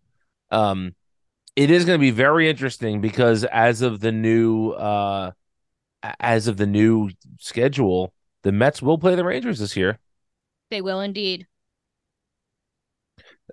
um 0.52 0.96
it 1.56 1.70
is 1.70 1.86
going 1.86 2.00
to 2.00 2.02
be 2.02 2.12
very 2.12 2.50
interesting 2.50 3.02
because 3.02 3.44
as 3.46 3.82
of 3.82 4.00
the 4.00 4.12
new 4.12 4.72
uh 4.72 5.32
as 6.20 6.48
of 6.48 6.58
the 6.58 6.68
new 6.68 7.10
schedule 7.40 8.14
the 8.44 8.52
mets 8.52 8.82
will 8.82 8.98
play 8.98 9.14
the 9.16 9.24
rangers 9.24 9.60
this 9.60 9.78
year. 9.78 10.00
They 10.72 10.82
will 10.82 11.00
indeed. 11.02 11.48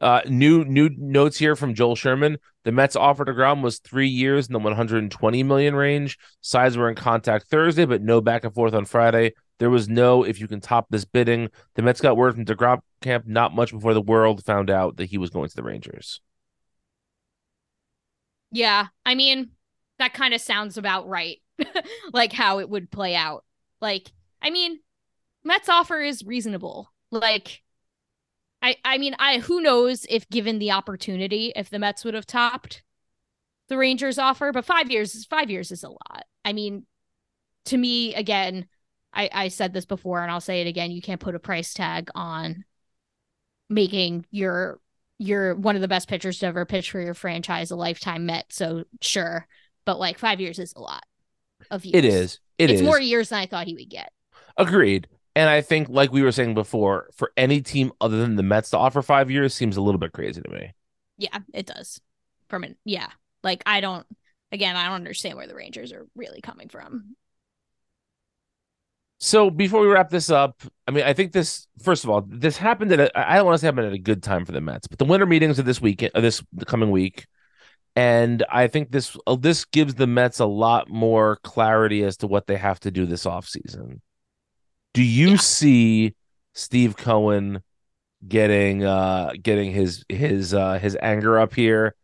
uh 0.01 0.23
new 0.29 0.65
new 0.65 0.91
notes 0.97 1.39
here 1.39 1.57
from 1.57 1.75
joel 1.75 1.97
sherman. 1.97 2.39
The 2.65 2.73
mets 2.73 2.97
offer 2.97 3.25
to 3.25 3.33
Grom 3.33 3.63
was 3.63 3.79
three 3.79 4.09
years 4.09 4.47
in 4.47 4.53
the 4.53 4.59
120 4.59 5.43
million 5.43 5.75
range. 5.75 6.19
Sides 6.41 6.77
were 6.77 6.89
in 6.89 6.95
contact 6.95 7.49
thursday 7.49 7.85
but 7.85 8.03
no 8.03 8.21
back 8.21 8.45
and 8.45 8.55
forth 8.55 8.75
on 8.75 8.85
friday. 8.85 9.33
There 9.59 9.71
was 9.71 9.89
no 9.89 10.23
if 10.25 10.39
you 10.41 10.47
can 10.47 10.61
top 10.61 10.87
this 10.91 11.05
bidding. 11.05 11.51
The 11.75 11.83
mets 11.83 12.01
got 12.01 12.17
word 12.17 12.35
from 12.35 12.45
DeGrom 12.45 12.81
camp 13.01 13.27
not 13.27 13.55
much 13.55 13.73
before 13.73 13.95
the 13.95 14.01
world 14.03 14.45
found 14.45 14.71
out 14.71 14.97
that 14.99 15.07
he 15.07 15.19
was 15.19 15.31
going 15.31 15.49
to 15.49 15.57
the 15.57 15.63
rangers 15.65 16.21
Yeah, 18.51 18.87
I 19.05 19.15
mean, 19.15 19.51
that 19.99 20.15
kind 20.15 20.35
of 20.35 20.41
sounds 20.41 20.77
about 20.77 21.09
right. 21.09 21.39
like 22.13 22.33
how 22.33 22.61
it 22.61 22.69
would 22.69 22.91
play 22.91 23.15
out. 23.15 23.45
Like, 23.81 24.11
I 24.41 24.51
mean, 24.51 24.81
Mets 25.45 25.69
offer 25.69 26.01
is 26.01 26.25
reasonable. 26.25 26.93
Like 27.11 27.63
I 28.63 28.77
I 28.85 28.99
mean, 28.99 29.15
I 29.19 29.39
who 29.39 29.61
knows 29.61 30.07
if 30.09 30.29
given 30.31 30.59
the 30.59 30.73
opportunity 30.73 31.53
if 31.57 31.71
the 31.71 31.79
Mets 31.79 32.05
would 32.05 32.15
have 32.15 32.27
topped 32.27 32.83
the 33.69 33.79
Rangers 33.79 34.19
offer, 34.19 34.53
but 34.53 34.65
5 34.67 34.91
years 34.91 35.15
is 35.15 35.27
5 35.27 35.51
years 35.51 35.73
is 35.73 35.85
a 35.85 35.91
lot. 35.91 36.25
I 36.45 36.53
mean, 36.55 36.87
to 37.67 37.79
me 37.79 38.15
again, 38.15 38.69
I 39.15 39.31
I 39.33 39.49
said 39.49 39.75
this 39.75 39.87
before 39.87 40.23
and 40.23 40.31
I'll 40.33 40.41
say 40.43 40.63
it 40.63 40.69
again, 40.69 40.93
you 40.93 41.03
can't 41.03 41.21
put 41.21 41.37
a 41.37 41.41
price 41.41 41.75
tag 41.75 42.11
on 42.15 42.65
making 43.69 44.25
your 44.31 44.81
you're 45.19 45.55
one 45.55 45.77
of 45.77 45.83
the 45.83 45.89
best 45.89 46.09
pitchers 46.09 46.39
to 46.41 46.47
ever 46.47 46.65
pitch 46.65 46.91
for 46.91 47.01
your 47.01 47.15
franchise, 47.15 47.71
a 47.71 47.77
lifetime 47.77 48.27
Met. 48.27 48.47
So 48.51 48.85
sure, 49.01 49.47
but 49.85 49.99
like 49.99 50.19
five 50.19 50.41
years 50.41 50.59
is 50.59 50.75
a 50.75 50.81
lot 50.81 51.03
of 51.71 51.85
years. 51.85 51.95
it 51.97 52.05
is 52.05 52.39
It 52.59 52.71
it's 52.71 52.81
is. 52.81 52.83
more 52.83 53.01
years 53.01 53.31
than 53.31 53.41
I 53.41 53.47
thought 53.47 53.67
he 53.67 53.75
would 53.75 53.91
get. 53.91 54.13
Agreed. 54.57 55.09
And 55.37 55.49
I 55.49 55.61
think, 55.61 55.89
like 55.89 56.11
we 56.11 56.23
were 56.23 56.33
saying 56.33 56.55
before, 56.55 57.11
for 57.15 57.33
any 57.37 57.61
team 57.61 57.93
other 58.01 58.19
than 58.19 58.35
the 58.35 58.43
Mets 58.43 58.71
to 58.71 58.79
offer 58.79 59.03
five 59.03 59.31
years 59.31 59.55
seems 59.55 59.77
a 59.77 59.81
little 59.81 60.01
bit 60.01 60.13
crazy 60.13 60.41
to 60.41 60.51
me. 60.51 60.73
Yeah, 61.17 61.39
it 61.55 61.67
does. 61.67 62.01
From 62.49 62.65
an 62.65 62.77
yeah, 62.85 63.09
like 63.45 63.63
I 63.67 63.81
don't. 63.81 64.07
Again, 64.51 64.77
I 64.77 64.87
don't 64.87 64.95
understand 64.95 65.37
where 65.37 65.47
the 65.47 65.55
Rangers 65.55 65.93
are 65.93 66.07
really 66.17 66.41
coming 66.41 66.69
from. 66.69 67.15
So 69.21 69.51
before 69.51 69.81
we 69.81 69.89
wrap 69.89 70.11
this 70.11 70.31
up, 70.31 70.63
I 70.87 70.93
mean, 70.93 71.05
I 71.05 71.13
think 71.13 71.33
this 71.33 71.67
first 71.83 72.05
of 72.05 72.11
all, 72.11 72.25
this 72.27 72.57
happened 72.57 72.93
at 72.93 73.01
a, 73.01 73.19
I 73.19 73.37
don't 73.37 73.47
want 73.47 73.57
to 73.57 73.59
say 73.59 73.67
happened 73.67 73.89
at 73.89 73.93
a 73.93 73.99
good 73.99 74.23
time 74.23 74.45
for 74.45 74.53
the 74.53 74.61
Mets, 74.61 74.87
but 74.87 74.99
the 74.99 75.05
winter 75.05 75.27
meetings 75.27 75.59
of 75.59 75.65
this 75.65 75.81
week, 75.81 76.03
uh, 76.03 76.21
this 76.21 76.43
the 76.53 76.65
coming 76.65 76.91
week, 76.93 77.27
and 77.97 78.45
I 78.49 78.69
think 78.69 78.93
this 78.93 79.17
uh, 79.27 79.35
this 79.35 79.65
gives 79.65 79.95
the 79.95 80.07
Mets 80.07 80.39
a 80.39 80.47
lot 80.47 80.89
more 80.89 81.37
clarity 81.43 82.05
as 82.05 82.17
to 82.19 82.29
what 82.29 82.47
they 82.47 82.57
have 82.57 82.79
to 82.81 82.93
do 82.93 83.07
this 83.07 83.25
offseason. 83.25 84.01
Do 84.95 85.03
you 85.03 85.37
see 85.37 86.15
Steve 86.55 86.97
Cohen 86.97 87.63
getting 88.27 88.85
uh 88.85 89.33
getting 89.41 89.73
his 89.73 90.05
his 90.09 90.53
uh 90.55 90.79
his 90.79 90.97
anger 91.01 91.39
up 91.39 91.55
here 91.55 91.95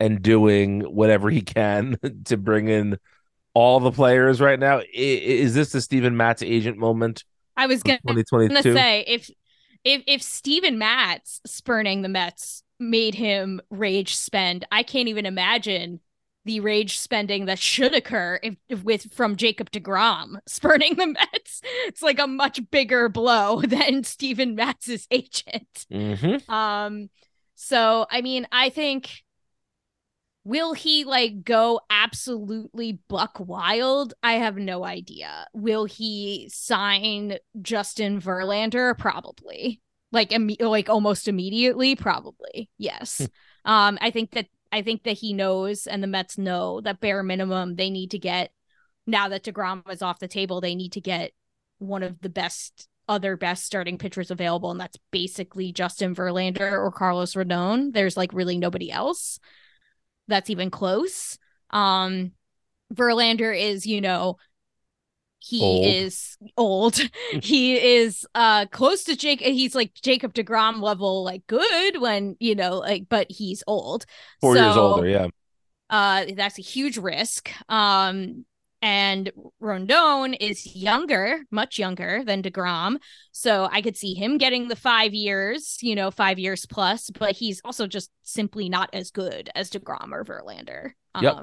and 0.00 0.22
doing 0.22 0.80
whatever 0.80 1.30
he 1.30 1.42
can 1.42 1.96
to 2.24 2.36
bring 2.36 2.68
in 2.68 2.98
all 3.54 3.80
the 3.80 3.92
players 3.92 4.40
right 4.40 4.58
now? 4.58 4.82
Is 4.92 5.54
this 5.54 5.72
the 5.72 5.80
Steven 5.80 6.16
Matz 6.16 6.42
agent 6.42 6.78
moment? 6.78 7.24
I 7.56 7.66
was 7.66 7.82
gonna, 7.82 7.98
gonna 8.04 8.62
say 8.62 9.04
if 9.06 9.30
if 9.84 10.02
if 10.06 10.22
Steven 10.22 10.78
Matz 10.78 11.40
spurning 11.46 12.02
the 12.02 12.08
Mets 12.08 12.62
made 12.78 13.14
him 13.14 13.60
rage 13.70 14.14
spend, 14.16 14.66
I 14.72 14.82
can't 14.82 15.08
even 15.08 15.26
imagine 15.26 16.00
the 16.46 16.60
rage 16.60 16.98
spending 16.98 17.44
that 17.44 17.58
should 17.58 17.94
occur 17.94 18.40
if, 18.42 18.56
if 18.68 18.82
with 18.82 19.12
from 19.12 19.36
Jacob 19.36 19.70
DeGrom 19.70 20.38
spurning 20.46 20.94
the 20.96 21.08
Mets. 21.08 21.60
It's 21.86 22.02
like 22.02 22.18
a 22.18 22.26
much 22.26 22.60
bigger 22.70 23.08
blow 23.08 23.60
than 23.66 24.04
Steven 24.04 24.54
Matz's 24.54 25.06
agent. 25.10 25.86
Mm-hmm. 25.92 26.50
Um, 26.50 27.10
so 27.54 28.06
I 28.10 28.22
mean, 28.22 28.46
I 28.50 28.70
think 28.70 29.22
will 30.44 30.72
he 30.72 31.04
like 31.04 31.44
go 31.44 31.80
absolutely 31.90 32.98
buck 33.08 33.38
wild? 33.40 34.14
I 34.22 34.34
have 34.34 34.56
no 34.56 34.84
idea. 34.84 35.46
Will 35.52 35.84
he 35.84 36.48
sign 36.52 37.36
Justin 37.60 38.20
Verlander? 38.20 38.96
Probably. 38.96 39.80
Like 40.12 40.30
imme- 40.30 40.60
like 40.60 40.88
almost 40.88 41.28
immediately, 41.28 41.94
probably. 41.94 42.68
Yes. 42.78 43.20
um, 43.64 43.98
I 44.00 44.10
think 44.10 44.32
that 44.32 44.46
I 44.72 44.82
think 44.82 45.04
that 45.04 45.18
he 45.18 45.32
knows 45.32 45.86
and 45.86 46.02
the 46.02 46.08
Mets 46.08 46.38
know 46.38 46.80
that 46.80 47.00
bare 47.00 47.22
minimum 47.22 47.76
they 47.76 47.90
need 47.90 48.12
to 48.12 48.18
get 48.18 48.50
now 49.06 49.28
that 49.28 49.44
DeGrom 49.44 49.88
is 49.90 50.02
off 50.02 50.20
the 50.20 50.28
table, 50.28 50.60
they 50.60 50.74
need 50.74 50.92
to 50.92 51.00
get 51.00 51.32
one 51.78 52.02
of 52.02 52.20
the 52.20 52.28
best 52.28 52.88
other 53.08 53.36
best 53.36 53.64
starting 53.64 53.98
pitchers 53.98 54.30
available, 54.30 54.70
and 54.70 54.80
that's 54.80 54.98
basically 55.10 55.72
Justin 55.72 56.14
Verlander 56.14 56.72
or 56.72 56.92
Carlos 56.92 57.34
Rodon. 57.34 57.92
There's 57.92 58.16
like 58.16 58.32
really 58.32 58.56
nobody 58.56 58.90
else 58.90 59.40
that's 60.30 60.50
even 60.50 60.70
close. 60.70 61.38
Um 61.70 62.32
Verlander 62.94 63.56
is, 63.56 63.86
you 63.86 64.00
know, 64.00 64.38
he 65.38 65.62
Old. 65.62 65.86
is 65.86 66.38
old. 66.56 67.00
he 67.42 67.76
is 67.96 68.26
uh 68.34 68.66
close 68.66 69.04
to 69.04 69.16
Jake 69.16 69.40
he's 69.40 69.74
like 69.74 69.92
Jacob 69.94 70.34
DeGrom 70.34 70.80
level 70.80 71.24
like 71.24 71.46
good 71.46 72.00
when, 72.00 72.36
you 72.40 72.54
know, 72.54 72.78
like 72.78 73.06
but 73.08 73.26
he's 73.30 73.62
old. 73.66 74.06
Four 74.40 74.56
years 74.56 74.76
older, 74.76 75.08
yeah. 75.08 75.26
uh 75.90 76.26
that's 76.36 76.58
a 76.58 76.62
huge 76.62 76.98
risk 76.98 77.50
um 77.68 78.44
and 78.82 79.30
Rodon 79.62 80.36
is 80.40 80.74
younger 80.74 81.40
much 81.50 81.78
younger 81.78 82.22
than 82.24 82.42
DeGrom. 82.42 82.96
So 83.32 83.68
I 83.70 83.82
could 83.82 83.96
see 83.96 84.14
him 84.14 84.38
getting 84.38 84.68
the 84.68 84.76
5 84.76 85.12
years 85.14 85.78
you 85.82 85.94
know 85.94 86.10
5 86.10 86.38
years 86.38 86.66
plus 86.66 87.10
but 87.10 87.32
he's 87.32 87.60
also 87.64 87.86
just 87.86 88.10
simply 88.22 88.68
not 88.68 88.90
as 88.92 89.10
good 89.10 89.50
as 89.54 89.70
DeGrom 89.70 90.12
or 90.12 90.24
Verlander. 90.24 90.92
Um 91.14 91.24
Yep. 91.24 91.36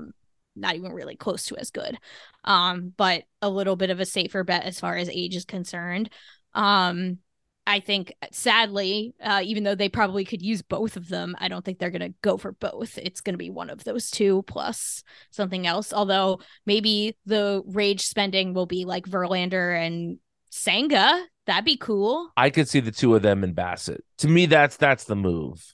not 0.56 0.76
even 0.76 0.92
really 0.92 1.16
close 1.16 1.46
to 1.46 1.58
as 1.58 1.70
good. 1.72 1.98
Um 2.44 2.94
but 2.98 3.24
a 3.42 3.50
little 3.50 3.76
bit 3.76 3.90
of 3.90 4.00
a 4.00 4.06
safer 4.06 4.44
bet 4.44 4.64
as 4.64 4.80
far 4.80 4.96
as 4.98 5.10
age 5.10 5.36
is 5.36 5.46
concerned. 5.46 6.10
Um 6.54 7.20
I 7.68 7.80
think 7.80 8.14
sadly, 8.32 9.14
uh, 9.22 9.42
even 9.44 9.64
though 9.64 9.76
they 9.76 9.90
probably 9.90 10.26
could 10.26 10.42
use 10.42 10.62
both 10.62 10.98
of 10.98 11.10
them, 11.10 11.36
I 11.40 11.48
don't 11.48 11.64
think 11.64 11.78
they're 11.78 11.92
going 11.92 12.02
to 12.02 12.18
go 12.22 12.38
for 12.38 12.54
both. 12.54 12.98
It's 12.98 13.22
going 13.22 13.34
to 13.34 13.38
be 13.38 13.50
one 13.50 13.70
of 13.70 13.84
those 13.84 14.10
two 14.10 14.44
plus 14.44 15.04
something 15.30 15.68
else. 15.68 15.94
Although 15.94 16.40
maybe 16.66 17.16
the 17.26 17.62
rage 17.68 18.08
spending 18.08 18.54
will 18.54 18.66
be 18.66 18.86
like 18.86 19.06
Verlander 19.06 19.80
and 19.86 20.18
Senga 20.50 21.28
That'd 21.48 21.64
be 21.64 21.78
cool. 21.78 22.30
I 22.36 22.50
could 22.50 22.68
see 22.68 22.82
the 22.82 22.92
two 22.92 23.16
of 23.16 23.22
them 23.22 23.44
in 23.44 23.56
Bassitt. 23.56 24.02
To 24.20 24.28
me, 24.28 24.46
that's 24.46 24.76
that's 24.76 25.06
the 25.06 25.16
move. 25.16 25.74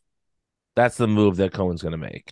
That's 0.76 0.98
the 0.98 1.08
move 1.08 1.38
that 1.38 1.52
Cohen's 1.52 1.82
going 1.82 1.94
to 1.94 1.98
make. 1.98 2.32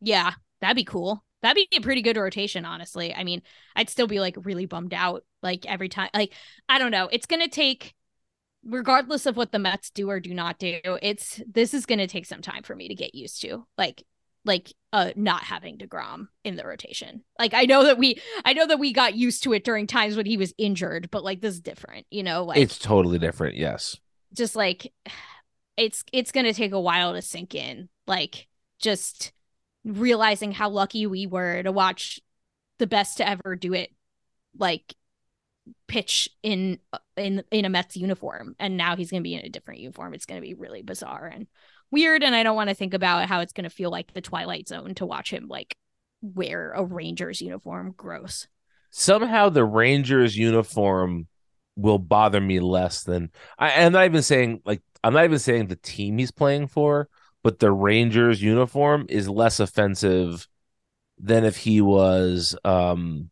Yeah, 0.00 0.32
that'd 0.60 0.76
be 0.76 0.84
cool. 0.84 1.24
That'd 1.40 1.66
be 1.70 1.76
a 1.76 1.80
pretty 1.80 2.02
good 2.02 2.18
rotation, 2.18 2.66
honestly. 2.66 3.14
I 3.14 3.24
mean, 3.24 3.40
I'd 3.74 3.88
still 3.88 4.06
be 4.06 4.20
like 4.20 4.36
really 4.44 4.66
bummed 4.66 4.92
out 4.92 5.24
like 5.42 5.64
every 5.66 5.88
time. 5.88 6.10
Like, 6.14 6.34
I 6.68 6.78
don't 6.78 6.90
know. 6.90 7.08
It's 7.10 7.26
going 7.26 7.42
to 7.42 7.48
take, 7.48 7.94
regardless 8.66 9.26
of 9.26 9.36
what 9.36 9.52
the 9.52 9.58
Mets 9.58 9.90
do 9.90 10.10
or 10.10 10.20
do 10.20 10.34
not 10.34 10.58
do, 10.58 10.78
it's 11.02 11.40
this 11.50 11.72
is 11.72 11.86
going 11.86 11.98
to 11.98 12.06
take 12.06 12.26
some 12.26 12.42
time 12.42 12.62
for 12.62 12.74
me 12.74 12.88
to 12.88 12.94
get 12.94 13.14
used 13.14 13.40
to. 13.42 13.66
Like, 13.78 14.02
like 14.44 14.72
uh 14.92 15.10
not 15.16 15.42
having 15.42 15.76
DeGrom 15.76 16.28
in 16.44 16.54
the 16.54 16.64
rotation. 16.64 17.24
Like 17.36 17.52
I 17.52 17.64
know 17.64 17.82
that 17.82 17.98
we 17.98 18.20
I 18.44 18.52
know 18.52 18.66
that 18.66 18.78
we 18.78 18.92
got 18.92 19.16
used 19.16 19.42
to 19.42 19.52
it 19.52 19.64
during 19.64 19.88
times 19.88 20.16
when 20.16 20.26
he 20.26 20.36
was 20.36 20.54
injured, 20.56 21.10
but 21.10 21.24
like 21.24 21.40
this 21.40 21.54
is 21.54 21.60
different, 21.60 22.06
you 22.10 22.22
know, 22.22 22.44
like 22.44 22.58
it's 22.58 22.78
totally 22.78 23.18
different, 23.18 23.56
yes. 23.56 23.96
Just 24.32 24.54
like 24.54 24.92
it's 25.76 26.04
it's 26.12 26.30
going 26.30 26.46
to 26.46 26.52
take 26.52 26.72
a 26.72 26.80
while 26.80 27.12
to 27.12 27.22
sink 27.22 27.56
in. 27.56 27.88
Like 28.06 28.46
just 28.78 29.32
realizing 29.84 30.52
how 30.52 30.68
lucky 30.68 31.06
we 31.06 31.26
were 31.26 31.62
to 31.62 31.72
watch 31.72 32.20
the 32.78 32.86
best 32.86 33.16
to 33.16 33.28
ever 33.28 33.56
do 33.56 33.72
it 33.72 33.90
like 34.58 34.94
pitch 35.88 36.28
in 36.42 36.78
in 37.16 37.42
in 37.50 37.64
a 37.64 37.68
Mets 37.68 37.96
uniform 37.96 38.54
and 38.58 38.76
now 38.76 38.96
he's 38.96 39.10
going 39.10 39.22
to 39.22 39.28
be 39.28 39.34
in 39.34 39.44
a 39.44 39.48
different 39.48 39.80
uniform. 39.80 40.14
It's 40.14 40.26
going 40.26 40.40
to 40.40 40.46
be 40.46 40.54
really 40.54 40.82
bizarre 40.82 41.26
and 41.26 41.46
weird 41.90 42.22
and 42.22 42.34
I 42.34 42.42
don't 42.42 42.56
want 42.56 42.68
to 42.68 42.74
think 42.74 42.94
about 42.94 43.28
how 43.28 43.40
it's 43.40 43.52
going 43.52 43.64
to 43.64 43.70
feel 43.70 43.90
like 43.90 44.12
the 44.12 44.20
twilight 44.20 44.68
zone 44.68 44.94
to 44.96 45.06
watch 45.06 45.32
him 45.32 45.48
like 45.48 45.76
wear 46.20 46.72
a 46.72 46.84
Rangers 46.84 47.40
uniform. 47.40 47.94
Gross. 47.96 48.48
Somehow 48.90 49.48
the 49.48 49.64
Rangers 49.64 50.36
uniform 50.36 51.26
will 51.76 51.98
bother 51.98 52.40
me 52.40 52.58
less 52.60 53.02
than 53.02 53.30
I 53.58 53.70
am 53.70 53.92
not 53.92 54.06
even 54.06 54.22
saying 54.22 54.62
like 54.64 54.82
I'm 55.04 55.14
not 55.14 55.24
even 55.24 55.38
saying 55.38 55.66
the 55.66 55.76
team 55.76 56.18
he's 56.18 56.32
playing 56.32 56.68
for, 56.68 57.08
but 57.42 57.58
the 57.58 57.70
Rangers 57.70 58.42
uniform 58.42 59.06
is 59.08 59.28
less 59.28 59.60
offensive 59.60 60.48
than 61.18 61.44
if 61.44 61.56
he 61.56 61.80
was 61.80 62.56
um 62.64 63.30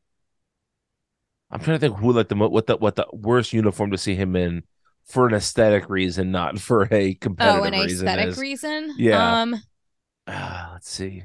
I'm 1.54 1.60
trying 1.60 1.76
to 1.76 1.80
think 1.80 1.96
who 1.96 2.12
like 2.12 2.28
the 2.28 2.34
what 2.34 2.66
the 2.66 2.76
what 2.76 2.96
the 2.96 3.06
worst 3.12 3.52
uniform 3.52 3.92
to 3.92 3.98
see 3.98 4.16
him 4.16 4.34
in 4.34 4.64
for 5.06 5.28
an 5.28 5.34
aesthetic 5.34 5.88
reason, 5.88 6.32
not 6.32 6.58
for 6.58 6.88
a 6.90 7.14
competitive 7.14 7.62
reason. 7.62 7.74
oh, 7.74 7.76
an 7.76 7.82
reason. 7.84 8.08
aesthetic 8.08 8.28
is. 8.28 8.38
reason. 8.38 8.94
Yeah. 8.98 9.42
Um, 9.42 9.54
uh, 10.26 10.68
let's 10.72 10.90
see. 10.90 11.24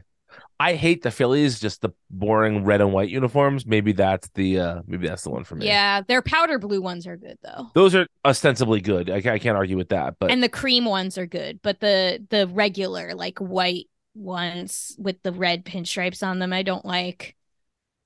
I 0.59 0.73
hate 0.73 1.01
the 1.01 1.09
Phillies, 1.09 1.59
just 1.59 1.81
the 1.81 1.91
boring 2.09 2.65
red 2.65 2.81
and 2.81 2.93
white 2.93 3.09
uniforms. 3.09 3.65
Maybe 3.65 3.93
that's 3.93 4.29
the 4.35 4.59
uh 4.59 4.81
maybe 4.85 5.07
that's 5.07 5.23
the 5.23 5.31
one 5.31 5.45
for 5.45 5.55
me. 5.55 5.65
yeah, 5.65 6.01
their 6.01 6.21
powder 6.21 6.59
blue 6.59 6.81
ones 6.81 7.07
are 7.07 7.17
good 7.17 7.39
though. 7.41 7.71
Those 7.73 7.95
are 7.95 8.05
ostensibly 8.23 8.81
good. 8.81 9.09
I, 9.09 9.15
I 9.15 9.39
can't 9.39 9.57
argue 9.57 9.77
with 9.77 9.89
that. 9.89 10.15
But 10.19 10.29
and 10.29 10.43
the 10.43 10.49
cream 10.49 10.85
ones 10.85 11.17
are 11.17 11.25
good, 11.25 11.61
but 11.63 11.79
the 11.79 12.23
the 12.29 12.47
regular 12.47 13.15
like 13.15 13.39
white 13.39 13.87
ones 14.13 14.95
with 14.99 15.23
the 15.23 15.31
red 15.31 15.65
pinstripes 15.65 16.21
on 16.21 16.39
them 16.39 16.53
I 16.53 16.61
don't 16.61 16.85
like. 16.85 17.35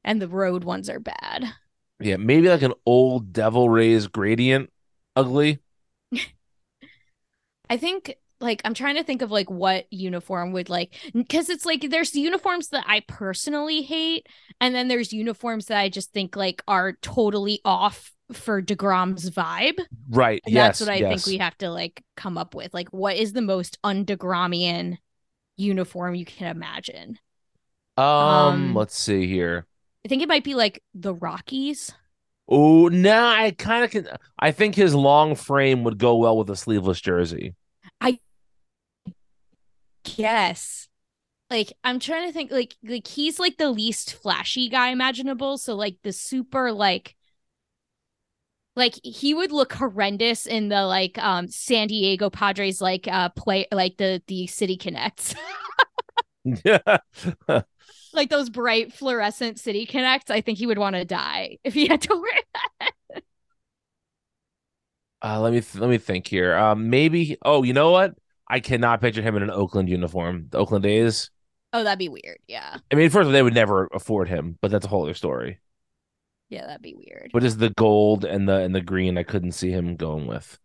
And 0.05 0.21
the 0.21 0.27
road 0.27 0.63
ones 0.63 0.89
are 0.89 0.99
bad. 0.99 1.45
Yeah, 2.03 2.17
maybe 2.17 2.49
like 2.49 2.61
an 2.61 2.73
old 2.85 3.33
Devil 3.33 3.69
Rays 3.69 4.07
gradient, 4.07 4.71
ugly. 5.15 5.59
I 7.69 7.77
think 7.77 8.15
like 8.39 8.61
I'm 8.65 8.73
trying 8.73 8.95
to 8.95 9.03
think 9.03 9.21
of 9.21 9.31
like 9.31 9.49
what 9.49 9.85
uniform 9.91 10.51
would 10.51 10.69
like 10.69 10.93
because 11.13 11.49
it's 11.49 11.65
like 11.65 11.89
there's 11.89 12.13
uniforms 12.13 12.69
that 12.69 12.83
I 12.87 13.01
personally 13.07 13.81
hate, 13.81 14.27
and 14.59 14.75
then 14.75 14.87
there's 14.87 15.13
uniforms 15.13 15.67
that 15.67 15.79
I 15.79 15.89
just 15.89 16.11
think 16.11 16.35
like 16.35 16.61
are 16.67 16.93
totally 17.01 17.61
off 17.63 18.11
for 18.31 18.61
Degrom's 18.61 19.29
vibe. 19.29 19.79
Right. 20.09 20.41
And 20.45 20.53
yes. 20.53 20.79
that's 20.79 20.81
what 20.81 20.89
I 20.89 20.99
yes. 20.99 21.09
think 21.09 21.33
we 21.33 21.37
have 21.37 21.57
to 21.59 21.69
like 21.69 22.03
come 22.15 22.37
up 22.37 22.55
with. 22.55 22.73
Like, 22.73 22.89
what 22.89 23.15
is 23.15 23.33
the 23.33 23.41
most 23.41 23.77
undegromian 23.83 24.97
uniform 25.57 26.15
you 26.15 26.25
can 26.25 26.55
imagine? 26.55 27.19
Um, 27.97 28.05
um, 28.05 28.75
let's 28.75 28.97
see 28.97 29.27
here. 29.27 29.67
I 30.05 30.09
think 30.09 30.21
it 30.21 30.27
might 30.27 30.43
be 30.43 30.55
like 30.55 30.83
the 30.93 31.13
Rockies. 31.13 31.91
Oh, 32.47 32.87
no, 32.89 33.25
I 33.25 33.51
kind 33.51 33.83
of 33.85 33.91
can. 33.91 34.07
I 34.37 34.51
think 34.51 34.75
his 34.75 34.93
long 34.93 35.35
frame 35.35 35.83
would 35.83 35.97
go 35.97 36.15
well 36.17 36.37
with 36.37 36.49
a 36.49 36.55
sleeveless 36.55 36.99
jersey. 37.01 37.55
I 38.01 38.19
guess. 40.03 40.87
Like 41.49 41.73
I'm 41.83 41.99
trying 41.99 42.27
to 42.27 42.33
think 42.33 42.51
like 42.51 42.75
like 42.83 43.07
he's 43.07 43.39
like 43.39 43.57
the 43.57 43.69
least 43.71 44.15
flashy 44.15 44.69
guy 44.69 44.89
imaginable, 44.89 45.57
so 45.57 45.75
like 45.75 45.97
the 46.03 46.13
super 46.13 46.71
like 46.71 47.15
like 48.75 48.95
he 49.03 49.33
would 49.33 49.51
look 49.51 49.73
horrendous 49.73 50.47
in 50.47 50.69
the 50.69 50.85
like 50.85 51.17
um 51.19 51.47
San 51.47 51.87
Diego 51.87 52.29
Padres 52.29 52.81
like 52.81 53.07
uh 53.07 53.29
play 53.29 53.67
like 53.71 53.97
the 53.97 54.21
the 54.27 54.47
City 54.47 54.77
Connects. 54.77 55.35
Yeah. 56.65 56.99
Like 58.13 58.29
those 58.29 58.49
bright 58.49 58.93
fluorescent 58.93 59.59
City 59.59 59.85
Connects. 59.85 60.31
I 60.31 60.41
think 60.41 60.57
he 60.57 60.67
would 60.67 60.77
want 60.77 60.95
to 60.95 61.05
die 61.05 61.57
if 61.63 61.73
he 61.73 61.87
had 61.87 62.01
to 62.03 62.15
wear 62.15 62.39
that. 62.79 63.23
Uh, 65.21 65.39
let 65.39 65.53
me 65.53 65.61
th- 65.61 65.75
let 65.75 65.89
me 65.89 65.97
think 65.97 66.27
here. 66.27 66.55
Um, 66.55 66.89
maybe. 66.89 67.37
Oh, 67.43 67.63
you 67.63 67.73
know 67.73 67.91
what? 67.91 68.15
I 68.47 68.59
cannot 68.59 68.99
picture 69.01 69.21
him 69.21 69.35
in 69.37 69.43
an 69.43 69.49
Oakland 69.51 69.87
uniform. 69.89 70.47
The 70.49 70.57
Oakland 70.57 70.85
A's. 70.85 71.29
Oh, 71.71 71.83
that'd 71.83 71.97
be 71.97 72.09
weird. 72.09 72.37
Yeah. 72.47 72.77
I 72.91 72.95
mean, 72.95 73.09
first 73.09 73.21
of 73.21 73.27
all, 73.27 73.33
they 73.33 73.41
would 73.41 73.53
never 73.55 73.87
afford 73.93 74.27
him, 74.27 74.57
but 74.61 74.69
that's 74.69 74.85
a 74.85 74.89
whole 74.89 75.03
other 75.03 75.13
story. 75.13 75.59
Yeah, 76.49 76.67
that'd 76.67 76.83
be 76.83 76.93
weird. 76.93 77.31
But 77.33 77.43
is 77.43 77.57
the 77.57 77.71
gold 77.71 78.25
and 78.25 78.47
the 78.47 78.57
and 78.57 78.75
the 78.75 78.81
green? 78.81 79.17
I 79.17 79.23
couldn't 79.23 79.53
see 79.53 79.71
him 79.71 79.95
going 79.95 80.27
with. 80.27 80.59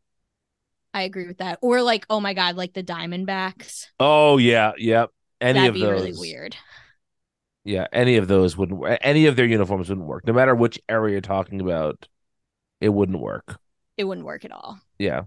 I 0.93 1.03
agree 1.03 1.27
with 1.27 1.39
that. 1.39 1.59
Or 1.63 1.81
like, 1.83 2.05
oh 2.11 2.21
my 2.21 2.35
god, 2.35 2.57
like 2.57 2.73
the 2.75 2.83
Diamondbacks. 2.83 3.87
Oh 4.01 4.37
yeah, 4.39 4.73
yep. 4.77 5.11
Any 5.41 5.61
That'd 5.61 5.69
of 5.71 5.75
be 5.75 5.81
those. 5.83 5.91
really 5.93 6.13
weird. 6.13 6.57
Yeah, 7.69 7.87
any 7.93 8.17
of 8.17 8.29
those 8.29 8.57
wouldn't. 8.57 8.83
Any 9.03 9.27
of 9.27 9.37
their 9.37 9.45
uniforms 9.45 9.91
wouldn't 9.91 10.07
work. 10.07 10.27
No 10.27 10.33
matter 10.33 10.55
which 10.55 10.81
area 10.89 11.13
you're 11.13 11.21
talking 11.21 11.61
about, 11.61 12.09
it 12.81 12.89
wouldn't 12.89 13.21
work. 13.21 13.61
It 13.99 14.05
wouldn't 14.05 14.27
work 14.27 14.47
at 14.47 14.53
all. 14.53 14.81
Yeah. 14.99 15.25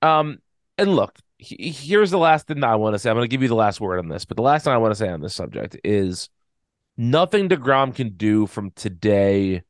Um. 0.00 0.38
And 0.78 0.94
look, 0.94 1.18
he- 1.36 1.70
here's 1.72 2.12
the 2.12 2.18
last 2.18 2.46
thing 2.46 2.60
that 2.60 2.70
I 2.70 2.76
want 2.76 2.94
to 2.94 3.00
say. 3.00 3.10
I'm 3.10 3.16
going 3.16 3.24
to 3.24 3.28
give 3.28 3.42
you 3.42 3.48
the 3.48 3.56
last 3.56 3.80
word 3.80 3.98
on 3.98 4.08
this, 4.08 4.24
but 4.24 4.36
the 4.36 4.42
last 4.44 4.62
thing 4.62 4.72
I 4.72 4.78
want 4.78 4.92
to 4.92 4.94
say 4.94 5.08
on 5.08 5.20
this 5.20 5.34
subject 5.34 5.76
is 5.82 6.28
nothing 6.96 7.48
Degrom 7.48 7.92
can 7.92 8.10
do 8.10 8.46
from 8.46 8.70
today 8.70 9.64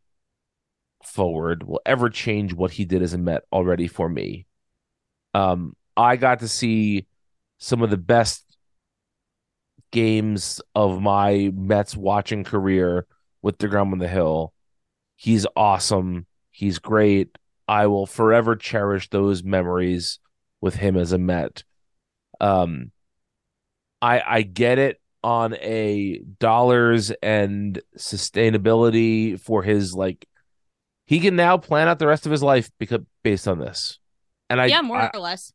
forward 1.03 1.63
will 1.63 1.81
ever 1.87 2.11
change 2.11 2.53
what 2.53 2.73
he 2.73 2.85
did 2.85 3.01
as 3.01 3.15
a 3.15 3.19
Met 3.19 3.45
already 3.51 3.89
for 3.89 4.11
me. 4.11 4.45
Um, 5.33 5.75
I 5.97 6.17
got 6.17 6.41
to 6.41 6.49
see 6.49 7.07
some 7.57 7.81
of 7.81 7.89
the 7.89 7.97
best 7.97 8.45
games 9.91 10.61
of 10.75 11.01
my 11.01 11.51
Mets 11.55 11.97
watching 11.97 12.45
career 12.45 13.07
with 13.43 13.59
DeGrom 13.59 13.93
on 13.93 13.99
the 13.99 14.09
Hill. 14.09 14.53
He's 15.17 15.47
awesome. 15.57 16.27
He's 16.51 16.79
great. 16.79 17.37
I 17.67 17.87
will 17.87 18.07
forever 18.07 18.57
cherish 18.57 19.11
those 19.11 19.45
memories 19.45 20.19
with 20.61 20.75
him 20.75 20.97
as 20.97 21.13
a 21.13 21.19
Met. 21.19 21.65
Um, 22.41 22.93
I 24.01 24.23
I 24.25 24.43
get 24.43 24.79
it 24.79 25.01
on 25.25 25.55
a 25.55 26.21
dollars 26.39 27.11
and 27.23 27.81
sustainability 27.97 29.39
for 29.39 29.63
his 29.63 29.95
like 29.95 30.27
he 31.07 31.21
can 31.21 31.37
now 31.37 31.57
plan 31.57 31.89
out 31.89 31.99
the 31.99 32.07
rest 32.07 32.27
of 32.27 32.33
his 32.33 32.43
life 32.43 32.71
because 32.79 33.01
based 33.23 33.49
on 33.49 33.59
this. 33.59 33.99
And 34.51 34.61
I 34.61 34.67
yeah, 34.67 34.83
more 34.83 35.01
I, 35.01 35.11
or 35.13 35.21
less. 35.21 35.53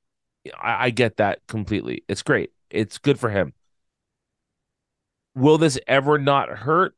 I, 0.61 0.85
I 0.85 0.89
get 0.89 1.17
that 1.17 1.39
completely. 1.47 2.03
It's 2.07 2.21
great. 2.21 2.51
It's 2.69 2.97
good 2.97 3.19
for 3.19 3.29
him. 3.29 3.53
Will 5.35 5.57
this 5.57 5.79
ever 5.87 6.17
not 6.17 6.49
hurt? 6.49 6.95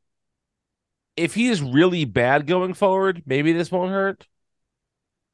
If 1.16 1.34
he 1.34 1.48
is 1.48 1.62
really 1.62 2.04
bad 2.04 2.46
going 2.46 2.74
forward, 2.74 3.22
maybe 3.24 3.52
this 3.52 3.70
won't 3.70 3.90
hurt. 3.90 4.26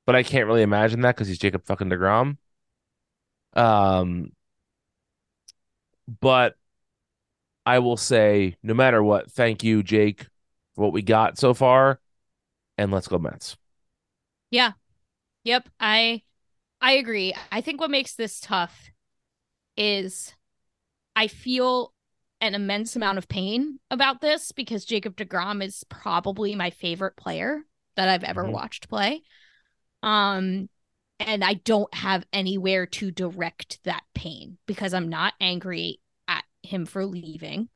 But 0.07 0.15
I 0.15 0.23
can't 0.23 0.47
really 0.47 0.63
imagine 0.63 1.01
that 1.01 1.17
because 1.17 1.29
he's 1.29 1.39
Jacob 1.39 1.65
fucking 1.65 1.89
DeGrom. 1.89 2.37
Um, 3.55 4.33
but 6.21 6.57
I 7.65 7.79
will 7.79 7.97
say, 7.97 8.57
no 8.63 8.75
matter 8.75 9.03
what, 9.03 9.31
thank 9.31 9.63
you, 9.63 9.83
Jake, 9.83 10.27
for 10.75 10.83
what 10.83 10.93
we 10.93 11.03
got 11.03 11.39
so 11.39 11.55
far, 11.55 12.01
and 12.77 12.91
let's 12.91 13.09
go 13.09 13.19
Mets. 13.19 13.57
Yeah. 14.51 14.73
Yep. 15.45 15.69
I 15.81 16.23
I 16.81 16.93
agree. 16.93 17.35
I 17.51 17.61
think 17.61 17.81
what 17.81 17.91
makes 17.91 18.15
this 18.15 18.41
tough 18.41 18.91
is 19.77 20.35
I 21.15 21.29
feel 21.29 21.93
an 22.43 22.55
immense 22.57 22.97
amount 22.97 23.17
of 23.19 23.29
pain 23.29 23.79
about 23.91 24.21
this 24.21 24.53
because 24.53 24.85
Jacob 24.85 25.17
DeGrom 25.17 25.65
is 25.65 25.85
probably 25.89 26.55
my 26.57 26.71
favorite 26.71 27.17
player 27.17 27.63
that 27.95 28.09
I've 28.09 28.25
ever 28.25 28.45
Mhm. 28.45 28.53
watched 28.53 28.89
play. 28.89 29.23
Um 30.03 30.69
and 31.21 31.45
I 31.45 31.55
don't 31.55 31.95
have 31.95 32.27
anywhere 32.33 32.85
to 32.85 33.13
direct 33.13 33.79
that 33.85 34.03
pain 34.13 34.59
because 34.67 34.93
I'm 34.93 35.09
not 35.09 35.35
angry 35.41 36.01
at 36.27 36.45
him 36.65 36.85
for 36.85 37.07
leaving. 37.07 37.69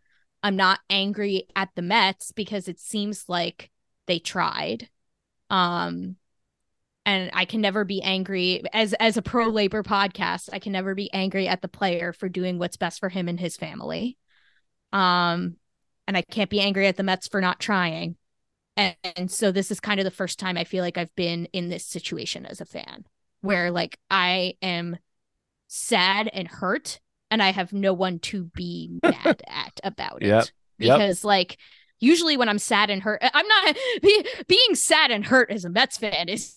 I'm 0.42 0.56
not 0.56 0.80
angry 0.90 1.46
at 1.54 1.68
the 1.76 1.82
Mets 1.82 2.32
because 2.32 2.66
it 2.66 2.80
seems 2.80 3.28
like 3.28 3.70
they 4.06 4.18
tried. 4.18 4.90
Um 5.48 6.16
and 7.04 7.30
I 7.32 7.44
can 7.44 7.60
never 7.60 7.84
be 7.84 8.02
angry 8.02 8.64
as 8.72 8.94
as 8.94 9.16
a 9.16 9.22
pro 9.22 9.46
labor 9.46 9.84
podcast. 9.84 10.48
I 10.52 10.58
can 10.58 10.72
never 10.72 10.96
be 10.96 11.12
angry 11.12 11.46
at 11.46 11.62
the 11.62 11.68
player 11.68 12.12
for 12.12 12.28
doing 12.28 12.58
what's 12.58 12.76
best 12.76 12.98
for 12.98 13.10
him 13.10 13.28
and 13.28 13.38
his 13.38 13.56
family. 13.56 14.18
Um, 14.96 15.56
and 16.06 16.16
I 16.16 16.22
can't 16.22 16.48
be 16.48 16.60
angry 16.60 16.86
at 16.86 16.96
the 16.96 17.02
Mets 17.02 17.28
for 17.28 17.40
not 17.42 17.60
trying. 17.60 18.16
And, 18.78 18.96
and 19.16 19.30
so 19.30 19.52
this 19.52 19.70
is 19.70 19.78
kind 19.78 20.00
of 20.00 20.04
the 20.04 20.10
first 20.10 20.38
time 20.38 20.56
I 20.56 20.64
feel 20.64 20.82
like 20.82 20.96
I've 20.96 21.14
been 21.16 21.46
in 21.52 21.68
this 21.68 21.84
situation 21.84 22.46
as 22.46 22.62
a 22.62 22.66
fan, 22.66 23.04
where 23.42 23.70
like 23.70 23.98
I 24.10 24.54
am 24.62 24.96
sad 25.66 26.30
and 26.32 26.48
hurt, 26.48 26.98
and 27.30 27.42
I 27.42 27.52
have 27.52 27.74
no 27.74 27.92
one 27.92 28.20
to 28.20 28.44
be 28.44 28.98
mad 29.02 29.42
at 29.46 29.80
about 29.84 30.22
it. 30.22 30.28
Yep. 30.28 30.46
Yep. 30.78 30.98
Because 30.98 31.24
like 31.24 31.58
usually 32.00 32.38
when 32.38 32.48
I'm 32.48 32.58
sad 32.58 32.88
and 32.88 33.02
hurt, 33.02 33.20
I'm 33.22 33.48
not 33.48 33.76
be, 34.02 34.26
being 34.48 34.74
sad 34.74 35.10
and 35.10 35.26
hurt 35.26 35.50
as 35.50 35.66
a 35.66 35.70
Mets 35.70 35.98
fan 35.98 36.30
is 36.30 36.56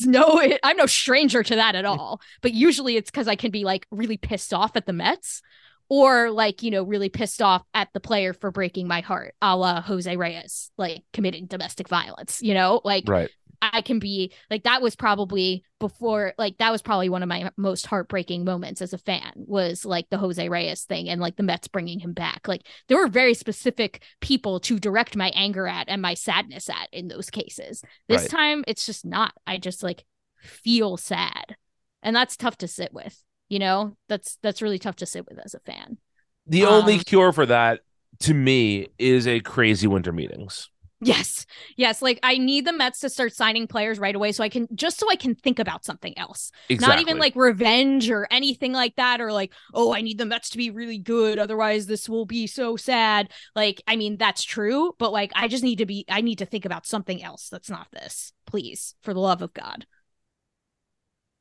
no, 0.00 0.42
I'm 0.62 0.76
no 0.76 0.86
stranger 0.86 1.42
to 1.44 1.54
that 1.54 1.76
at 1.76 1.84
all. 1.84 2.20
But 2.42 2.52
usually 2.52 2.96
it's 2.96 3.10
because 3.12 3.28
I 3.28 3.36
can 3.36 3.52
be 3.52 3.64
like 3.64 3.86
really 3.92 4.16
pissed 4.16 4.52
off 4.52 4.76
at 4.76 4.86
the 4.86 4.92
Mets 4.92 5.40
or 5.88 6.30
like, 6.30 6.62
you 6.62 6.70
know, 6.70 6.82
really 6.82 7.08
pissed 7.08 7.40
off 7.42 7.62
at 7.74 7.88
the 7.92 8.00
player 8.00 8.32
for 8.32 8.50
breaking 8.50 8.88
my 8.88 9.00
heart, 9.00 9.34
a 9.40 9.56
la 9.56 9.80
Jose 9.80 10.16
Reyes, 10.16 10.70
like 10.76 11.04
committing 11.12 11.46
domestic 11.46 11.88
violence, 11.88 12.40
you 12.42 12.54
know, 12.54 12.80
like 12.84 13.04
Right. 13.08 13.30
I 13.62 13.80
can 13.80 13.98
be 13.98 14.32
like 14.50 14.64
that 14.64 14.82
was 14.82 14.96
probably 14.96 15.64
before 15.80 16.34
like 16.36 16.58
that 16.58 16.70
was 16.70 16.82
probably 16.82 17.08
one 17.08 17.22
of 17.22 17.28
my 17.28 17.50
most 17.56 17.86
heartbreaking 17.86 18.44
moments 18.44 18.82
as 18.82 18.92
a 18.92 18.98
fan 18.98 19.32
was 19.34 19.84
like 19.84 20.08
the 20.10 20.18
Jose 20.18 20.46
Reyes 20.48 20.84
thing 20.84 21.08
and 21.08 21.20
like 21.22 21.36
the 21.36 21.42
Mets 21.42 21.66
bringing 21.66 21.98
him 21.98 22.12
back. 22.12 22.46
Like 22.46 22.66
there 22.88 22.98
were 22.98 23.08
very 23.08 23.32
specific 23.34 24.02
people 24.20 24.60
to 24.60 24.78
direct 24.78 25.16
my 25.16 25.30
anger 25.34 25.66
at 25.66 25.88
and 25.88 26.02
my 26.02 26.14
sadness 26.14 26.68
at 26.68 26.88
in 26.92 27.08
those 27.08 27.30
cases. 27.30 27.82
This 28.08 28.22
Right. 28.22 28.30
time 28.30 28.64
it's 28.66 28.84
just 28.84 29.06
not. 29.06 29.32
I 29.46 29.56
just 29.56 29.82
like 29.82 30.04
feel 30.42 30.96
sad. 30.96 31.56
And 32.02 32.14
that's 32.14 32.36
tough 32.36 32.58
to 32.58 32.68
sit 32.68 32.92
with. 32.92 33.20
You 33.48 33.58
know? 33.58 33.96
That's 34.08 34.38
that's 34.42 34.62
really 34.62 34.78
tough 34.78 34.96
to 34.96 35.06
sit 35.06 35.26
with 35.28 35.38
as 35.44 35.54
a 35.54 35.60
fan. 35.60 35.98
The 36.46 36.64
only 36.64 36.94
Um, 36.94 37.00
cure 37.00 37.32
for 37.32 37.46
that 37.46 37.80
to 38.20 38.34
me 38.34 38.88
is 38.98 39.26
a 39.26 39.40
crazy 39.40 39.86
winter 39.86 40.12
meetings. 40.12 40.70
Yes. 41.02 41.44
Yes. 41.76 42.00
Like 42.00 42.18
I 42.22 42.38
need 42.38 42.66
the 42.66 42.72
Mets 42.72 43.00
to 43.00 43.10
start 43.10 43.34
signing 43.34 43.66
players 43.66 43.98
right 43.98 44.16
away 44.16 44.32
so 44.32 44.42
I 44.42 44.48
can 44.48 44.66
just 44.74 44.98
so 44.98 45.10
I 45.10 45.16
can 45.16 45.34
think 45.34 45.58
about 45.58 45.84
something 45.84 46.16
else. 46.16 46.50
Not 46.70 47.00
even 47.00 47.18
like 47.18 47.36
revenge 47.36 48.08
or 48.08 48.26
anything 48.30 48.72
like 48.72 48.96
that, 48.96 49.20
or 49.20 49.30
like, 49.30 49.52
oh, 49.74 49.92
I 49.92 50.00
need 50.00 50.16
the 50.16 50.24
Mets 50.24 50.48
to 50.50 50.56
be 50.56 50.70
really 50.70 50.96
good. 50.96 51.38
Otherwise, 51.38 51.84
this 51.84 52.08
will 52.08 52.24
be 52.24 52.46
so 52.46 52.76
sad. 52.76 53.30
Like, 53.54 53.82
I 53.86 53.96
mean, 53.96 54.16
that's 54.16 54.42
true, 54.42 54.94
but 54.98 55.12
like 55.12 55.32
I 55.34 55.48
just 55.48 55.62
need 55.62 55.78
to 55.78 55.86
be 55.86 56.06
I 56.08 56.22
need 56.22 56.38
to 56.38 56.46
think 56.46 56.64
about 56.64 56.86
something 56.86 57.22
else 57.22 57.50
that's 57.50 57.68
not 57.68 57.88
this. 57.92 58.32
Please, 58.46 58.94
for 59.02 59.12
the 59.12 59.20
love 59.20 59.42
of 59.42 59.52
God. 59.52 59.84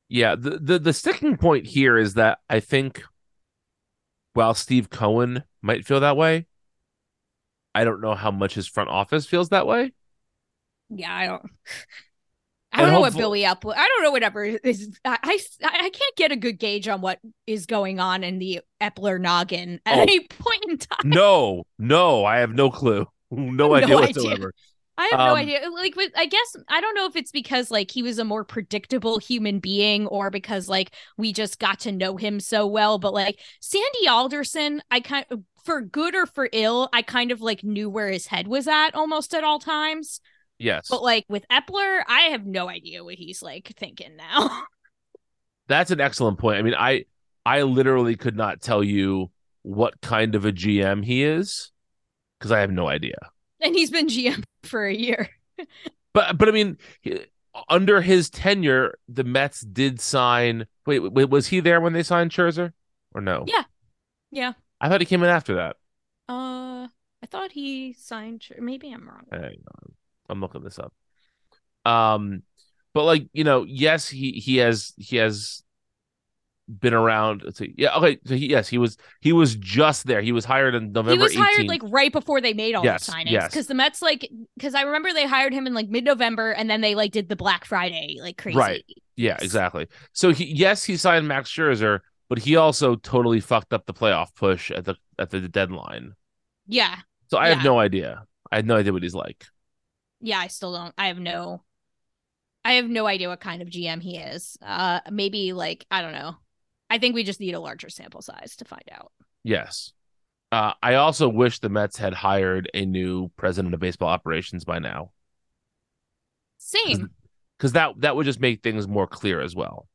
Yeah, 0.07 0.35
the, 0.35 0.59
the 0.59 0.79
the 0.79 0.93
sticking 0.93 1.35
point 1.37 1.65
here 1.65 1.97
is 1.97 2.13
that 2.13 2.39
I 2.49 2.59
think 2.59 3.03
while 4.33 4.53
Steve 4.53 4.89
Cohen 4.89 5.43
might 5.61 5.85
feel 5.85 5.99
that 6.01 6.17
way, 6.17 6.45
I 7.73 7.83
don't 7.83 8.01
know 8.01 8.15
how 8.15 8.31
much 8.31 8.53
his 8.53 8.67
front 8.67 8.89
office 8.89 9.25
feels 9.25 9.49
that 9.49 9.65
way. 9.67 9.93
Yeah, 10.89 11.13
I 11.13 11.25
don't 11.27 11.49
I 12.71 12.81
don't 12.81 12.91
know 12.91 12.99
what 12.99 13.15
Billy 13.15 13.41
Eppler. 13.43 13.73
I 13.75 13.87
don't 13.87 14.03
know 14.03 14.11
whatever 14.11 14.43
is. 14.43 14.99
I, 15.05 15.17
I 15.23 15.39
I 15.63 15.89
can't 15.89 16.15
get 16.17 16.31
a 16.31 16.35
good 16.35 16.59
gauge 16.59 16.87
on 16.87 17.01
what 17.01 17.19
is 17.47 17.65
going 17.65 17.99
on 17.99 18.23
in 18.23 18.37
the 18.37 18.61
Eppler 18.81 19.19
noggin 19.19 19.79
at 19.85 19.97
Oh. 19.97 20.01
any 20.01 20.19
point 20.29 20.65
in 20.67 20.77
time. 20.77 20.99
No, 21.09 21.63
no, 21.79 22.25
I 22.25 22.37
have 22.39 22.53
no 22.53 22.69
clue. 22.69 23.07
No 23.31 23.67
No 23.69 23.73
idea. 23.73 23.95
whatsoever. 23.95 24.53
I 24.97 25.07
have 25.07 25.21
no 25.21 25.35
Um, 25.35 25.35
idea. 25.35 25.59
Like, 25.69 25.95
but 25.95 26.11
I 26.15 26.25
guess 26.25 26.55
I 26.69 26.79
don't 26.81 26.95
know 26.95 27.05
if 27.05 27.15
it's 27.15 27.31
because 27.31 27.69
like 27.71 27.91
he 27.91 28.01
was 28.03 28.17
a 28.19 28.23
more 28.25 28.45
predictable 28.45 29.19
human 29.19 29.59
being, 29.59 30.07
or 30.07 30.29
because 30.29 30.69
like 30.69 30.91
we 31.17 31.33
just 31.33 31.59
got 31.59 31.79
to 31.81 31.91
know 31.91 32.15
him 32.17 32.39
so 32.39 32.65
well. 32.65 32.97
But 32.97 33.13
like 33.13 33.39
Sandy 33.61 34.07
Alderson, 34.07 34.81
I 34.91 35.01
kind 35.01 35.25
of, 35.31 35.41
for 35.65 35.81
good 35.81 36.15
or 36.15 36.25
for 36.25 36.47
ill, 36.53 36.89
I 36.93 37.01
kind 37.01 37.31
of 37.31 37.41
like 37.41 37.63
knew 37.63 37.89
where 37.89 38.09
his 38.09 38.27
head 38.27 38.47
was 38.47 38.67
at 38.67 38.95
almost 38.95 39.33
at 39.33 39.43
all 39.43 39.59
times. 39.59 40.21
Yes. 40.57 40.89
But 40.89 41.03
like 41.03 41.25
with 41.29 41.45
Eppler, 41.51 42.03
I 42.07 42.29
have 42.31 42.45
no 42.45 42.69
idea 42.69 43.03
what 43.03 43.15
he's 43.15 43.41
like 43.43 43.73
thinking 43.77 44.15
now. 44.17 44.63
That's 45.67 45.91
an 45.91 46.01
excellent 46.01 46.37
point. 46.37 46.57
I 46.57 46.61
mean, 46.61 46.75
I 46.75 47.05
I 47.45 47.63
literally 47.63 48.15
could 48.15 48.35
not 48.35 48.61
tell 48.61 48.83
you 48.83 49.31
what 49.63 49.99
kind 50.01 50.35
of 50.35 50.45
a 50.45 50.51
GM 50.51 51.01
he 51.03 51.23
is 51.23 51.71
because 52.39 52.51
I 52.51 52.61
have 52.61 52.71
no 52.71 52.87
idea. 52.89 53.17
And 53.61 53.75
he's 53.75 53.91
been 53.91 54.07
GM 54.07 54.43
for 54.63 54.85
a 54.85 54.93
year. 54.93 55.29
But 56.13 56.37
but 56.37 56.47
I 56.47 56.51
mean, 56.51 56.77
under 57.69 58.01
his 58.01 58.29
tenure, 58.29 58.97
the 59.07 59.23
Mets 59.23 59.61
did 59.61 59.99
sign. 59.99 60.67
Wait, 60.85 60.99
was 60.99 61.47
he 61.47 61.59
there 61.59 61.81
when 61.81 61.93
they 61.93 62.03
signed 62.03 62.31
Scherzer 62.31 62.71
or 63.13 63.21
no? 63.21 63.45
Yeah. 63.47 63.63
Yeah. 64.31 64.53
I 64.79 64.89
thought 64.89 65.01
he 65.01 65.05
came 65.05 65.23
in 65.23 65.29
after 65.29 65.55
that. 65.55 65.77
Uh, 66.27 66.87
I 67.23 67.27
thought 67.27 67.51
he 67.51 67.93
signed. 67.93 68.45
Maybe 68.59 68.91
I'm 68.91 69.07
wrong. 69.07 69.25
Hang 69.31 69.41
on. 69.43 69.93
I'm 70.29 70.41
looking 70.41 70.63
this 70.63 70.79
up. 70.79 70.93
Um, 71.85 72.43
but 72.93 73.03
like 73.03 73.27
you 73.33 73.43
know, 73.43 73.65
yes, 73.67 74.07
he 74.07 74.31
he 74.31 74.57
has 74.57 74.93
he 74.97 75.17
has 75.17 75.63
been 76.67 76.93
around. 76.93 77.43
Let's 77.43 77.59
see. 77.59 77.73
Yeah, 77.77 77.95
okay. 77.97 78.17
So 78.25 78.35
he, 78.35 78.47
yes, 78.49 78.67
he 78.67 78.77
was 78.77 78.97
he 79.21 79.33
was 79.33 79.55
just 79.55 80.05
there. 80.07 80.21
He 80.21 80.31
was 80.31 80.45
hired 80.45 80.75
in 80.75 80.91
November. 80.91 81.11
he 81.11 81.17
was 81.19 81.33
18th. 81.33 81.37
hired 81.37 81.67
like 81.67 81.81
right 81.85 82.11
before 82.11 82.41
they 82.41 82.53
made 82.53 82.75
all 82.75 82.83
Yes, 82.83 83.05
the 83.05 83.11
signings 83.11 83.31
yes. 83.31 83.47
because 83.51 83.67
the 83.67 83.73
Mets 83.75 84.01
like 84.01 84.29
because 84.57 84.73
I 84.75 84.81
remember 84.81 85.13
they 85.13 85.27
hired 85.27 85.53
him 85.53 85.67
in 85.67 85.73
like 85.73 85.89
mid 85.89 86.03
November 86.03 86.51
and 86.51 86.69
then 86.69 86.81
they 86.81 86.95
like 86.95 87.11
did 87.11 87.29
the 87.29 87.35
Black 87.35 87.65
Friday 87.65 88.17
like 88.21 88.37
crazy. 88.37 88.57
Right. 88.57 88.85
Yeah, 89.15 89.37
exactly. 89.41 89.87
So 90.13 90.31
he 90.33 90.45
yes, 90.45 90.83
he 90.83 90.97
signed 90.97 91.27
Max 91.27 91.49
Scherzer, 91.51 91.99
but 92.29 92.39
he 92.39 92.55
also 92.55 92.95
totally 92.95 93.39
fucked 93.39 93.71
up 93.73 93.85
the 93.85 93.93
playoff 93.93 94.33
push 94.35 94.71
at 94.71 94.85
the 94.85 94.95
at 95.19 95.29
the 95.29 95.41
deadline. 95.47 96.13
Yeah. 96.67 96.95
So 97.29 97.37
I 97.37 97.49
Yeah. 97.49 97.55
have 97.55 97.63
no 97.63 97.79
idea. 97.79 98.25
I 98.51 98.55
have 98.57 98.65
no 98.65 98.75
idea 98.75 98.91
what 98.91 99.03
he's 99.03 99.15
like. 99.15 99.45
Yeah. 100.19 100.39
I 100.39 100.47
still 100.47 100.73
don't. 100.73 100.93
I 100.97 101.07
have 101.07 101.19
no. 101.19 101.63
I 102.63 102.73
have 102.73 102.89
no 102.89 103.05
idea 103.05 103.29
what 103.29 103.39
kind 103.41 103.61
of 103.61 103.69
GM 103.69 104.01
he 104.01 104.17
is. 104.17 104.57
Uh, 104.61 104.99
maybe 105.11 105.53
like 105.53 105.85
I 105.91 106.01
don't 106.01 106.13
know. 106.13 106.35
I 106.95 106.97
think 106.97 107.13
we 107.13 107.25
just 107.25 107.41
need 107.41 107.53
a 107.55 107.59
larger 107.59 107.89
sample 107.89 108.21
size 108.21 108.55
to 108.55 108.63
find 108.63 108.85
out. 108.89 109.11
Yes. 109.43 109.91
Uh, 110.49 110.71
I 110.81 110.93
also 110.93 111.27
wish 111.27 111.59
the 111.59 111.67
Mets 111.67 111.97
had 111.97 112.13
hired 112.13 112.71
a 112.73 112.85
new 112.85 113.27
president 113.35 113.73
of 113.73 113.81
baseball 113.81 114.07
operations 114.07 114.63
by 114.63 114.79
now, 114.79 115.11
Same. 116.57 117.09
because 117.57 117.73
that 117.73 117.99
that 117.99 118.15
would 118.15 118.25
just 118.25 118.39
make 118.39 118.63
things 118.63 118.87
more 118.87 119.07
clear 119.07 119.41
as 119.41 119.53
well. 119.53 119.89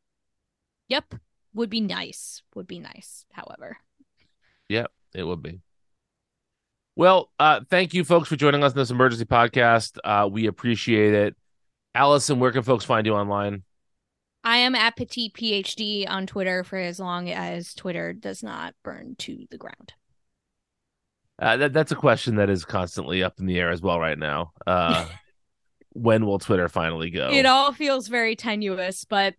Yep. 0.89 1.15
Would 1.55 1.71
be 1.71 1.81
nice. 1.81 2.43
Would 2.55 2.67
be 2.67 2.79
nice. 2.81 3.25
However. 3.33 3.79
Yeah, 4.69 4.89
it 5.15 5.25
would 5.25 5.43
be. 5.43 5.61
Well, 6.97 7.31
uh, 7.39 7.61
thank 7.71 7.95
you 7.95 8.05
folks 8.05 8.29
for 8.29 8.37
joining 8.37 8.63
us 8.63 8.73
in 8.73 8.79
this 8.79 8.91
emergency 8.91 9.25
podcast. 9.25 9.97
Uh, 10.05 10.29
we 10.31 10.49
appreciate 10.49 11.15
it. 11.15 11.35
Allison, 11.95 12.41
where 12.41 12.53
can 12.53 12.63
folks 12.63 12.85
find 12.85 13.07
you 13.07 13.15
online? 13.15 13.63
I 14.43 14.59
am 14.59 14.75
at 14.75 14.97
Petit 14.97 15.31
PhD 15.37 16.09
on 16.09 16.27
Twitter 16.27 16.65
for 16.65 16.79
as 16.79 16.99
long 16.99 17.29
as 17.31 17.75
Twitter 17.75 18.13
does 18.13 18.43
not 18.43 18.75
burn 18.83 19.15
to 19.19 19.47
the 19.51 19.59
ground. 19.59 19.93
Uh, 21.39 21.57
that 21.57 21.73
that's 21.73 21.93
a 21.93 21.97
question 21.97 22.37
that 22.37 22.51
is 22.51 22.65
constantly 22.65 23.23
up 23.23 23.39
in 23.39 23.47
the 23.47 23.59
air 23.59 23.71
as 23.71 23.81
well 23.81 23.99
right 23.99 24.19
now. 24.19 24.53
Uh, 24.67 25.07
when 25.93 26.27
will 26.27 26.39
Twitter 26.39 26.69
finally 26.69 27.11
go? 27.11 27.31
It 27.33 27.47
all 27.47 27.73
feels 27.73 28.09
very 28.09 28.37
tenuous, 28.37 29.05
but 29.05 29.35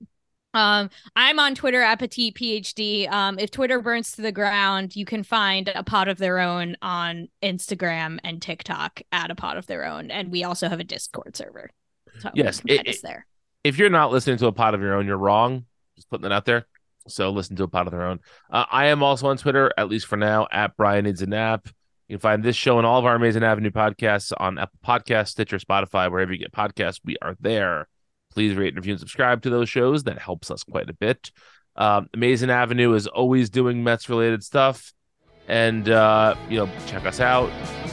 um, 0.54 0.90
I'm 1.16 1.40
on 1.40 1.56
Twitter 1.56 1.82
at 1.82 2.00
Petit 2.00 2.32
PhD. 2.34 3.10
Um, 3.10 3.40
if 3.40 3.52
Twitter 3.52 3.80
burns 3.82 4.12
to 4.14 4.22
the 4.22 4.32
ground, 4.32 4.96
you 4.96 5.06
can 5.06 5.24
find 5.24 5.72
a 5.74 5.84
pod 5.84 6.08
of 6.10 6.18
their 6.18 6.40
own 6.40 6.76
on 6.82 7.28
Instagram 7.42 8.20
and 8.24 8.42
TikTok 8.42 9.02
at 9.12 9.32
a 9.32 9.36
pod 9.36 9.58
of 9.58 9.68
their 9.68 9.86
own, 9.86 10.12
and 10.12 10.32
we 10.32 10.44
also 10.44 10.68
have 10.70 10.80
a 10.80 10.84
Discord 10.84 11.38
server. 11.38 11.70
So 12.20 12.32
Yes, 12.34 12.62
it- 12.66 12.86
it- 12.88 13.02
there. 13.02 13.26
If 13.64 13.78
you're 13.78 13.90
not 13.90 14.12
listening 14.12 14.38
to 14.38 14.48
a 14.48 14.52
pod 14.52 14.74
of 14.74 14.82
your 14.82 14.96
own, 14.96 15.06
you're 15.06 15.18
wrong. 15.18 15.66
Just 15.96 16.10
putting 16.10 16.24
that 16.24 16.32
out 16.32 16.46
there. 16.46 16.66
So 17.08 17.30
listen 17.30 17.56
to 17.58 17.64
a 17.64 17.68
pod 17.68 17.88
of 17.88 17.92
their 17.92 18.04
own. 18.04 18.20
Uh, 18.50 18.66
I 18.72 18.88
am 18.88 19.04
also 19.04 19.28
on 19.28 19.38
Twitter, 19.38 19.72
at 19.78 19.90
least 19.90 20.08
for 20.08 20.18
now, 20.18 20.48
at 20.52 20.76
Brian 20.78 21.06
Needs 21.06 21.22
a 21.22 21.28
Nap. 21.28 21.68
You 22.08 22.18
can 22.18 22.22
find 22.22 22.44
this 22.44 22.56
show 22.56 22.78
and 22.78 22.86
all 22.86 23.00
of 23.00 23.06
our 23.06 23.16
Amazin' 23.16 23.44
Avenue 23.44 23.72
podcasts 23.72 24.34
on 24.38 24.58
Apple 24.58 24.80
Podcasts, 24.86 25.30
Stitcher, 25.30 25.60
Spotify, 25.60 26.12
wherever 26.12 26.34
you 26.34 26.40
get 26.40 26.52
podcasts. 26.52 27.00
We 27.04 27.18
are 27.22 27.36
there. 27.40 27.88
Please 28.34 28.56
rate, 28.56 28.76
review, 28.76 28.94
and 28.94 29.00
subscribe 29.00 29.44
to 29.44 29.50
those 29.50 29.70
shows. 29.70 30.04
That 30.04 30.20
helps 30.20 30.52
us 30.52 30.64
quite 30.64 30.90
a 30.90 30.94
bit. 30.94 31.32
Um, 31.76 32.10
Amazin' 32.14 32.50
Avenue 32.50 32.94
is 32.94 33.08
always 33.08 33.50
doing 33.50 33.84
Mets 33.84 34.10
related 34.10 34.44
stuff. 34.44 34.94
And, 35.48 35.90
uh, 35.90 36.36
you 36.50 36.58
know, 36.58 36.70
check 36.88 37.06
us 37.06 37.20
out. 37.20 37.50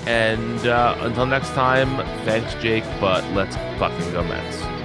And 0.07 0.67
uh, 0.67 0.97
until 1.01 1.27
next 1.27 1.51
time, 1.51 1.97
thanks, 2.25 2.55
Jake, 2.63 2.85
but 3.01 3.25
let's 3.33 3.57
fucking 3.79 4.13
go 4.13 4.25
Mets. 4.25 4.78